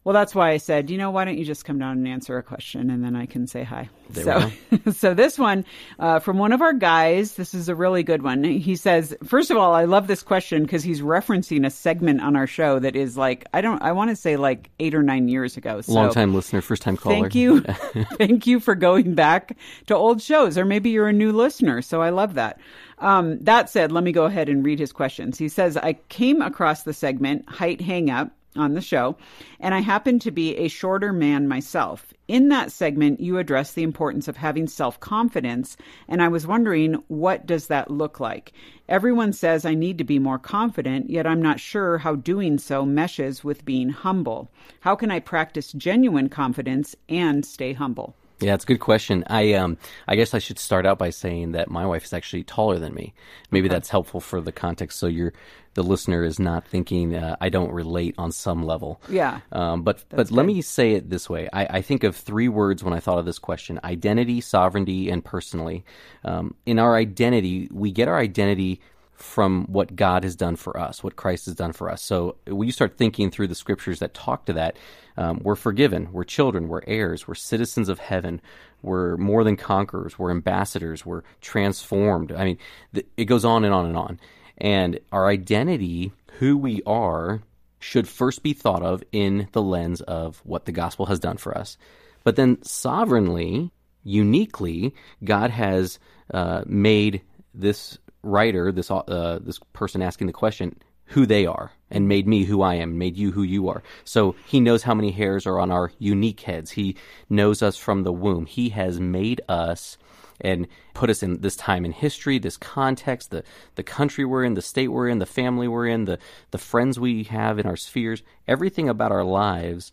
well, 0.03 0.15
that's 0.15 0.35
why 0.35 0.51
I 0.51 0.57
said, 0.57 0.89
you 0.89 0.97
know, 0.97 1.11
why 1.11 1.27
don't 1.27 1.37
you 1.37 1.45
just 1.45 1.67
come 1.67 1.79
down 1.79 1.99
and 1.99 2.09
answer 2.09 2.39
a 2.39 2.43
question 2.43 2.89
and 2.89 3.05
then 3.05 3.15
I 3.15 3.27
can 3.27 3.47
say 3.47 3.65
hi. 3.65 3.91
There 4.09 4.25
so, 4.25 4.91
so 4.93 5.15
this 5.15 5.39
one 5.39 5.67
uh, 5.99 6.21
from 6.21 6.39
one 6.39 6.53
of 6.53 6.63
our 6.63 6.73
guys, 6.73 7.35
this 7.35 7.53
is 7.53 7.69
a 7.69 7.75
really 7.75 8.03
good 8.03 8.23
one. 8.23 8.43
He 8.43 8.77
says, 8.77 9.15
first 9.25 9.51
of 9.51 9.59
all, 9.59 9.75
I 9.75 9.85
love 9.85 10.07
this 10.07 10.23
question 10.23 10.63
because 10.63 10.83
he's 10.83 11.03
referencing 11.03 11.67
a 11.67 11.71
segment 11.71 12.23
on 12.23 12.35
our 12.35 12.47
show 12.47 12.79
that 12.79 12.97
is 12.97 13.19
like, 13.19 13.47
I 13.53 13.61
don't, 13.61 13.83
I 13.83 13.93
want 13.93 14.09
to 14.09 14.17
say 14.17 14.39
like 14.39 14.71
eight 14.81 14.95
or 14.95 15.03
nine 15.03 15.29
years 15.29 15.59
ago. 15.59 15.83
So, 15.83 15.93
Long 15.93 16.13
time 16.13 16.35
listener, 16.35 16.63
first 16.63 16.81
time 16.81 16.97
caller. 16.97 17.17
Thank 17.17 17.35
you. 17.35 17.61
Thank 18.17 18.47
you 18.47 18.59
for 18.59 18.75
going 18.75 19.15
back 19.15 19.59
to 19.89 19.95
old 19.95 20.23
shows, 20.23 20.57
or 20.57 20.65
maybe 20.65 20.89
you're 20.89 21.09
a 21.09 21.13
new 21.13 21.31
listener. 21.31 21.83
So 21.83 22.01
I 22.01 22.09
love 22.09 22.35
that. 22.35 22.59
Um, 23.01 23.39
that 23.41 23.69
said, 23.69 23.93
let 23.93 24.05
me 24.05 24.13
go 24.13 24.25
ahead 24.25 24.49
and 24.49 24.65
read 24.65 24.79
his 24.79 24.93
questions. 24.93 25.37
He 25.37 25.49
says, 25.49 25.77
I 25.77 25.95
came 26.09 26.41
across 26.41 26.85
the 26.85 26.95
segment 26.95 27.49
Height 27.49 27.83
Hang 27.83 28.09
Up 28.09 28.33
on 28.57 28.75
the 28.75 28.81
show, 28.81 29.17
and 29.61 29.75
I 29.75 29.81
happen 29.81 30.19
to 30.21 30.31
be 30.31 30.57
a 30.57 30.69
shorter 30.69 31.13
man 31.13 31.47
myself. 31.47 32.13
In 32.27 32.49
that 32.49 32.73
segment, 32.73 33.21
you 33.21 33.39
address 33.39 33.73
the 33.73 33.83
importance 33.83 34.29
of 34.29 34.37
having 34.37 34.67
self 34.67 34.99
confidence, 35.01 35.77
and 36.09 36.23
I 36.23 36.29
was 36.29 36.47
wondering, 36.47 36.95
what 37.09 37.47
does 37.47 37.69
that 37.69 37.91
look 37.91 38.21
like? 38.21 38.53
Everyone 38.89 39.33
says 39.33 39.65
I 39.65 39.75
need 39.75 39.99
to 39.99 40.05
be 40.05 40.19
more 40.19 40.39
confident, 40.39 41.11
yet 41.11 41.27
I'm 41.27 41.43
not 41.43 41.61
sure 41.61 41.99
how 41.99 42.17
doing 42.17 42.59
so 42.59 42.85
meshes 42.85 43.45
with 43.45 43.65
being 43.65 43.91
humble. 43.91 44.51
How 44.81 44.97
can 44.97 45.11
I 45.11 45.21
practice 45.21 45.73
genuine 45.73 46.29
confidence 46.29 46.97
and 47.09 47.45
stay 47.45 47.73
humble? 47.73 48.17
Yeah, 48.41 48.55
it's 48.55 48.65
a 48.65 48.67
good 48.67 48.81
question. 48.81 49.23
I 49.27 49.53
um, 49.53 49.77
I 50.09 50.17
guess 50.17 50.33
I 50.33 50.39
should 50.39 50.59
start 50.59 50.87
out 50.87 50.99
by 50.99 51.11
saying 51.11 51.53
that 51.53 51.71
my 51.71 51.85
wife 51.85 52.05
is 52.05 52.15
actually 52.15 52.45
taller 52.45 52.79
than 52.79 52.95
me. 52.95 53.13
Maybe 53.51 53.69
that's 53.69 53.91
helpful 53.91 54.21
for 54.21 54.41
the 54.41 54.51
context, 54.51 54.99
so 54.99 55.07
you're 55.07 55.35
the 55.75 55.83
listener 55.83 56.25
is 56.25 56.39
not 56.39 56.67
thinking 56.67 57.15
uh, 57.15 57.37
I 57.41 57.49
don't 57.49 57.73
relate 57.73 58.15
on 58.19 58.33
some 58.33 58.65
level. 58.65 59.01
Yeah. 59.09 59.41
Um, 59.53 59.83
but 59.83 60.05
but 60.09 60.31
let 60.31 60.47
me 60.47 60.63
say 60.63 60.93
it 60.93 61.11
this 61.11 61.31
way. 61.31 61.49
I, 61.53 61.65
I 61.67 61.83
think 61.83 62.05
of 62.05 62.17
three 62.17 62.49
words 62.49 62.83
when 62.83 62.93
I 62.93 63.01
thought 63.01 63.19
of 63.19 63.25
this 63.25 63.39
question: 63.39 63.81
identity, 63.85 64.41
sovereignty, 64.41 65.11
and 65.11 65.25
personally. 65.25 65.85
Um, 66.25 66.55
in 66.67 66.79
our 66.79 66.97
identity, 66.97 67.69
we 67.71 67.93
get 67.93 68.09
our 68.09 68.19
identity 68.19 68.81
from 69.15 69.67
what 69.67 69.95
God 69.95 70.25
has 70.25 70.35
done 70.35 70.57
for 70.57 70.79
us, 70.79 71.05
what 71.05 71.15
Christ 71.15 71.45
has 71.45 71.55
done 71.55 71.73
for 71.73 71.91
us. 71.91 72.03
So 72.03 72.37
when 72.47 72.67
you 72.67 72.73
start 72.73 72.97
thinking 72.97 73.31
through 73.31 73.49
the 73.49 73.55
scriptures 73.55 73.99
that 73.99 74.15
talk 74.15 74.47
to 74.47 74.55
that, 74.55 74.79
um, 75.19 75.41
we're 75.43 75.57
forgiven, 75.57 76.09
we're 76.11 76.25
children, 76.25 76.69
we're 76.69 76.81
heirs, 76.87 77.29
we're 77.29 77.35
citizens 77.35 77.91
of 77.91 77.99
heaven, 77.99 78.41
we're 78.81 79.19
more 79.19 79.45
than 79.45 79.57
conquerors, 79.57 80.19
we're 80.19 80.31
ambassadors, 80.31 81.05
we're 81.05 81.23
transformed. 81.43 82.33
I 82.33 82.45
mean, 82.45 82.59
th- 82.95 83.07
it 83.19 83.27
goes 83.27 83.45
on 83.45 83.65
and 83.65 83.75
on 83.75 83.85
and 83.85 83.97
on. 83.97 84.21
And 84.61 85.01
our 85.11 85.29
identity, 85.29 86.13
who 86.39 86.57
we 86.57 86.83
are, 86.87 87.41
should 87.79 88.07
first 88.07 88.43
be 88.43 88.53
thought 88.53 88.83
of 88.83 89.03
in 89.11 89.49
the 89.53 89.63
lens 89.63 90.03
of 90.03 90.41
what 90.45 90.67
the 90.67 90.73
gospel 90.73 91.07
has 91.07 91.19
done 91.19 91.39
for 91.39 91.57
us. 91.57 91.79
But 92.25 92.37
then 92.37 92.63
sovereignly, 92.63 93.71
uniquely, 94.05 94.95
God 95.25 95.51
has 95.51 95.99
uh, 96.33 96.63
made 96.67 97.23
this 97.55 97.99
writer, 98.23 98.71
this 98.71 98.91
uh, 98.91 99.39
this 99.43 99.59
person 99.73 100.03
asking 100.03 100.27
the 100.27 100.33
question, 100.35 100.79
who 101.07 101.27
they 101.27 101.47
are, 101.47 101.73
and 101.91 102.07
made 102.07 102.29
me 102.29 102.45
who 102.45 102.63
I 102.63 102.75
am, 102.75 102.99
made 102.99 103.17
you 103.17 103.33
who 103.33 103.43
you 103.43 103.69
are. 103.69 103.83
So 104.05 104.37
He 104.47 104.61
knows 104.61 104.83
how 104.83 104.95
many 104.95 105.11
hairs 105.11 105.47
are 105.47 105.59
on 105.59 105.71
our 105.71 105.91
unique 105.99 106.41
heads. 106.41 106.71
He 106.71 106.97
knows 107.29 107.63
us 107.63 107.77
from 107.77 108.03
the 108.03 108.13
womb. 108.13 108.47
He 108.47 108.69
has 108.69 109.01
made 109.01 109.41
us 109.49 109.97
and 110.41 110.67
put 110.95 111.11
us 111.11 111.23
in 111.23 111.41
this 111.41 111.57
time 111.57 111.85
in 111.85 111.93
history, 111.93 112.39
this 112.39 112.57
context, 112.57 113.31
the 113.31 113.45
the 113.75 113.83
country 113.83 114.25
we're 114.25 114.45
in, 114.45 114.55
the 114.55 114.63
state 114.63 114.89
we're 114.89 115.09
in, 115.09 115.19
the 115.19 115.27
family 115.27 115.69
we're 115.69 115.87
in, 115.87 116.05
the 116.05 116.19
the 116.51 116.59
friends 116.59 116.99
we 116.99 117.25
have 117.25 117.59
in 117.59 117.67
our 117.67 117.77
spheres, 117.77 118.23
everything 118.47 118.89
about 118.89 119.13
our 119.13 119.25
lives, 119.25 119.91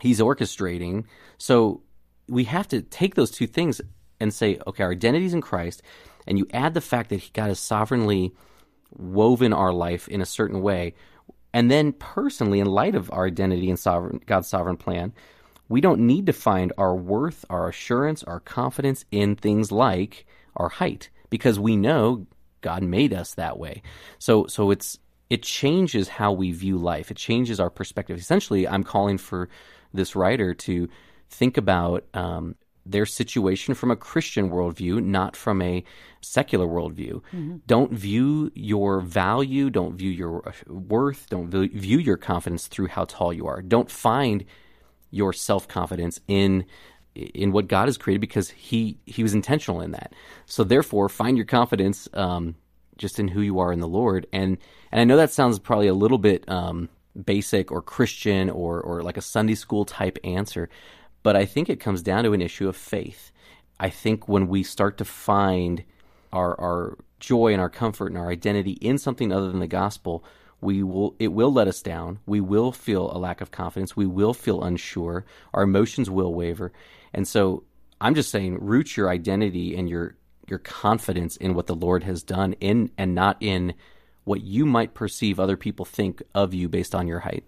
he's 0.00 0.20
orchestrating. 0.20 1.04
So 1.38 1.82
we 2.28 2.44
have 2.44 2.68
to 2.68 2.82
take 2.82 3.14
those 3.14 3.30
two 3.30 3.46
things 3.46 3.80
and 4.20 4.34
say, 4.34 4.58
okay, 4.66 4.82
our 4.82 4.92
identity 4.92 5.26
is 5.26 5.34
in 5.34 5.40
Christ, 5.40 5.82
and 6.26 6.38
you 6.38 6.46
add 6.52 6.74
the 6.74 6.80
fact 6.80 7.10
that 7.10 7.32
God 7.32 7.48
has 7.48 7.60
sovereignly 7.60 8.34
woven 8.96 9.52
our 9.52 9.72
life 9.72 10.08
in 10.08 10.20
a 10.20 10.26
certain 10.26 10.60
way, 10.60 10.94
and 11.52 11.70
then 11.70 11.92
personally, 11.92 12.60
in 12.60 12.66
light 12.66 12.94
of 12.94 13.10
our 13.12 13.26
identity 13.26 13.70
and 13.70 13.78
sovereign 13.78 14.20
God's 14.26 14.48
sovereign 14.48 14.76
plan, 14.76 15.12
we 15.68 15.80
don't 15.80 16.00
need 16.00 16.26
to 16.26 16.32
find 16.32 16.72
our 16.78 16.96
worth, 16.96 17.44
our 17.50 17.68
assurance, 17.68 18.22
our 18.24 18.40
confidence 18.40 19.04
in 19.10 19.36
things 19.36 19.70
like 19.70 20.26
our 20.56 20.68
height 20.68 21.10
because 21.30 21.58
we 21.58 21.76
know 21.76 22.26
God 22.60 22.82
made 22.82 23.12
us 23.12 23.34
that 23.34 23.58
way. 23.58 23.82
So 24.18 24.46
so 24.46 24.70
it's 24.70 24.98
it 25.30 25.42
changes 25.42 26.08
how 26.08 26.32
we 26.32 26.52
view 26.52 26.78
life. 26.78 27.10
It 27.10 27.16
changes 27.16 27.60
our 27.60 27.70
perspective. 27.70 28.18
Essentially, 28.18 28.66
I'm 28.66 28.82
calling 28.82 29.18
for 29.18 29.48
this 29.92 30.16
writer 30.16 30.54
to 30.54 30.88
think 31.28 31.58
about 31.58 32.04
um, 32.14 32.54
their 32.86 33.04
situation 33.04 33.74
from 33.74 33.90
a 33.90 33.96
Christian 33.96 34.50
worldview, 34.50 35.04
not 35.04 35.36
from 35.36 35.60
a 35.60 35.84
secular 36.22 36.66
worldview. 36.66 37.20
Don't 37.66 37.92
view 37.92 38.50
your 38.54 39.00
value, 39.00 39.68
don't 39.68 39.96
view 39.96 40.10
your 40.10 40.54
worth, 40.66 41.26
don't 41.28 41.50
view 41.50 41.98
your 41.98 42.16
confidence 42.16 42.66
through 42.66 42.88
how 42.88 43.04
tall 43.04 43.32
you 43.32 43.46
are. 43.46 43.60
Don't 43.60 43.90
find 43.90 44.46
your 45.10 45.32
self 45.32 45.68
confidence 45.68 46.20
in 46.28 46.64
in 47.14 47.50
what 47.50 47.68
God 47.68 47.88
has 47.88 47.98
created 47.98 48.20
because 48.20 48.50
he 48.50 48.98
he 49.06 49.22
was 49.22 49.34
intentional 49.34 49.80
in 49.80 49.92
that. 49.92 50.12
So 50.46 50.64
therefore, 50.64 51.08
find 51.08 51.36
your 51.36 51.46
confidence 51.46 52.08
um, 52.14 52.54
just 52.96 53.18
in 53.18 53.28
who 53.28 53.40
you 53.40 53.58
are 53.58 53.72
in 53.72 53.80
the 53.80 53.88
Lord. 53.88 54.26
And 54.32 54.58
and 54.92 55.00
I 55.00 55.04
know 55.04 55.16
that 55.16 55.32
sounds 55.32 55.58
probably 55.58 55.88
a 55.88 55.94
little 55.94 56.18
bit 56.18 56.48
um, 56.48 56.88
basic 57.24 57.72
or 57.72 57.82
Christian 57.82 58.50
or 58.50 58.80
or 58.80 59.02
like 59.02 59.16
a 59.16 59.22
Sunday 59.22 59.54
school 59.54 59.84
type 59.84 60.18
answer, 60.24 60.68
but 61.22 61.36
I 61.36 61.44
think 61.44 61.68
it 61.68 61.80
comes 61.80 62.02
down 62.02 62.24
to 62.24 62.32
an 62.32 62.42
issue 62.42 62.68
of 62.68 62.76
faith. 62.76 63.32
I 63.80 63.90
think 63.90 64.28
when 64.28 64.48
we 64.48 64.62
start 64.62 64.98
to 64.98 65.04
find 65.04 65.84
our 66.32 66.58
our 66.60 66.98
joy 67.20 67.52
and 67.52 67.60
our 67.60 67.70
comfort 67.70 68.08
and 68.08 68.18
our 68.18 68.30
identity 68.30 68.72
in 68.72 68.98
something 68.98 69.32
other 69.32 69.48
than 69.48 69.60
the 69.60 69.66
gospel, 69.66 70.24
we 70.60 70.82
will 70.82 71.14
it 71.18 71.28
will 71.28 71.52
let 71.52 71.68
us 71.68 71.82
down. 71.82 72.18
We 72.26 72.40
will 72.40 72.72
feel 72.72 73.10
a 73.10 73.18
lack 73.18 73.40
of 73.40 73.50
confidence. 73.50 73.96
We 73.96 74.06
will 74.06 74.34
feel 74.34 74.62
unsure. 74.62 75.24
Our 75.54 75.62
emotions 75.62 76.10
will 76.10 76.34
waver. 76.34 76.72
And 77.14 77.26
so 77.26 77.64
I'm 78.00 78.14
just 78.14 78.30
saying 78.30 78.58
root 78.60 78.96
your 78.96 79.08
identity 79.08 79.76
and 79.76 79.88
your 79.88 80.16
your 80.48 80.58
confidence 80.58 81.36
in 81.36 81.54
what 81.54 81.66
the 81.66 81.76
Lord 81.76 82.02
has 82.04 82.22
done 82.22 82.54
in 82.54 82.90
and 82.96 83.14
not 83.14 83.36
in 83.40 83.74
what 84.24 84.42
you 84.42 84.66
might 84.66 84.92
perceive 84.92 85.40
other 85.40 85.56
people 85.56 85.84
think 85.84 86.22
of 86.34 86.52
you 86.52 86.68
based 86.68 86.94
on 86.94 87.06
your 87.06 87.20
height. 87.20 87.44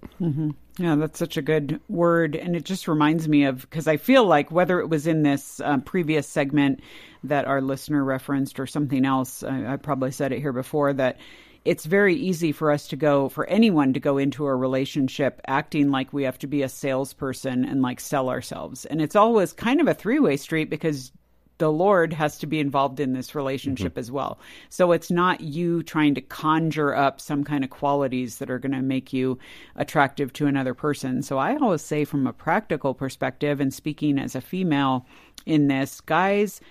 Yeah, 0.78 0.94
that's 0.94 1.18
such 1.18 1.36
a 1.36 1.42
good 1.42 1.78
word. 1.88 2.34
And 2.36 2.56
it 2.56 2.64
just 2.64 2.88
reminds 2.88 3.28
me 3.28 3.44
of 3.44 3.60
because 3.60 3.86
I 3.86 3.98
feel 3.98 4.24
like 4.24 4.50
whether 4.50 4.80
it 4.80 4.88
was 4.88 5.06
in 5.06 5.22
this 5.22 5.60
uh, 5.60 5.78
previous 5.78 6.26
segment 6.26 6.80
that 7.24 7.44
our 7.44 7.60
listener 7.60 8.02
referenced 8.02 8.58
or 8.58 8.66
something 8.66 9.04
else, 9.04 9.42
I, 9.42 9.74
I 9.74 9.76
probably 9.76 10.10
said 10.10 10.32
it 10.32 10.40
here 10.40 10.54
before 10.54 10.94
that 10.94 11.18
it's 11.64 11.84
very 11.84 12.14
easy 12.14 12.52
for 12.52 12.70
us 12.70 12.88
to 12.88 12.96
go, 12.96 13.28
for 13.28 13.46
anyone 13.46 13.92
to 13.92 14.00
go 14.00 14.18
into 14.18 14.46
a 14.46 14.54
relationship 14.54 15.40
acting 15.46 15.90
like 15.90 16.12
we 16.12 16.22
have 16.22 16.38
to 16.38 16.46
be 16.46 16.62
a 16.62 16.68
salesperson 16.68 17.64
and 17.64 17.82
like 17.82 18.00
sell 18.00 18.30
ourselves. 18.30 18.86
And 18.86 19.00
it's 19.02 19.16
always 19.16 19.52
kind 19.52 19.80
of 19.80 19.88
a 19.88 19.94
three 19.94 20.18
way 20.18 20.36
street 20.36 20.70
because 20.70 21.12
the 21.60 21.70
Lord 21.70 22.14
has 22.14 22.38
to 22.38 22.46
be 22.46 22.58
involved 22.58 23.00
in 23.00 23.12
this 23.12 23.34
relationship 23.34 23.92
mm-hmm. 23.92 24.00
as 24.00 24.10
well. 24.10 24.40
So 24.70 24.92
it's 24.92 25.10
not 25.10 25.42
you 25.42 25.82
trying 25.82 26.14
to 26.14 26.22
conjure 26.22 26.96
up 26.96 27.20
some 27.20 27.44
kind 27.44 27.62
of 27.62 27.68
qualities 27.68 28.38
that 28.38 28.50
are 28.50 28.58
going 28.58 28.72
to 28.72 28.80
make 28.80 29.12
you 29.12 29.38
attractive 29.76 30.32
to 30.34 30.46
another 30.46 30.72
person. 30.72 31.22
So 31.22 31.36
I 31.36 31.56
always 31.56 31.82
say, 31.82 32.06
from 32.06 32.26
a 32.26 32.32
practical 32.32 32.94
perspective, 32.94 33.60
and 33.60 33.72
speaking 33.72 34.18
as 34.18 34.34
a 34.34 34.40
female 34.40 35.06
in 35.44 35.68
this, 35.68 36.00
guys, 36.00 36.62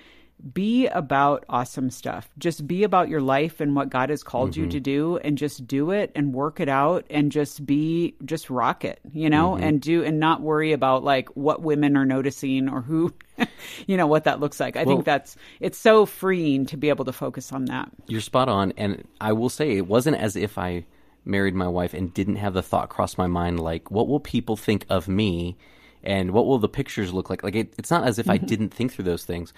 be 0.53 0.87
about 0.87 1.45
awesome 1.49 1.89
stuff. 1.89 2.29
Just 2.37 2.65
be 2.67 2.83
about 2.83 3.09
your 3.09 3.21
life 3.21 3.59
and 3.59 3.75
what 3.75 3.89
God 3.89 4.09
has 4.09 4.23
called 4.23 4.55
you 4.55 4.63
mm-hmm. 4.63 4.71
to 4.71 4.79
do 4.79 5.17
and 5.17 5.37
just 5.37 5.67
do 5.67 5.91
it 5.91 6.11
and 6.15 6.33
work 6.33 6.59
it 6.59 6.69
out 6.69 7.05
and 7.09 7.31
just 7.31 7.65
be 7.65 8.15
just 8.23 8.49
rock 8.49 8.85
it, 8.85 8.99
you 9.11 9.29
know, 9.29 9.51
mm-hmm. 9.51 9.63
and 9.63 9.81
do 9.81 10.03
and 10.03 10.19
not 10.19 10.41
worry 10.41 10.71
about 10.71 11.03
like 11.03 11.29
what 11.35 11.61
women 11.61 11.97
are 11.97 12.05
noticing 12.05 12.69
or 12.69 12.81
who 12.81 13.13
you 13.87 13.97
know 13.97 14.07
what 14.07 14.23
that 14.25 14.39
looks 14.39 14.59
like. 14.59 14.75
I 14.75 14.83
Well- 14.83 14.95
think 14.95 15.05
that's 15.05 15.35
it's 15.59 15.77
so 15.77 16.05
freeing 16.05 16.65
to 16.67 16.77
be 16.77 16.89
able 16.89 17.05
to 17.05 17.13
focus 17.13 17.51
on 17.51 17.65
that. 17.65 17.89
You're 18.07 18.21
spot 18.21 18.49
on, 18.49 18.73
and 18.77 19.05
I 19.19 19.33
will 19.33 19.49
say 19.49 19.77
it 19.77 19.87
wasn't 19.87 20.17
as 20.17 20.35
if 20.35 20.57
I 20.57 20.85
married 21.25 21.55
my 21.55 21.67
wife 21.67 21.93
and 21.93 22.13
didn't 22.13 22.37
have 22.37 22.53
the 22.53 22.63
thought 22.63 22.89
cross 22.89 23.17
my 23.17 23.27
mind 23.27 23.59
like, 23.59 23.91
what 23.91 24.07
will 24.07 24.19
people 24.19 24.55
think 24.55 24.85
of 24.89 25.07
me, 25.07 25.57
and 26.03 26.31
what 26.31 26.45
will 26.45 26.59
the 26.59 26.69
pictures 26.69 27.13
look 27.13 27.29
like? 27.29 27.43
Like 27.43 27.55
it, 27.55 27.73
it's 27.77 27.91
not 27.91 28.05
as 28.05 28.19
if 28.19 28.29
I 28.29 28.37
mm-hmm. 28.37 28.47
didn't 28.47 28.73
think 28.73 28.93
through 28.93 29.05
those 29.05 29.25
things, 29.25 29.53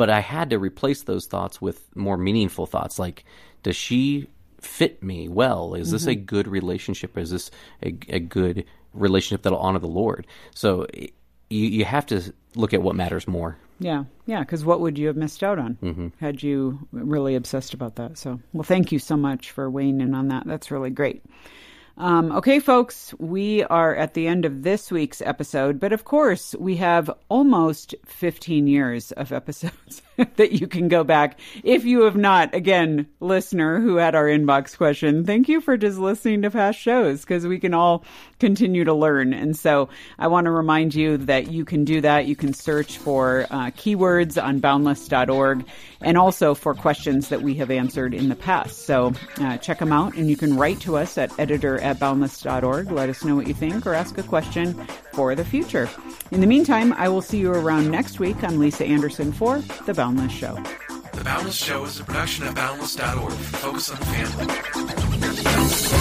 but 0.00 0.08
I 0.08 0.20
had 0.20 0.48
to 0.48 0.58
replace 0.58 1.02
those 1.02 1.26
thoughts 1.26 1.60
with 1.60 1.94
more 1.94 2.16
meaningful 2.16 2.64
thoughts 2.64 2.98
like, 2.98 3.26
does 3.62 3.76
she 3.76 4.28
fit 4.58 5.02
me 5.02 5.28
well? 5.28 5.74
Is 5.74 5.90
this 5.90 6.06
a 6.06 6.14
mm-hmm. 6.14 6.24
good 6.24 6.48
relationship? 6.48 7.18
Is 7.18 7.28
this 7.28 7.50
a, 7.82 7.88
a 8.08 8.18
good 8.18 8.64
relationship 8.94 9.42
that'll 9.42 9.58
honor 9.58 9.78
the 9.78 9.88
Lord? 9.88 10.26
So 10.54 10.86
you 10.94 11.10
you 11.50 11.84
have 11.84 12.06
to 12.06 12.32
look 12.54 12.72
at 12.72 12.80
what 12.80 12.96
matters 12.96 13.28
more. 13.28 13.58
Yeah, 13.78 14.04
yeah. 14.24 14.40
Because 14.40 14.64
what 14.64 14.80
would 14.80 14.96
you 14.96 15.06
have 15.08 15.16
missed 15.16 15.44
out 15.44 15.58
on 15.58 15.76
mm-hmm. 15.82 16.08
had 16.18 16.42
you 16.42 16.78
really 16.92 17.34
obsessed 17.34 17.74
about 17.74 17.96
that? 17.96 18.16
So, 18.16 18.40
well, 18.54 18.62
thank 18.62 18.92
you 18.92 18.98
so 18.98 19.18
much 19.18 19.50
for 19.50 19.68
weighing 19.68 20.00
in 20.00 20.14
on 20.14 20.28
that. 20.28 20.46
That's 20.46 20.70
really 20.70 20.88
great. 20.88 21.22
Um, 21.96 22.32
okay, 22.32 22.60
folks, 22.60 23.14
we 23.18 23.64
are 23.64 23.94
at 23.94 24.14
the 24.14 24.26
end 24.26 24.44
of 24.44 24.62
this 24.62 24.90
week's 24.90 25.20
episode, 25.20 25.78
but 25.78 25.92
of 25.92 26.04
course, 26.04 26.54
we 26.58 26.76
have 26.76 27.10
almost 27.28 27.94
15 28.06 28.66
years 28.66 29.12
of 29.12 29.32
episodes 29.32 30.02
that 30.36 30.52
you 30.52 30.66
can 30.66 30.88
go 30.88 31.04
back. 31.04 31.38
If 31.62 31.84
you 31.84 32.02
have 32.02 32.16
not, 32.16 32.54
again, 32.54 33.06
listener 33.20 33.80
who 33.80 33.96
had 33.96 34.14
our 34.14 34.26
inbox 34.26 34.76
question, 34.76 35.24
thank 35.24 35.48
you 35.48 35.60
for 35.60 35.76
just 35.76 35.98
listening 35.98 36.42
to 36.42 36.50
past 36.50 36.78
shows 36.78 37.20
because 37.20 37.46
we 37.46 37.58
can 37.58 37.74
all 37.74 38.04
continue 38.38 38.84
to 38.84 38.94
learn. 38.94 39.32
And 39.32 39.56
so 39.56 39.88
I 40.18 40.26
want 40.28 40.46
to 40.46 40.50
remind 40.50 40.94
you 40.94 41.16
that 41.18 41.50
you 41.50 41.64
can 41.64 41.84
do 41.84 42.00
that. 42.00 42.26
You 42.26 42.36
can 42.36 42.52
search 42.52 42.98
for 42.98 43.46
uh, 43.50 43.70
keywords 43.70 44.42
on 44.42 44.58
boundless.org 44.58 45.64
and 46.00 46.16
also 46.16 46.54
for 46.54 46.74
questions 46.74 47.28
that 47.28 47.42
we 47.42 47.54
have 47.54 47.70
answered 47.70 48.14
in 48.14 48.28
the 48.28 48.36
past. 48.36 48.86
So 48.86 49.12
uh, 49.38 49.58
check 49.58 49.78
them 49.78 49.92
out 49.92 50.14
and 50.14 50.28
you 50.28 50.36
can 50.36 50.56
write 50.56 50.80
to 50.80 50.96
us 50.96 51.18
at 51.18 51.38
editor 51.38 51.78
at 51.80 51.98
boundless.org. 51.98 52.90
Let 52.90 53.08
us 53.08 53.24
know 53.24 53.36
what 53.36 53.46
you 53.46 53.54
think 53.54 53.86
or 53.86 53.94
ask 53.94 54.16
a 54.18 54.22
question 54.22 54.74
for 55.12 55.34
the 55.34 55.44
future. 55.44 55.88
In 56.30 56.40
the 56.40 56.46
meantime, 56.46 56.92
I 56.94 57.08
will 57.08 57.22
see 57.22 57.38
you 57.38 57.52
around 57.52 57.90
next 57.90 58.20
week. 58.20 58.42
I'm 58.42 58.58
Lisa 58.58 58.84
Anderson 58.84 59.32
for 59.32 59.58
The 59.86 59.94
Boundless 60.10 60.32
Show. 60.32 60.58
The 61.12 61.22
Boundless 61.22 61.54
Show 61.54 61.84
is 61.84 62.00
a 62.00 62.04
production 62.04 62.44
of 62.48 62.56
Boundless.org. 62.56 63.32
Focus 63.32 63.90
on 63.90 63.98
the 64.00 64.06
family. 64.06 65.99